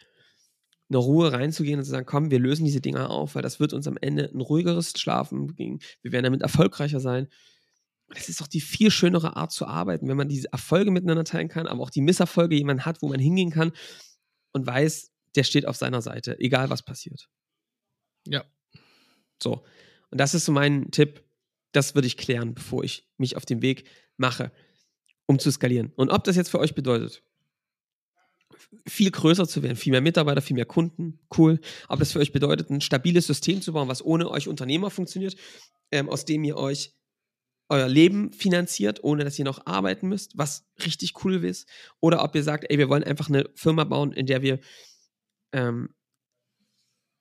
eine 0.90 0.98
Ruhe 0.98 1.32
reinzugehen 1.32 1.80
und 1.80 1.86
zu 1.86 1.92
sagen, 1.92 2.06
komm, 2.06 2.32
wir 2.32 2.40
lösen 2.40 2.66
diese 2.66 2.82
Dinger 2.82 3.10
auf, 3.10 3.34
weil 3.34 3.42
das 3.42 3.60
wird 3.60 3.74
uns 3.74 3.88
am 3.88 3.98
Ende 4.00 4.30
ein 4.32 4.42
ruhigeres 4.42 4.92
Schlafen 4.98 5.48
bringen. 5.48 5.80
Wir 6.02 6.12
werden 6.12 6.26
damit 6.26 6.42
erfolgreicher 6.42 7.00
sein. 7.00 7.28
Das 8.10 8.28
ist 8.28 8.42
doch 8.42 8.48
die 8.48 8.60
viel 8.60 8.92
schönere 8.92 9.38
Art 9.38 9.54
zu 9.54 9.66
arbeiten, 9.66 10.10
wenn 10.10 10.18
man 10.18 10.28
diese 10.28 10.52
Erfolge 10.52 10.92
miteinander 10.92 11.24
teilen 11.24 11.48
kann, 11.48 11.66
aber 11.66 11.82
auch 11.82 11.90
die 11.90 12.02
Misserfolge 12.02 12.58
jemand 12.58 12.86
hat, 12.86 13.02
wo 13.02 13.08
man 13.08 13.22
hingehen 13.22 13.52
kann 13.52 13.72
und 14.54 14.66
weiß, 14.66 15.12
der 15.36 15.44
steht 15.44 15.66
auf 15.66 15.78
seiner 15.78 16.02
Seite, 16.02 16.40
egal 16.40 16.70
was 16.70 16.84
passiert. 16.84 17.30
Ja. 18.28 18.44
So. 19.42 19.64
Und 20.10 20.20
das 20.20 20.34
ist 20.34 20.46
so 20.46 20.52
mein 20.52 20.92
Tipp. 20.92 21.24
Das 21.72 21.96
würde 21.96 22.08
ich 22.08 22.18
klären, 22.18 22.54
bevor 22.54 22.84
ich 22.84 23.10
mich 23.18 23.38
auf 23.38 23.46
den 23.46 23.62
Weg 23.62 23.86
mache, 24.18 24.52
um 25.26 25.40
zu 25.40 25.50
skalieren. 25.52 25.94
Und 25.96 26.10
ob 26.10 26.24
das 26.26 26.36
jetzt 26.36 26.50
für 26.50 26.60
euch 26.60 26.76
bedeutet, 26.76 27.24
viel 28.88 29.12
größer 29.12 29.48
zu 29.48 29.64
werden, 29.64 29.78
viel 29.78 29.92
mehr 29.92 30.02
Mitarbeiter, 30.02 30.42
viel 30.42 30.56
mehr 30.56 30.66
Kunden, 30.66 31.20
cool. 31.38 31.60
Ob 31.88 32.00
das 32.00 32.12
für 32.12 32.20
euch 32.20 32.32
bedeutet, 32.32 32.70
ein 32.70 32.82
stabiles 32.82 33.28
System 33.28 33.62
zu 33.62 33.74
bauen, 33.74 33.88
was 33.88 34.04
ohne 34.04 34.30
euch 34.30 34.48
Unternehmer 34.48 34.90
funktioniert, 34.90 35.36
ähm, 35.92 36.10
aus 36.10 36.26
dem 36.26 36.44
ihr 36.44 36.58
euch 36.58 36.94
euer 37.72 37.88
Leben 37.88 38.34
finanziert, 38.34 39.04
ohne 39.04 39.24
dass 39.24 39.40
ihr 39.40 39.46
noch 39.46 39.66
arbeiten 39.66 40.10
müsst, 40.10 40.38
was 40.38 40.66
richtig 40.86 41.24
cool 41.24 41.44
ist. 41.44 41.68
Oder 42.02 42.24
ob 42.24 42.36
ihr 42.36 42.44
sagt, 42.44 42.66
ey, 42.70 42.78
wir 42.78 42.90
wollen 42.90 43.04
einfach 43.04 43.30
eine 43.30 43.50
Firma 43.56 43.86
bauen, 43.86 44.12
in 44.12 44.26
der 44.26 44.42
wir 44.42 44.60
ähm, 45.54 45.96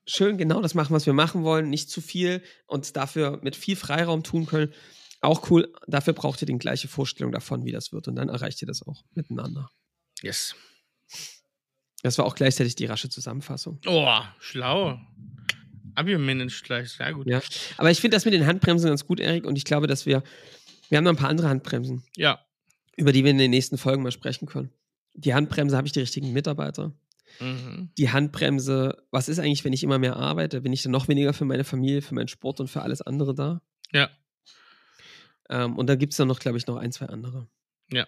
schön 0.07 0.39
genau 0.39 0.61
das 0.61 0.75
machen, 0.75 0.93
was 0.93 1.07
wir 1.07 1.13
machen 1.13 1.45
wollen, 1.45 1.71
nicht 1.71 1.89
zu 1.89 2.01
viel 2.01 2.43
und 2.67 2.97
dafür 2.97 3.39
mit 3.43 3.55
viel 3.55 3.77
Freiraum 3.77 4.25
tun 4.25 4.47
können. 4.47 4.75
Auch 5.21 5.51
cool. 5.51 5.73
Dafür 5.87 6.15
braucht 6.15 6.43
ihr 6.43 6.47
die 6.47 6.59
gleiche 6.59 6.89
Vorstellung 6.89 7.31
davon, 7.31 7.65
wie 7.65 7.73
das 7.73 7.93
wird. 7.93 8.09
Und 8.09 8.17
dann 8.17 8.29
erreicht 8.29 8.61
ihr 8.61 8.67
das 8.67 8.83
auch 8.83 9.05
miteinander. 9.13 9.71
Yes. 10.21 10.57
Das 12.03 12.19
war 12.19 12.25
auch 12.25 12.35
gleichzeitig 12.35 12.75
die 12.75 12.87
rasche 12.87 13.09
Zusammenfassung. 13.09 13.79
Oh, 13.87 14.21
schlau. 14.41 14.99
Abgemanagt 15.94 16.64
gleich, 16.64 16.90
sehr 16.90 17.12
gut. 17.12 17.26
Ja, 17.26 17.40
aber 17.76 17.90
ich 17.90 18.00
finde 18.00 18.16
das 18.16 18.24
mit 18.24 18.35
den 18.35 18.46
Handbremsen 18.46 18.88
ganz 18.88 19.07
gut, 19.07 19.20
Erik, 19.20 19.44
und 19.44 19.57
ich 19.57 19.64
glaube, 19.64 19.87
dass 19.87 20.07
wir, 20.07 20.22
wir 20.88 20.98
haben 20.98 21.05
noch 21.05 21.12
ein 21.12 21.16
paar 21.16 21.31
andere 21.31 21.48
Handbremsen. 21.48 22.03
Ja. 22.16 22.44
Über 22.96 23.12
die 23.12 23.24
wir 23.24 23.31
in 23.31 23.38
den 23.38 23.50
nächsten 23.50 23.79
Folgen 23.79 24.03
mal 24.03 24.12
sprechen 24.12 24.46
können. 24.46 24.70
Die 25.14 25.35
Handbremse, 25.35 25.76
habe 25.76 25.87
ich 25.87 25.92
die 25.92 26.00
richtigen 26.00 26.33
Mitarbeiter? 26.33 26.92
Mhm. 27.38 27.90
Die 27.96 28.11
Handbremse, 28.11 29.03
was 29.11 29.29
ist 29.29 29.38
eigentlich, 29.38 29.64
wenn 29.64 29.72
ich 29.72 29.82
immer 29.82 29.99
mehr 29.99 30.16
arbeite? 30.16 30.61
Bin 30.61 30.72
ich 30.72 30.82
dann 30.82 30.93
noch 30.93 31.09
weniger 31.09 31.32
für 31.32 31.45
meine 31.45 31.64
Familie, 31.64 32.03
für 32.03 32.14
meinen 32.14 32.28
Sport 32.28 32.61
und 32.61 32.68
für 32.68 32.82
alles 32.82 33.03
andere 33.03 33.34
da? 33.34 33.62
Ja. 33.93 34.11
Ähm, 35.49 35.76
und 35.76 35.86
da 35.88 35.97
gibt 35.97 36.12
es 36.12 36.16
dann 36.16 36.28
noch, 36.28 36.38
glaube 36.38 36.59
ich, 36.59 36.66
noch 36.66 36.76
ein, 36.76 36.93
zwei 36.93 37.07
andere. 37.07 37.49
Ja. 37.93 38.07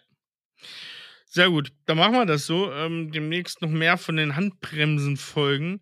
Sehr 1.35 1.49
gut, 1.49 1.73
dann 1.87 1.97
machen 1.97 2.13
wir 2.13 2.27
das 2.27 2.45
so. 2.45 2.71
Ähm, 2.75 3.11
demnächst 3.11 3.63
noch 3.63 3.71
mehr 3.71 3.97
von 3.97 4.17
den 4.17 4.37
Handbremsen 4.37 5.17
folgen. 5.17 5.81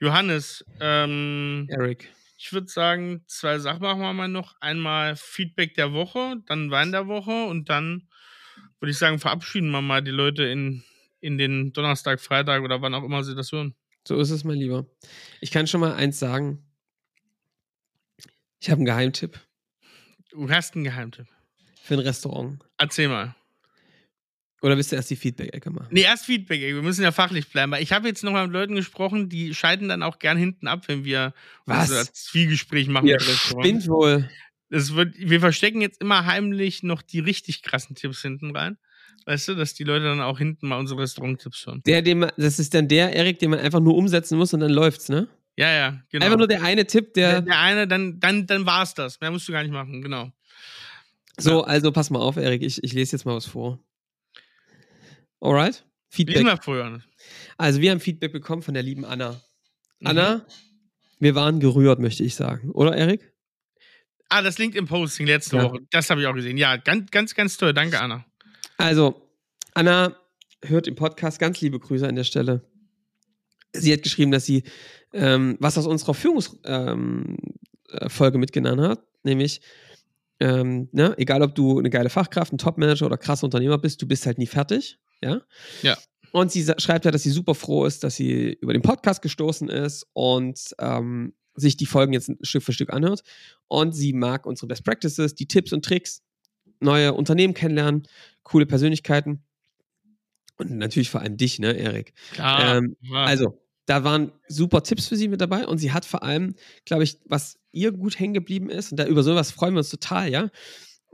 Johannes, 0.00 0.64
ähm, 0.80 1.66
Eric. 1.68 2.10
Ich 2.38 2.50
würde 2.54 2.68
sagen, 2.68 3.22
zwei 3.26 3.58
Sachen 3.58 3.82
machen 3.82 4.00
wir 4.00 4.14
mal 4.14 4.28
noch. 4.28 4.54
Einmal 4.58 5.14
Feedback 5.14 5.74
der 5.74 5.92
Woche, 5.92 6.36
dann 6.46 6.70
Wein 6.70 6.92
der 6.92 7.08
Woche 7.08 7.44
und 7.44 7.68
dann 7.68 8.08
würde 8.80 8.90
ich 8.90 8.96
sagen, 8.96 9.18
verabschieden 9.18 9.70
wir 9.70 9.82
mal 9.82 10.00
die 10.00 10.12
Leute 10.12 10.44
in, 10.44 10.82
in 11.20 11.36
den 11.36 11.74
Donnerstag, 11.74 12.18
Freitag 12.18 12.62
oder 12.62 12.80
wann 12.80 12.94
auch 12.94 13.04
immer 13.04 13.22
sie 13.22 13.34
das 13.34 13.52
hören. 13.52 13.74
So 14.08 14.18
ist 14.18 14.30
es, 14.30 14.44
mein 14.44 14.56
Lieber. 14.56 14.86
Ich 15.42 15.50
kann 15.50 15.66
schon 15.66 15.82
mal 15.82 15.92
eins 15.92 16.18
sagen. 16.18 16.64
Ich 18.60 18.70
habe 18.70 18.78
einen 18.78 18.86
Geheimtipp. 18.86 19.38
Du 20.30 20.48
hast 20.48 20.74
einen 20.74 20.84
Geheimtipp. 20.84 21.26
Für 21.82 21.94
ein 21.94 22.00
Restaurant. 22.00 22.64
Erzähl 22.78 23.08
mal. 23.08 23.36
Oder 24.62 24.76
willst 24.76 24.90
du 24.90 24.96
erst 24.96 25.10
die 25.10 25.16
Feedback-Ecke 25.16 25.70
machen? 25.70 25.88
Nee, 25.90 26.02
erst 26.02 26.24
Feedback-Ecke. 26.24 26.74
Wir 26.74 26.82
müssen 26.82 27.02
ja 27.02 27.12
fachlich 27.12 27.48
bleiben. 27.48 27.74
Ich 27.74 27.92
habe 27.92 28.08
jetzt 28.08 28.24
noch 28.24 28.32
mal 28.32 28.46
mit 28.46 28.52
Leuten 28.52 28.74
gesprochen, 28.74 29.28
die 29.28 29.54
schalten 29.54 29.88
dann 29.88 30.02
auch 30.02 30.18
gern 30.18 30.38
hinten 30.38 30.66
ab, 30.66 30.84
wenn 30.88 31.04
wir 31.04 31.34
Was? 31.66 31.90
unser 31.90 32.12
Zwiegespräch 32.12 32.88
machen. 32.88 33.06
Ja, 33.06 33.20
spinnt 33.20 33.86
wohl. 33.88 34.28
Das 34.70 34.94
wird, 34.94 35.14
wir 35.18 35.40
verstecken 35.40 35.80
jetzt 35.80 36.00
immer 36.00 36.24
heimlich 36.24 36.82
noch 36.82 37.02
die 37.02 37.20
richtig 37.20 37.62
krassen 37.62 37.94
Tipps 37.94 38.22
hinten 38.22 38.56
rein. 38.56 38.78
Weißt 39.26 39.48
du, 39.48 39.54
dass 39.54 39.74
die 39.74 39.84
Leute 39.84 40.04
dann 40.04 40.20
auch 40.20 40.38
hinten 40.38 40.68
mal 40.68 40.78
unsere 40.78 41.02
Restaurant-Tipps 41.02 41.66
hören. 41.66 41.82
Der, 41.84 42.00
den 42.00 42.20
man, 42.20 42.32
das 42.36 42.58
ist 42.58 42.74
dann 42.74 42.88
der, 42.88 43.12
Erik, 43.12 43.38
den 43.38 43.50
man 43.50 43.58
einfach 43.58 43.80
nur 43.80 43.94
umsetzen 43.96 44.38
muss 44.38 44.54
und 44.54 44.60
dann 44.60 44.70
läuft's, 44.70 45.08
ne? 45.08 45.28
Ja, 45.56 45.72
ja, 45.72 46.00
genau. 46.10 46.26
Einfach 46.26 46.38
nur 46.38 46.48
der 46.48 46.62
eine 46.62 46.86
Tipp, 46.86 47.14
der, 47.14 47.32
der. 47.32 47.42
der 47.42 47.58
eine, 47.58 47.88
dann, 47.88 48.20
dann, 48.20 48.46
dann 48.46 48.66
war's 48.66 48.94
das. 48.94 49.20
Mehr 49.20 49.30
musst 49.30 49.48
du 49.48 49.52
gar 49.52 49.62
nicht 49.62 49.72
machen, 49.72 50.02
genau. 50.02 50.30
So, 51.38 51.64
also 51.64 51.92
pass 51.92 52.10
mal 52.10 52.20
auf, 52.20 52.36
Erik, 52.36 52.62
ich, 52.62 52.82
ich 52.82 52.92
lese 52.92 53.16
jetzt 53.16 53.24
mal 53.24 53.34
was 53.34 53.46
vor. 53.46 53.80
Alright? 55.46 55.84
Feedback. 56.08 56.42
mal 56.42 56.56
früher. 56.60 57.00
Also, 57.56 57.80
wir 57.80 57.92
haben 57.92 58.00
Feedback 58.00 58.32
bekommen 58.32 58.62
von 58.62 58.74
der 58.74 58.82
lieben 58.82 59.04
Anna. 59.04 59.40
Mhm. 60.00 60.06
Anna, 60.06 60.46
wir 61.20 61.34
waren 61.36 61.60
gerührt, 61.60 62.00
möchte 62.00 62.24
ich 62.24 62.34
sagen. 62.34 62.70
Oder, 62.72 62.96
Erik? 62.96 63.32
Ah, 64.28 64.42
das 64.42 64.58
LinkedIn-Posting 64.58 65.26
letzte 65.26 65.56
Ja. 65.56 65.62
Woche. 65.62 65.78
Das 65.90 66.10
habe 66.10 66.20
ich 66.20 66.26
auch 66.26 66.34
gesehen. 66.34 66.56
Ja, 66.56 66.76
ganz, 66.76 67.10
ganz, 67.12 67.34
ganz 67.34 67.56
toll. 67.56 67.72
Danke, 67.72 68.00
Anna. 68.00 68.24
Also, 68.76 69.30
Anna 69.74 70.16
hört 70.64 70.88
im 70.88 70.96
Podcast 70.96 71.38
ganz 71.38 71.60
liebe 71.60 71.78
Grüße 71.78 72.08
an 72.08 72.16
der 72.16 72.24
Stelle. 72.24 72.64
Sie 73.72 73.92
hat 73.92 74.02
geschrieben, 74.02 74.32
dass 74.32 74.46
sie 74.46 74.64
ähm, 75.12 75.56
was 75.60 75.78
aus 75.78 75.86
unserer 75.86 76.14
Führungsfolge 76.14 76.58
ähm, 76.64 77.36
äh, 77.88 78.38
mitgenommen 78.38 78.80
hat, 78.80 79.04
nämlich, 79.22 79.60
ähm, 80.40 80.88
ne, 80.92 81.14
egal 81.18 81.42
ob 81.42 81.54
du 81.54 81.78
eine 81.78 81.90
geile 81.90 82.10
Fachkraft, 82.10 82.52
ein 82.52 82.58
Topmanager 82.58 83.06
oder 83.06 83.16
krasser 83.16 83.44
Unternehmer 83.44 83.78
bist, 83.78 84.02
du 84.02 84.08
bist 84.08 84.26
halt 84.26 84.38
nie 84.38 84.46
fertig. 84.46 84.98
Ja. 85.22 85.40
Ja. 85.82 85.96
Und 86.32 86.52
sie 86.52 86.64
schreibt 86.78 87.04
ja, 87.04 87.10
dass 87.10 87.22
sie 87.22 87.30
super 87.30 87.54
froh 87.54 87.86
ist, 87.86 88.04
dass 88.04 88.16
sie 88.16 88.52
über 88.60 88.72
den 88.72 88.82
Podcast 88.82 89.22
gestoßen 89.22 89.68
ist 89.68 90.06
und 90.12 90.74
ähm, 90.78 91.34
sich 91.54 91.76
die 91.76 91.86
Folgen 91.86 92.12
jetzt 92.12 92.30
Stück 92.42 92.62
für 92.62 92.72
Stück 92.72 92.92
anhört. 92.92 93.22
Und 93.68 93.92
sie 93.92 94.12
mag 94.12 94.46
unsere 94.46 94.66
Best 94.66 94.84
Practices, 94.84 95.34
die 95.34 95.46
Tipps 95.46 95.72
und 95.72 95.84
Tricks, 95.84 96.22
neue 96.80 97.14
Unternehmen 97.14 97.54
kennenlernen, 97.54 98.06
coole 98.42 98.66
Persönlichkeiten. 98.66 99.44
Und 100.58 100.70
natürlich 100.72 101.10
vor 101.10 101.20
allem 101.20 101.36
dich, 101.36 101.58
ne, 101.58 101.72
Erik? 101.72 102.14
Klar. 102.32 102.76
Ähm. 102.76 102.96
Also, 103.12 103.58
da 103.86 104.04
waren 104.04 104.32
super 104.48 104.82
Tipps 104.82 105.06
für 105.06 105.16
sie 105.16 105.28
mit 105.28 105.40
dabei 105.40 105.66
und 105.66 105.78
sie 105.78 105.92
hat 105.92 106.04
vor 106.04 106.22
allem, 106.22 106.54
glaube 106.84 107.04
ich, 107.04 107.18
was 107.24 107.58
ihr 107.72 107.92
gut 107.92 108.18
hängen 108.18 108.34
geblieben 108.34 108.68
ist, 108.68 108.90
und 108.90 108.98
da 108.98 109.06
über 109.06 109.22
sowas 109.22 109.50
freuen 109.50 109.74
wir 109.74 109.78
uns 109.78 109.90
total, 109.90 110.30
ja, 110.30 110.50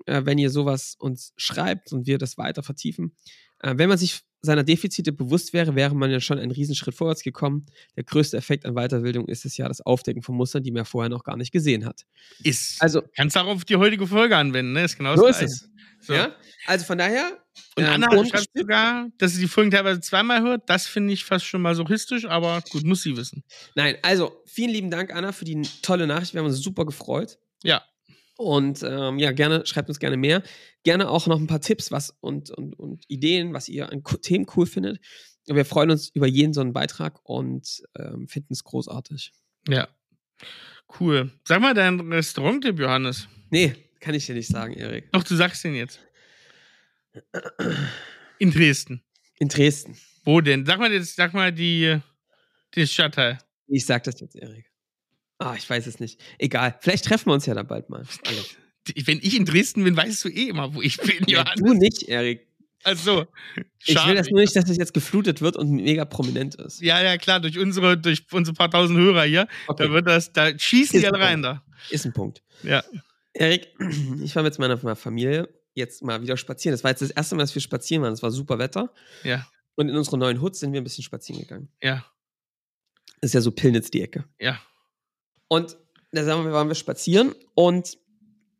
äh, 0.06 0.22
wenn 0.24 0.38
ihr 0.38 0.50
sowas 0.50 0.96
uns 0.98 1.32
schreibt 1.36 1.92
und 1.92 2.06
wir 2.06 2.18
das 2.18 2.38
weiter 2.38 2.62
vertiefen. 2.62 3.14
Äh, 3.62 3.74
wenn 3.76 3.88
man 3.88 3.98
sich 3.98 4.20
seiner 4.42 4.64
Defizite 4.64 5.12
bewusst 5.12 5.52
wäre, 5.52 5.76
wäre 5.76 5.94
man 5.94 6.10
ja 6.10 6.20
schon 6.20 6.38
einen 6.38 6.50
Riesenschritt 6.50 6.94
vorwärts 6.94 7.22
gekommen. 7.22 7.66
Der 7.96 8.02
größte 8.02 8.36
Effekt 8.36 8.66
an 8.66 8.74
Weiterbildung 8.74 9.28
ist 9.28 9.44
es 9.44 9.56
ja 9.56 9.68
das 9.68 9.80
Aufdecken 9.80 10.22
von 10.22 10.34
Mustern, 10.34 10.64
die 10.64 10.72
man 10.72 10.84
vorher 10.84 11.08
noch 11.08 11.22
gar 11.22 11.36
nicht 11.36 11.52
gesehen 11.52 11.86
hat. 11.86 12.02
ist. 12.42 12.82
Also, 12.82 13.02
Kannst 13.14 13.36
du 13.36 13.40
auch 13.40 13.46
auf 13.46 13.64
die 13.64 13.76
heutige 13.76 14.06
Folge 14.06 14.36
anwenden, 14.36 14.72
ne? 14.72 14.84
Ist 14.84 14.98
genau 14.98 15.16
so 15.16 15.26
ist 15.28 15.42
es. 15.42 15.68
So. 16.00 16.14
Ja? 16.14 16.34
Also 16.66 16.84
von 16.84 16.98
daher. 16.98 17.38
Und 17.76 17.84
ähm, 17.84 17.90
Anna 17.90 18.10
ohne 18.10 18.28
schreibt 18.28 18.48
sogar, 18.54 19.08
dass 19.18 19.34
sie 19.34 19.42
die 19.42 19.48
Folgen 19.48 19.70
teilweise 19.70 20.00
zweimal 20.00 20.42
hört. 20.42 20.68
Das 20.68 20.86
finde 20.86 21.12
ich 21.12 21.24
fast 21.24 21.44
schon 21.44 21.62
masochistisch, 21.62 22.24
aber 22.24 22.62
gut, 22.70 22.84
muss 22.84 23.02
sie 23.02 23.16
wissen. 23.16 23.44
Nein, 23.76 23.96
also 24.02 24.42
vielen 24.46 24.70
lieben 24.70 24.90
Dank, 24.90 25.14
Anna, 25.14 25.30
für 25.30 25.44
die 25.44 25.62
tolle 25.82 26.08
Nachricht. 26.08 26.34
Wir 26.34 26.40
haben 26.40 26.48
uns 26.48 26.60
super 26.60 26.84
gefreut. 26.84 27.38
Ja. 27.62 27.82
Und 28.36 28.82
ähm, 28.82 29.18
ja, 29.18 29.32
gerne, 29.32 29.66
schreibt 29.66 29.88
uns 29.88 29.98
gerne 29.98 30.16
mehr. 30.16 30.42
Gerne 30.82 31.08
auch 31.08 31.26
noch 31.26 31.38
ein 31.38 31.46
paar 31.46 31.60
Tipps 31.60 31.90
was 31.92 32.10
und, 32.20 32.50
und, 32.50 32.78
und 32.78 33.04
Ideen, 33.08 33.52
was 33.52 33.68
ihr 33.68 33.90
an 33.90 34.02
Themen 34.22 34.46
cool 34.56 34.66
findet. 34.66 35.00
Wir 35.46 35.64
freuen 35.64 35.90
uns 35.90 36.08
über 36.08 36.26
jeden 36.26 36.52
so 36.52 36.60
einen 36.60 36.72
Beitrag 36.72 37.20
und 37.24 37.82
ähm, 37.98 38.28
finden 38.28 38.52
es 38.52 38.64
großartig. 38.64 39.32
Ja. 39.68 39.88
Cool. 41.00 41.32
Sag 41.46 41.60
mal 41.60 41.74
deinen 41.74 42.12
Restaurant-Tipp, 42.12 42.78
Johannes. 42.78 43.28
Nee, 43.50 43.74
kann 44.00 44.14
ich 44.14 44.26
dir 44.26 44.34
nicht 44.34 44.48
sagen, 44.48 44.74
Erik. 44.74 45.10
Doch, 45.12 45.22
du 45.22 45.36
sagst 45.36 45.64
den 45.64 45.74
jetzt. 45.74 46.00
In 48.38 48.50
Dresden. 48.50 49.02
In 49.38 49.48
Dresden. 49.48 49.96
Wo 50.24 50.40
denn? 50.40 50.64
Sag 50.66 50.78
mal, 50.78 50.92
jetzt, 50.92 51.16
sag 51.16 51.34
mal 51.34 51.52
die, 51.52 51.98
den 52.74 52.86
Stadtteil. 52.86 53.38
Ich 53.66 53.86
sag 53.86 54.04
das 54.04 54.20
jetzt, 54.20 54.36
Erik. 54.36 54.71
Ah, 55.44 55.54
ich 55.56 55.68
weiß 55.68 55.86
es 55.86 56.00
nicht. 56.00 56.20
Egal. 56.38 56.76
Vielleicht 56.80 57.04
treffen 57.04 57.26
wir 57.30 57.34
uns 57.34 57.46
ja 57.46 57.54
dann 57.54 57.66
bald 57.66 57.88
mal. 57.90 58.04
Alex. 58.26 58.56
Wenn 59.06 59.18
ich 59.22 59.36
in 59.36 59.44
Dresden 59.44 59.84
bin, 59.84 59.96
weißt 59.96 60.24
du 60.24 60.28
eh 60.28 60.48
immer, 60.48 60.74
wo 60.74 60.82
ich 60.82 60.96
bin, 60.98 61.24
Ja, 61.28 61.40
Johannes. 61.44 61.54
du 61.60 61.72
nicht, 61.74 62.02
Erik. 62.08 62.48
Also, 62.84 63.26
Ich 63.86 63.94
will 64.06 64.16
das 64.16 64.28
nur 64.28 64.40
nicht, 64.40 64.56
dass 64.56 64.68
es 64.68 64.76
jetzt 64.76 64.92
geflutet 64.92 65.40
wird 65.40 65.56
und 65.56 65.70
mega 65.70 66.04
prominent 66.04 66.56
ist. 66.56 66.80
Ja, 66.80 67.00
ja, 67.00 67.16
klar, 67.16 67.38
durch 67.38 67.56
unsere, 67.58 67.96
durch 67.96 68.24
unsere 68.32 68.54
paar 68.56 68.70
tausend 68.72 68.98
Hörer 68.98 69.22
hier, 69.22 69.46
Okay. 69.68 69.84
da 69.86 69.92
wird 69.92 70.06
das, 70.08 70.32
da 70.32 70.58
schießen 70.58 70.98
die 70.98 71.06
Ist 71.06 71.12
alle 71.12 71.22
rein 71.22 71.42
da. 71.42 71.62
Ist 71.90 72.04
ein 72.06 72.12
Punkt. 72.12 72.42
Ja. 72.64 72.82
Erik, 73.34 73.68
ich 74.24 74.34
war 74.34 74.42
mit 74.42 74.58
meiner 74.58 74.96
Familie 74.96 75.48
jetzt 75.74 76.02
mal 76.02 76.20
wieder 76.22 76.36
spazieren. 76.36 76.72
Das 76.74 76.82
war 76.82 76.90
jetzt 76.90 77.02
das 77.02 77.10
erste 77.12 77.36
Mal, 77.36 77.44
dass 77.44 77.54
wir 77.54 77.62
spazieren 77.62 78.02
waren. 78.02 78.12
Es 78.12 78.22
war 78.22 78.32
super 78.32 78.58
Wetter. 78.58 78.92
Ja, 79.22 79.46
Und 79.76 79.88
in 79.88 79.94
unserer 79.96 80.16
neuen 80.16 80.40
Hut 80.40 80.56
sind 80.56 80.72
wir 80.72 80.80
ein 80.80 80.84
bisschen 80.84 81.04
spazieren 81.04 81.40
gegangen. 81.42 81.68
ja, 81.80 82.04
Das 83.20 83.28
ist 83.30 83.34
ja 83.34 83.40
so 83.42 83.52
Pillnitz 83.52 83.90
die 83.92 84.02
Ecke. 84.02 84.24
ja. 84.40 84.60
Und 85.52 85.76
da 86.12 86.24
sagen 86.24 86.46
wir, 86.46 86.52
waren 86.52 86.68
wir 86.68 86.74
spazieren 86.74 87.34
und 87.54 87.98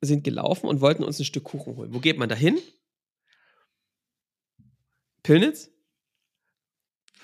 sind 0.02 0.24
gelaufen 0.24 0.66
und 0.66 0.82
wollten 0.82 1.04
uns 1.04 1.18
ein 1.18 1.24
Stück 1.24 1.44
Kuchen 1.44 1.74
holen. 1.74 1.94
Wo 1.94 2.00
geht 2.00 2.18
man 2.18 2.28
da 2.28 2.34
hin? 2.34 2.58
Pillnitz? 5.22 5.70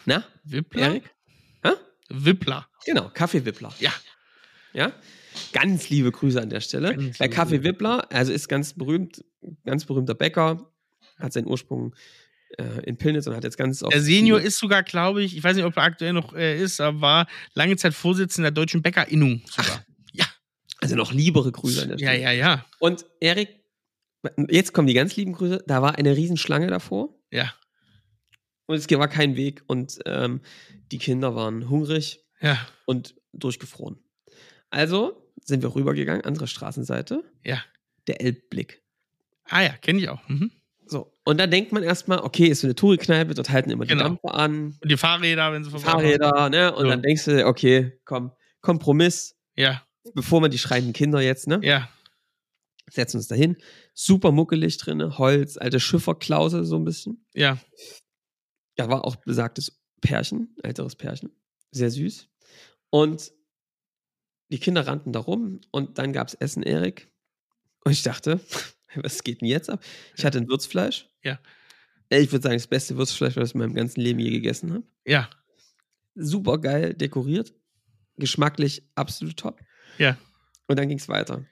Na, 0.07 0.25
Wippler? 0.45 0.81
Erik? 0.81 1.15
Hä? 1.63 1.73
Wippler. 2.09 2.67
Genau, 2.87 3.11
Kaffee 3.13 3.45
Wippler. 3.45 3.75
Ja. 3.79 3.93
Ja? 4.73 4.91
Ganz 5.53 5.91
liebe 5.91 6.13
Grüße 6.13 6.41
an 6.41 6.49
der 6.49 6.63
Stelle. 6.63 6.97
Ganz 6.97 7.19
Bei 7.19 7.27
liebe 7.27 7.37
Kaffee. 7.37 7.63
Wippler, 7.63 8.11
also 8.11 8.33
ist 8.33 8.49
ganz 8.49 8.73
berühmt, 8.73 9.23
ganz 9.67 9.85
berühmter 9.85 10.15
Bäcker, 10.15 10.73
hat 11.19 11.35
seinen 11.35 11.47
Ursprung 11.47 11.95
äh, 12.57 12.85
in 12.85 12.97
Pillnitz 12.97 13.27
und 13.27 13.35
hat 13.37 13.45
jetzt 13.45 13.59
ganz 13.59 13.83
oft. 13.83 13.93
Der 13.93 14.01
Senior 14.01 14.41
ist 14.41 14.59
sogar, 14.59 14.83
glaube 14.83 15.23
ich, 15.23 15.37
ich 15.37 15.45
weiß 15.45 15.57
nicht, 15.57 15.65
ob 15.65 15.77
er 15.77 15.83
aktuell 15.83 16.13
noch 16.13 16.35
äh, 16.35 16.61
ist, 16.61 16.81
aber 16.81 17.01
war 17.01 17.27
lange 17.55 17.77
Zeit 17.77 17.95
Vorsitzender 17.95 18.51
der 18.51 18.63
Deutschen 18.63 18.83
Bäckerinnung 18.83 19.43
sogar. 19.51 19.85
Also 20.81 20.95
noch 20.95 21.13
liebere 21.13 21.51
Grüße 21.51 21.83
an 21.83 21.89
der 21.89 21.99
Ja, 21.99 22.11
Stelle. 22.11 22.23
ja, 22.23 22.31
ja. 22.31 22.67
Und 22.79 23.05
Erik, 23.19 23.49
jetzt 24.49 24.73
kommen 24.73 24.87
die 24.87 24.95
ganz 24.95 25.17
lieben 25.17 25.33
Grüße. 25.33 25.65
Da 25.67 25.83
war 25.83 25.97
eine 25.97 26.17
Riesenschlange 26.17 26.69
davor 26.69 27.19
Ja, 27.33 27.53
und 28.67 28.77
es 28.77 28.89
war 28.91 29.09
kein 29.09 29.35
Weg 29.37 29.63
und 29.67 29.99
ähm, 30.05 30.41
die 30.93 30.99
Kinder 30.99 31.35
waren 31.35 31.69
hungrig 31.69 32.21
ja, 32.41 32.59
und 32.85 33.15
durchgefroren. 33.33 33.99
Also 34.71 35.33
sind 35.43 35.63
wir 35.63 35.75
rübergegangen, 35.75 36.25
andere 36.25 36.47
Straßenseite, 36.47 37.25
ja. 37.45 37.65
der 38.07 38.21
Elbblick. 38.21 38.83
Ah 39.45 39.63
ja, 39.63 39.71
kenne 39.71 40.01
ich 40.01 40.09
auch. 40.11 40.29
Mhm. 40.29 40.51
Und 41.29 41.39
da 41.39 41.47
denkt 41.47 41.73
man 41.73 41.83
erstmal, 41.83 42.21
okay, 42.21 42.47
ist 42.47 42.61
so 42.63 42.67
eine 42.67 42.75
Touri-Kneipe, 42.75 43.35
dort 43.35 43.51
halten 43.51 43.71
immer 43.71 43.85
die 43.85 43.91
Genau. 43.91 44.05
Dampfer 44.05 44.35
an, 44.35 44.79
Und 44.81 44.91
die 44.91 44.97
Fahrräder, 44.97 45.53
wenn 45.53 45.63
sie 45.63 45.71
vorbei 45.71 45.85
Fahrräder, 45.85 46.49
ne? 46.49 46.75
Und 46.75 46.85
So. 46.85 46.89
dann 46.89 47.03
denkst 47.03 47.25
du, 47.27 47.47
okay, 47.47 48.01
komm, 48.07 48.33
Kompromiss, 48.63 49.37
Ja, 49.57 49.83
bevor 50.15 50.41
man 50.41 50.51
die 50.51 50.59
schreienden 50.59 50.95
Kinder 50.95 51.21
jetzt, 51.21 51.47
ne? 51.47 51.61
ja, 51.63 51.89
Setzen 52.91 53.19
uns 53.19 53.29
dahin. 53.29 53.59
Super 53.93 54.33
muckelig 54.33 54.79
drin, 54.79 55.19
Holz, 55.19 55.59
alte 55.59 55.79
Schifferklausel 55.81 56.65
so 56.65 56.77
ein 56.77 56.85
bisschen. 56.85 57.27
ja. 57.35 57.59
Da 58.77 58.89
war 58.89 59.05
auch 59.05 59.17
besagtes 59.17 59.79
Pärchen, 60.01 60.55
älteres 60.63 60.95
Pärchen. 60.97 61.31
Sehr 61.73 61.91
süß. 61.91 62.29
Und 62.91 63.33
die 64.51 64.61
Kinder 64.61 64.87
rannten 64.87 65.13
da 65.13 65.19
rum 65.19 65.61
und 65.73 65.99
dann 65.99 66.13
gab 66.15 66.29
es 66.29 66.35
Essen, 66.35 66.63
Erik. 66.63 67.11
Und 67.85 67.91
ich 67.93 68.03
dachte, 68.05 68.41
was 68.97 69.23
geht 69.25 69.41
denn 69.41 69.49
jetzt 69.49 69.71
ab? 69.71 69.83
Ich 70.17 70.25
hatte 70.25 70.39
ein 70.39 70.49
Würzfleisch. 70.49 71.09
Ja. 71.23 71.39
Ich 72.11 72.33
würde 72.33 72.43
sagen, 72.43 72.57
das 72.57 72.67
beste 72.67 72.97
Würzfleisch, 72.97 73.37
was 73.37 73.51
ich 73.51 73.55
in 73.55 73.61
meinem 73.61 73.75
ganzen 73.75 74.01
Leben 74.01 74.19
je 74.19 74.31
gegessen 74.31 74.73
habe. 74.73 74.85
Ja, 75.07 75.29
Super 76.21 76.59
geil 76.59 76.95
dekoriert. 76.95 77.55
Geschmacklich 78.17 78.83
absolut 78.97 79.37
top. 79.37 79.61
ja. 79.99 80.17
Und 80.67 80.79
dann 80.79 80.89
ging 80.89 80.99
es 80.99 81.09
weiter. 81.09 81.47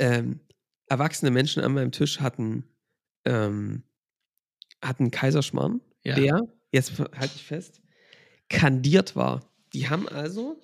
Ähm, 0.00 0.40
erwachsene 0.88 1.30
Menschen 1.30 1.62
an 1.62 1.72
meinem 1.74 1.92
Tisch 1.92 2.20
hatten, 2.20 2.64
ähm, 3.24 3.84
hatten 4.82 5.10
Kaiserschmarrn, 5.10 5.80
Ja. 6.04 6.14
der, 6.14 6.40
jetzt 6.72 6.98
halte 6.98 7.32
ich 7.36 7.44
fest, 7.44 7.80
kandiert 8.48 9.14
war. 9.16 9.52
Die 9.74 9.88
haben 9.88 10.08
also 10.08 10.60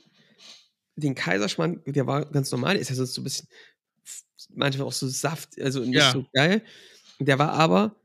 den 0.96 1.14
Kaiserschmarrn, 1.14 1.82
der 1.86 2.06
war 2.06 2.24
ganz 2.26 2.50
normal, 2.50 2.76
ist 2.76 2.88
ja 2.90 2.96
sonst 2.96 3.14
so 3.14 3.20
ein 3.20 3.24
bisschen, 3.24 3.48
manchmal 4.50 4.86
auch 4.86 4.92
so 4.92 5.08
Saft, 5.08 5.60
also 5.60 5.80
nicht 5.80 5.94
Ja. 5.94 6.12
so 6.12 6.24
geil. 6.32 6.62
Der 7.20 7.38
war 7.38 7.52
aber 7.52 7.96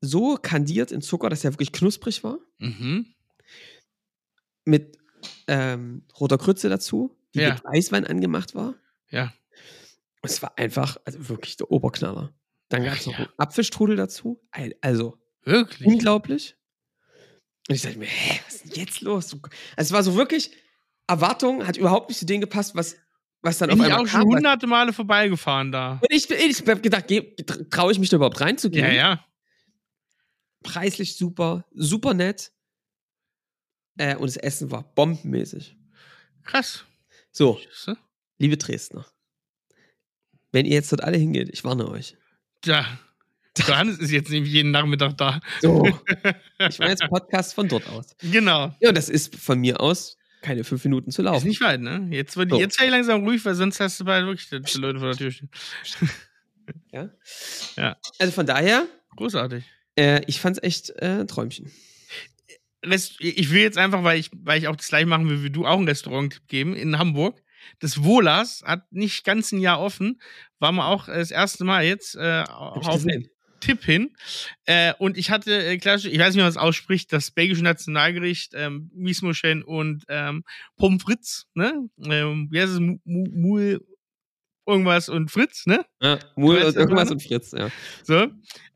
so 0.00 0.36
kandiert 0.36 0.92
in 0.92 1.02
Zucker, 1.02 1.28
dass 1.30 1.44
er 1.44 1.52
wirklich 1.52 1.72
knusprig 1.72 2.24
war 2.24 2.38
Mhm. 2.58 3.14
mit 4.64 4.96
ähm, 5.46 6.02
roter 6.20 6.38
Krütze 6.38 6.68
dazu, 6.68 7.16
die 7.34 7.40
Ja. 7.40 7.54
mit 7.54 7.64
Weißwein 7.64 8.06
angemacht 8.06 8.54
war. 8.54 8.74
Ja. 9.10 9.32
Es 10.22 10.42
war 10.42 10.56
einfach, 10.58 10.96
also 11.04 11.28
wirklich 11.28 11.56
der 11.56 11.70
Oberknaller. 11.70 12.32
Dann 12.68 12.84
gab 12.84 12.94
es 12.96 13.06
noch 13.06 13.12
ja. 13.14 13.18
einen 13.20 13.28
Apfelstrudel 13.38 13.96
dazu. 13.96 14.40
Also 14.80 15.18
Wirklich? 15.42 15.86
Unglaublich. 15.86 16.56
Und 17.68 17.74
ich 17.74 17.82
dachte 17.82 17.98
mir, 17.98 18.06
hä, 18.06 18.40
was 18.46 18.54
ist 18.56 18.64
denn 18.64 18.84
jetzt 18.84 19.00
los? 19.02 19.32
Also 19.32 19.40
es 19.76 19.92
war 19.92 20.02
so 20.02 20.14
wirklich, 20.16 20.50
Erwartung 21.06 21.66
hat 21.66 21.76
überhaupt 21.76 22.08
nicht 22.08 22.18
zu 22.18 22.26
dem 22.26 22.40
gepasst, 22.40 22.74
was, 22.74 22.96
was 23.44 23.58
dann 23.58 23.68
Bin 23.68 23.80
auf 23.82 23.86
ich 23.86 23.92
auch 23.92 24.06
schon 24.06 24.20
kam. 24.20 24.24
hunderte 24.24 24.66
Male 24.66 24.92
vorbeigefahren 24.94 25.70
da. 25.70 26.00
Und 26.00 26.10
ich, 26.10 26.30
ich 26.30 26.66
hab 26.66 26.82
gedacht, 26.82 27.04
traue 27.70 27.92
ich 27.92 27.98
mich 27.98 28.08
da 28.08 28.16
überhaupt 28.16 28.40
reinzugehen? 28.40 28.86
Ja, 28.86 28.92
ja. 28.92 29.24
Preislich 30.62 31.16
super, 31.16 31.66
super 31.74 32.14
nett. 32.14 32.52
Äh, 33.98 34.16
und 34.16 34.26
das 34.26 34.38
Essen 34.38 34.70
war 34.70 34.82
bombenmäßig. 34.94 35.76
Krass. 36.42 36.84
So, 37.30 37.60
du? 37.84 37.94
liebe 38.38 38.56
Dresdner, 38.56 39.06
wenn 40.50 40.64
ihr 40.64 40.72
jetzt 40.72 40.90
dort 40.90 41.04
alle 41.04 41.18
hingeht, 41.18 41.50
ich 41.52 41.64
warne 41.64 41.86
euch. 41.88 42.16
Ja. 42.64 42.98
Johannes 43.58 43.98
ist 43.98 44.10
jetzt 44.10 44.30
nicht 44.30 44.46
jeden 44.48 44.70
Nachmittag 44.70 45.18
da. 45.18 45.40
So, 45.60 45.86
ich 46.58 46.78
mache 46.78 46.90
jetzt 46.90 47.06
Podcast 47.08 47.54
von 47.54 47.68
dort 47.68 47.86
aus. 47.90 48.16
Genau. 48.20 48.74
Ja, 48.80 48.90
das 48.90 49.10
ist 49.10 49.36
von 49.36 49.60
mir 49.60 49.80
aus 49.80 50.16
keine 50.44 50.62
fünf 50.64 50.84
Minuten 50.84 51.10
zu 51.10 51.22
Ist 51.22 51.24
laufen. 51.26 51.48
nicht 51.48 51.60
weit, 51.60 51.80
ne? 51.80 52.06
Jetzt 52.10 52.36
wird 52.36 52.50
So. 52.50 52.60
jetzt 52.60 52.78
werde 52.78 52.86
ich 52.86 52.92
langsam 52.92 53.24
ruhig, 53.24 53.44
weil 53.44 53.54
sonst 53.54 53.80
hast 53.80 53.98
du 53.98 54.04
bald 54.04 54.26
wirklich 54.26 54.48
die 54.48 54.78
Leute 54.78 54.98
vor 55.00 55.08
der 55.08 55.16
Tür 55.16 55.30
stehen. 55.30 55.50
Ja? 56.92 57.10
Ja. 57.76 57.96
Also 58.18 58.32
von 58.32 58.46
daher, 58.46 58.86
Großartig. 59.16 59.64
äh, 59.96 60.22
ich 60.26 60.40
fand's 60.40 60.60
echt 60.62 60.90
äh, 60.90 61.20
ein 61.20 61.26
Träumchen. 61.28 61.70
Rest, 62.86 63.16
ich 63.18 63.50
will 63.50 63.62
jetzt 63.62 63.78
einfach, 63.78 64.02
weil 64.04 64.18
ich, 64.18 64.30
weil 64.34 64.58
ich 64.60 64.68
auch 64.68 64.76
das 64.76 64.88
gleiche 64.88 65.06
machen 65.06 65.28
will 65.28 65.42
wie 65.42 65.50
du, 65.50 65.66
auch 65.66 65.78
einen 65.78 65.88
Restaurant 65.88 66.46
geben 66.48 66.74
in 66.74 66.98
Hamburg. 66.98 67.42
Das 67.80 68.02
Wohlers 68.04 68.62
hat 68.64 68.92
nicht 68.92 69.24
ganz 69.24 69.52
ein 69.52 69.58
Jahr 69.60 69.80
offen. 69.80 70.20
War 70.58 70.70
mal 70.72 70.86
auch 70.88 71.06
das 71.06 71.30
erste 71.30 71.64
Mal 71.64 71.84
jetzt 71.84 72.14
äh, 72.16 72.44
auf. 72.48 73.04
Tipp 73.64 73.84
hin. 73.84 74.14
Äh, 74.66 74.92
und 74.98 75.16
ich 75.16 75.30
hatte, 75.30 75.52
äh, 75.64 75.78
klassisch, 75.78 76.12
ich 76.12 76.18
weiß 76.18 76.28
nicht, 76.28 76.36
wie 76.36 76.40
man 76.44 76.48
das 76.48 76.56
ausspricht, 76.56 77.12
das 77.12 77.30
belgische 77.30 77.62
Nationalgericht, 77.64 78.52
ähm, 78.54 78.90
Miesmuscheln 78.94 79.62
und 79.62 80.04
ähm, 80.08 80.44
Pommes 80.76 81.02
frites, 81.02 81.46
ne? 81.54 81.88
Ähm, 82.02 82.48
wie 82.50 82.60
heißt 82.60 82.72
es? 82.72 82.80
Mu- 82.80 82.98
Mu- 83.04 83.28
Mul 83.32 83.80
irgendwas 84.66 85.08
und 85.08 85.30
Fritz, 85.30 85.66
ne? 85.66 85.84
Ja, 86.00 86.18
Mul 86.36 86.62
und 86.62 86.76
irgendwas 86.76 87.06
was? 87.06 87.10
und 87.12 87.22
Fritz, 87.22 87.52
ja. 87.52 87.70
So. 88.02 88.28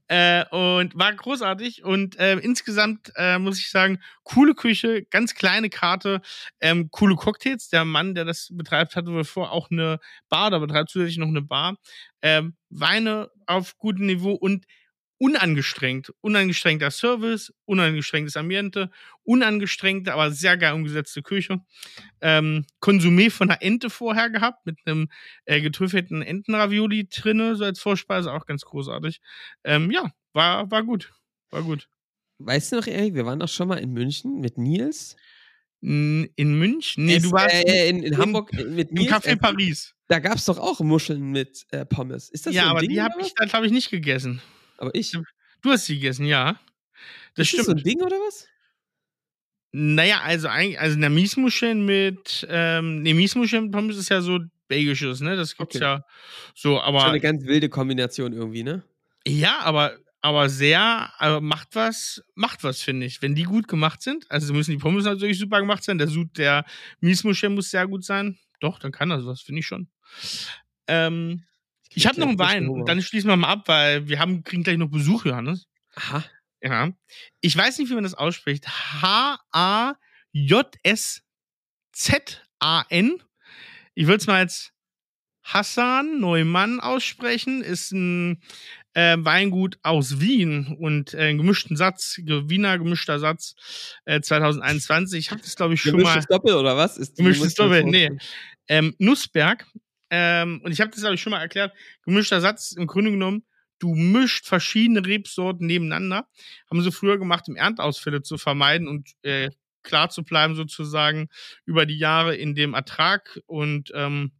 Äh, 0.08 0.46
und 0.50 0.98
war 0.98 1.12
großartig 1.12 1.84
und 1.84 2.18
äh, 2.18 2.38
insgesamt 2.38 3.12
äh, 3.16 3.38
muss 3.38 3.58
ich 3.58 3.70
sagen, 3.70 4.00
coole 4.24 4.54
Küche, 4.54 5.02
ganz 5.04 5.34
kleine 5.34 5.68
Karte, 5.68 6.22
ähm, 6.60 6.90
coole 6.90 7.14
Cocktails. 7.14 7.68
Der 7.68 7.84
Mann, 7.84 8.14
der 8.14 8.24
das 8.24 8.48
betreibt, 8.50 8.96
hatte 8.96 9.12
wohl 9.12 9.24
vor 9.24 9.52
auch 9.52 9.70
eine 9.70 10.00
Bar, 10.30 10.50
da 10.50 10.58
betreibt 10.58 10.88
zusätzlich 10.90 11.18
noch 11.18 11.28
eine 11.28 11.42
Bar. 11.42 11.76
Ähm, 12.22 12.56
Weine 12.70 13.30
auf 13.46 13.76
gutem 13.76 14.06
Niveau 14.06 14.32
und 14.32 14.64
unangestrengt. 15.18 16.12
Unangestrengter 16.20 16.90
Service, 16.90 17.52
unangestrengtes 17.64 18.36
Ambiente, 18.36 18.90
unangestrengte, 19.24 20.12
aber 20.12 20.30
sehr 20.30 20.56
geil 20.56 20.74
umgesetzte 20.74 21.22
Küche. 21.22 21.60
Ähm, 22.20 22.64
Konsumé 22.80 23.30
von 23.30 23.50
einer 23.50 23.62
Ente 23.62 23.90
vorher 23.90 24.30
gehabt, 24.30 24.64
mit 24.66 24.78
einem 24.86 25.08
äh, 25.44 25.60
getrüffelten 25.60 26.22
Entenravioli 26.22 27.08
drinne, 27.08 27.56
so 27.56 27.64
als 27.64 27.80
Vorspeise, 27.80 28.32
auch 28.32 28.46
ganz 28.46 28.64
großartig. 28.64 29.20
Ähm, 29.64 29.90
ja, 29.90 30.10
war, 30.32 30.70
war 30.70 30.84
gut. 30.84 31.12
War 31.50 31.62
gut. 31.62 31.88
Weißt 32.38 32.70
du 32.72 32.76
noch, 32.76 32.86
Erik, 32.86 33.14
wir 33.14 33.26
waren 33.26 33.40
doch 33.40 33.48
schon 33.48 33.68
mal 33.68 33.78
in 33.78 33.92
München 33.92 34.40
mit 34.40 34.58
Nils. 34.58 35.16
In 35.80 36.28
München? 36.36 37.04
Nee, 37.04 37.16
Es, 37.16 37.22
du 37.22 37.30
warst 37.32 37.54
äh, 37.54 37.88
in, 37.88 38.02
in 38.02 38.18
Hamburg 38.18 38.52
äh, 38.52 38.64
mit 38.64 38.90
im 38.90 38.96
Nils. 38.98 39.12
Café 39.12 39.26
essen. 39.28 39.38
Paris. 39.38 39.94
Da 40.08 40.18
gab 40.20 40.36
es 40.36 40.44
doch 40.46 40.58
auch 40.58 40.80
Muscheln 40.80 41.30
mit 41.30 41.66
äh, 41.70 41.84
Pommes. 41.84 42.30
Ist 42.30 42.46
das 42.46 42.54
Ja, 42.54 42.62
so 42.62 42.66
ein 42.68 42.70
aber 42.72 42.80
Ding? 42.80 42.90
die 42.90 43.00
habe 43.02 43.14
ich, 43.20 43.32
habe 43.52 43.66
ich 43.66 43.72
nicht 43.72 43.90
gegessen. 43.90 44.40
Aber 44.78 44.94
ich. 44.94 45.12
Du 45.62 45.70
hast 45.70 45.86
sie 45.86 45.96
gegessen, 45.96 46.26
ja. 46.26 46.58
Das 47.34 47.44
ist 47.44 47.48
stimmt. 47.50 47.60
das 47.60 47.66
so 47.66 47.72
ein 47.72 47.82
Ding 47.82 48.02
oder 48.02 48.16
was? 48.16 48.48
Naja, 49.72 50.20
also 50.22 50.48
eigentlich, 50.48 50.80
also 50.80 50.96
eine 50.96 51.10
Miesmuscheln 51.10 51.84
mit, 51.84 52.46
ähm, 52.50 53.02
ne, 53.02 53.12
Miesmuscheln 53.14 53.64
mit 53.64 53.72
Pommes 53.72 53.96
ist 53.98 54.08
ja 54.08 54.22
so 54.22 54.40
belgisches, 54.66 55.20
ne? 55.20 55.36
Das 55.36 55.56
gibt's 55.56 55.76
Okay. 55.76 55.84
ja 55.84 56.04
so, 56.54 56.76
Schon 56.76 56.80
aber 56.80 57.04
eine 57.04 57.20
ganz 57.20 57.44
wilde 57.44 57.68
Kombination 57.68 58.32
irgendwie, 58.32 58.62
ne? 58.62 58.82
ja, 59.26 59.58
aber 59.60 59.98
aber 60.20 60.48
sehr, 60.48 61.12
aber 61.18 61.40
macht 61.40 61.76
was, 61.76 62.22
macht 62.34 62.64
was, 62.64 62.82
finde 62.82 63.06
ich. 63.06 63.22
Wenn 63.22 63.36
die 63.36 63.44
gut 63.44 63.68
gemacht 63.68 64.02
sind, 64.02 64.28
also 64.30 64.52
müssen 64.52 64.72
die 64.72 64.78
Pommes 64.78 65.04
natürlich 65.04 65.38
super 65.38 65.60
gemacht 65.60 65.84
sein, 65.84 65.98
der 65.98 66.08
Sud 66.08 66.36
der 66.38 66.64
Miesmuscheln 67.00 67.54
muss 67.54 67.70
sehr 67.70 67.86
gut 67.86 68.04
sein. 68.04 68.38
Doch, 68.60 68.80
dann 68.80 68.90
kann 68.92 69.10
das 69.10 69.24
was, 69.26 69.42
finde 69.42 69.60
ich 69.60 69.66
schon. 69.66 69.88
Ähm, 70.88 71.44
ich 71.98 72.06
habe 72.06 72.20
noch 72.20 72.28
einen 72.28 72.38
Wein 72.38 72.68
und 72.68 72.88
dann 72.88 73.02
schließen 73.02 73.28
wir 73.28 73.36
mal 73.36 73.48
ab, 73.48 73.64
weil 73.66 74.08
wir 74.08 74.20
haben, 74.20 74.44
kriegen 74.44 74.62
gleich 74.62 74.78
noch 74.78 74.88
Besuch, 74.88 75.24
Johannes. 75.26 75.66
Aha. 75.94 76.24
Ja. 76.62 76.92
Ich 77.40 77.56
weiß 77.56 77.78
nicht, 77.78 77.90
wie 77.90 77.94
man 77.94 78.04
das 78.04 78.14
ausspricht. 78.14 78.68
H-A-J-S-Z-A-N. 78.68 80.02
Ich 83.94 84.06
würde 84.06 84.20
es 84.20 84.26
mal 84.28 84.38
als 84.38 84.72
Hassan 85.42 86.20
Neumann 86.20 86.78
aussprechen. 86.78 87.62
Ist 87.62 87.90
ein 87.92 88.40
äh, 88.94 89.16
Weingut 89.18 89.78
aus 89.82 90.20
Wien 90.20 90.76
und 90.78 91.14
äh, 91.14 91.34
gemischten 91.34 91.76
Satz, 91.76 92.20
Wiener 92.24 92.78
gemischter 92.78 93.18
Satz 93.18 93.54
äh, 94.04 94.20
2021. 94.20 95.18
Ich 95.18 95.30
habe 95.30 95.40
das, 95.40 95.56
glaube 95.56 95.74
ich, 95.74 95.80
schon 95.80 95.92
mal. 95.92 95.98
Gemischtes 95.98 96.26
Doppel 96.26 96.54
oder 96.54 96.76
was? 96.76 96.96
Ist 96.96 97.16
Gemischtes 97.16 97.54
Doppel, 97.54 97.84
nee. 97.84 98.10
ähm, 98.68 98.94
Nussberg. 98.98 99.66
Ähm, 100.10 100.60
und 100.64 100.72
ich 100.72 100.80
habe 100.80 100.90
das, 100.90 101.00
glaube 101.00 101.14
ich, 101.14 101.20
schon 101.20 101.30
mal 101.30 101.40
erklärt. 101.40 101.72
Gemischter 102.04 102.40
Satz 102.40 102.72
im 102.72 102.86
Grunde 102.86 103.10
genommen, 103.10 103.44
du 103.78 103.94
mischt 103.94 104.46
verschiedene 104.46 105.04
Rebsorten 105.04 105.66
nebeneinander. 105.66 106.28
Haben 106.70 106.82
sie 106.82 106.92
früher 106.92 107.18
gemacht, 107.18 107.48
um 107.48 107.56
Erntausfälle 107.56 108.22
zu 108.22 108.38
vermeiden 108.38 108.88
und 108.88 109.10
äh, 109.22 109.50
klar 109.82 110.10
zu 110.10 110.24
bleiben, 110.24 110.54
sozusagen, 110.54 111.28
über 111.64 111.86
die 111.86 111.98
Jahre 111.98 112.34
in 112.36 112.54
dem 112.54 112.74
Ertrag. 112.74 113.40
Und 113.46 113.92
ähm, 113.94 114.32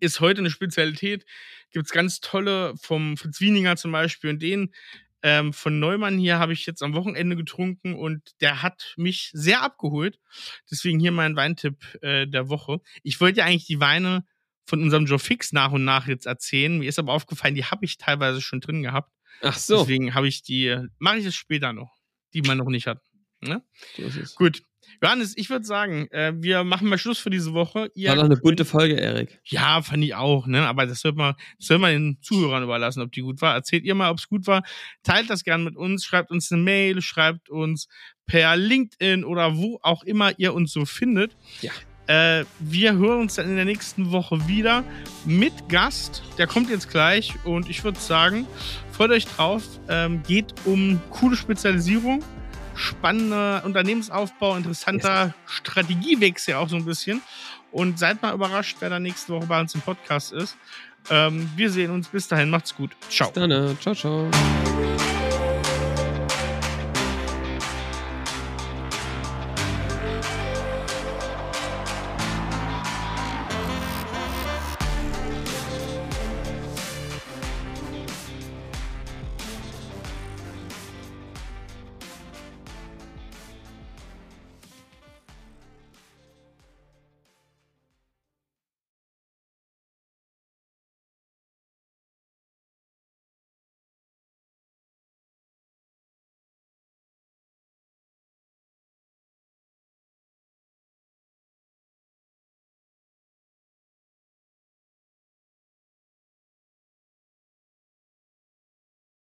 ist 0.00 0.20
heute 0.20 0.40
eine 0.40 0.50
Spezialität. 0.50 1.24
Gibt 1.70 1.86
es 1.86 1.92
ganz 1.92 2.20
tolle 2.20 2.74
vom 2.80 3.16
Fritz 3.16 3.40
Wieninger 3.40 3.76
zum 3.76 3.92
Beispiel 3.92 4.30
und 4.30 4.42
den 4.42 4.72
ähm, 5.22 5.52
von 5.52 5.78
Neumann 5.78 6.18
hier 6.18 6.38
habe 6.38 6.52
ich 6.52 6.66
jetzt 6.66 6.82
am 6.82 6.94
Wochenende 6.94 7.36
getrunken 7.36 7.94
und 7.94 8.40
der 8.40 8.62
hat 8.62 8.94
mich 8.96 9.30
sehr 9.32 9.62
abgeholt. 9.62 10.18
Deswegen 10.70 10.98
hier 10.98 11.12
mein 11.12 11.36
Weintipp 11.36 11.76
äh, 12.02 12.26
der 12.26 12.48
Woche. 12.48 12.80
Ich 13.04 13.20
wollte 13.20 13.38
ja 13.38 13.44
eigentlich 13.46 13.66
die 13.66 13.80
Weine 13.80 14.24
von 14.64 14.82
unserem 14.82 15.06
Joe 15.06 15.18
Fix 15.18 15.52
nach 15.52 15.72
und 15.72 15.84
nach 15.84 16.06
jetzt 16.06 16.26
erzählen. 16.26 16.78
Mir 16.78 16.88
ist 16.88 16.98
aber 16.98 17.12
aufgefallen, 17.12 17.54
die 17.54 17.64
habe 17.64 17.84
ich 17.84 17.98
teilweise 17.98 18.40
schon 18.40 18.60
drin 18.60 18.82
gehabt. 18.82 19.12
Ach 19.42 19.56
so. 19.56 19.78
Deswegen 19.80 20.14
habe 20.14 20.28
ich 20.28 20.42
die, 20.42 20.76
mache 20.98 21.18
ich 21.18 21.26
es 21.26 21.34
später 21.34 21.72
noch, 21.72 21.96
die 22.34 22.42
man 22.42 22.58
noch 22.58 22.68
nicht 22.68 22.86
hat. 22.86 23.00
Ne? 23.40 23.62
Gut. 24.36 24.62
Johannes, 25.00 25.36
ich 25.36 25.48
würde 25.50 25.64
sagen, 25.64 26.08
äh, 26.10 26.32
wir 26.36 26.64
machen 26.64 26.88
mal 26.88 26.98
Schluss 26.98 27.18
für 27.18 27.30
diese 27.30 27.52
Woche. 27.54 27.90
Ihr 27.94 28.10
War 28.10 28.16
doch 28.16 28.24
eine 28.24 28.36
bunte 28.36 28.64
Folge, 28.64 28.94
Erik. 28.94 29.40
ja, 29.44 29.80
fand 29.82 30.04
ich 30.04 30.14
auch, 30.14 30.46
ne? 30.46 30.66
Aber 30.66 30.86
das 30.86 31.00
soll 31.00 31.12
man, 31.12 31.34
das 31.58 31.68
soll 31.68 31.78
man 31.78 31.92
den 31.92 32.18
Zuhörern 32.20 32.62
überlassen, 32.62 33.00
ob 33.00 33.10
die 33.12 33.22
gut 33.22 33.40
war. 33.40 33.54
Erzählt 33.54 33.84
ihr 33.84 33.94
mal, 33.94 34.10
ob 34.10 34.18
es 34.18 34.28
gut 34.28 34.46
war. 34.46 34.62
Teilt 35.02 35.30
das 35.30 35.44
gern 35.44 35.64
mit 35.64 35.76
uns, 35.76 36.04
schreibt 36.04 36.30
uns 36.30 36.52
eine 36.52 36.62
Mail, 36.62 37.00
schreibt 37.00 37.48
uns 37.48 37.88
per 38.26 38.56
LinkedIn 38.56 39.24
oder 39.24 39.56
wo 39.56 39.78
auch 39.82 40.02
immer 40.04 40.38
ihr 40.38 40.54
uns 40.54 40.72
so 40.72 40.84
findet. 40.84 41.36
Ja. 41.62 41.72
Äh, 42.06 42.44
wir 42.58 42.94
hören 42.94 43.20
uns 43.20 43.34
dann 43.36 43.48
in 43.48 43.56
der 43.56 43.64
nächsten 43.64 44.10
Woche 44.12 44.46
wieder 44.48 44.84
mit 45.24 45.68
Gast. 45.68 46.22
Der 46.38 46.46
kommt 46.46 46.68
jetzt 46.68 46.90
gleich 46.90 47.34
und 47.44 47.68
ich 47.70 47.84
würde 47.84 48.00
sagen, 48.00 48.46
freut 48.90 49.10
euch 49.10 49.26
drauf. 49.26 49.62
Ähm, 49.88 50.22
geht 50.24 50.52
um 50.64 51.00
coole 51.10 51.36
Spezialisierung, 51.36 52.24
spannender 52.74 53.62
Unternehmensaufbau, 53.64 54.56
interessanter 54.56 55.34
Strategiewechsel 55.46 56.54
auch 56.54 56.68
so 56.68 56.76
ein 56.76 56.84
bisschen. 56.84 57.22
Und 57.70 57.98
seid 57.98 58.20
mal 58.20 58.34
überrascht, 58.34 58.76
wer 58.80 58.90
da 58.90 58.98
nächste 58.98 59.32
Woche 59.32 59.46
bei 59.46 59.58
uns 59.58 59.74
im 59.74 59.80
Podcast 59.80 60.32
ist. 60.32 60.58
Ähm, 61.10 61.50
wir 61.56 61.70
sehen 61.70 61.90
uns. 61.90 62.08
Bis 62.08 62.28
dahin. 62.28 62.50
Macht's 62.50 62.74
gut. 62.74 62.90
Ciao. 63.08 63.30
Bis 63.30 63.34
dann. 63.34 63.50
äh, 63.50 63.74
Ciao, 63.80 63.94
ciao. 63.94 64.30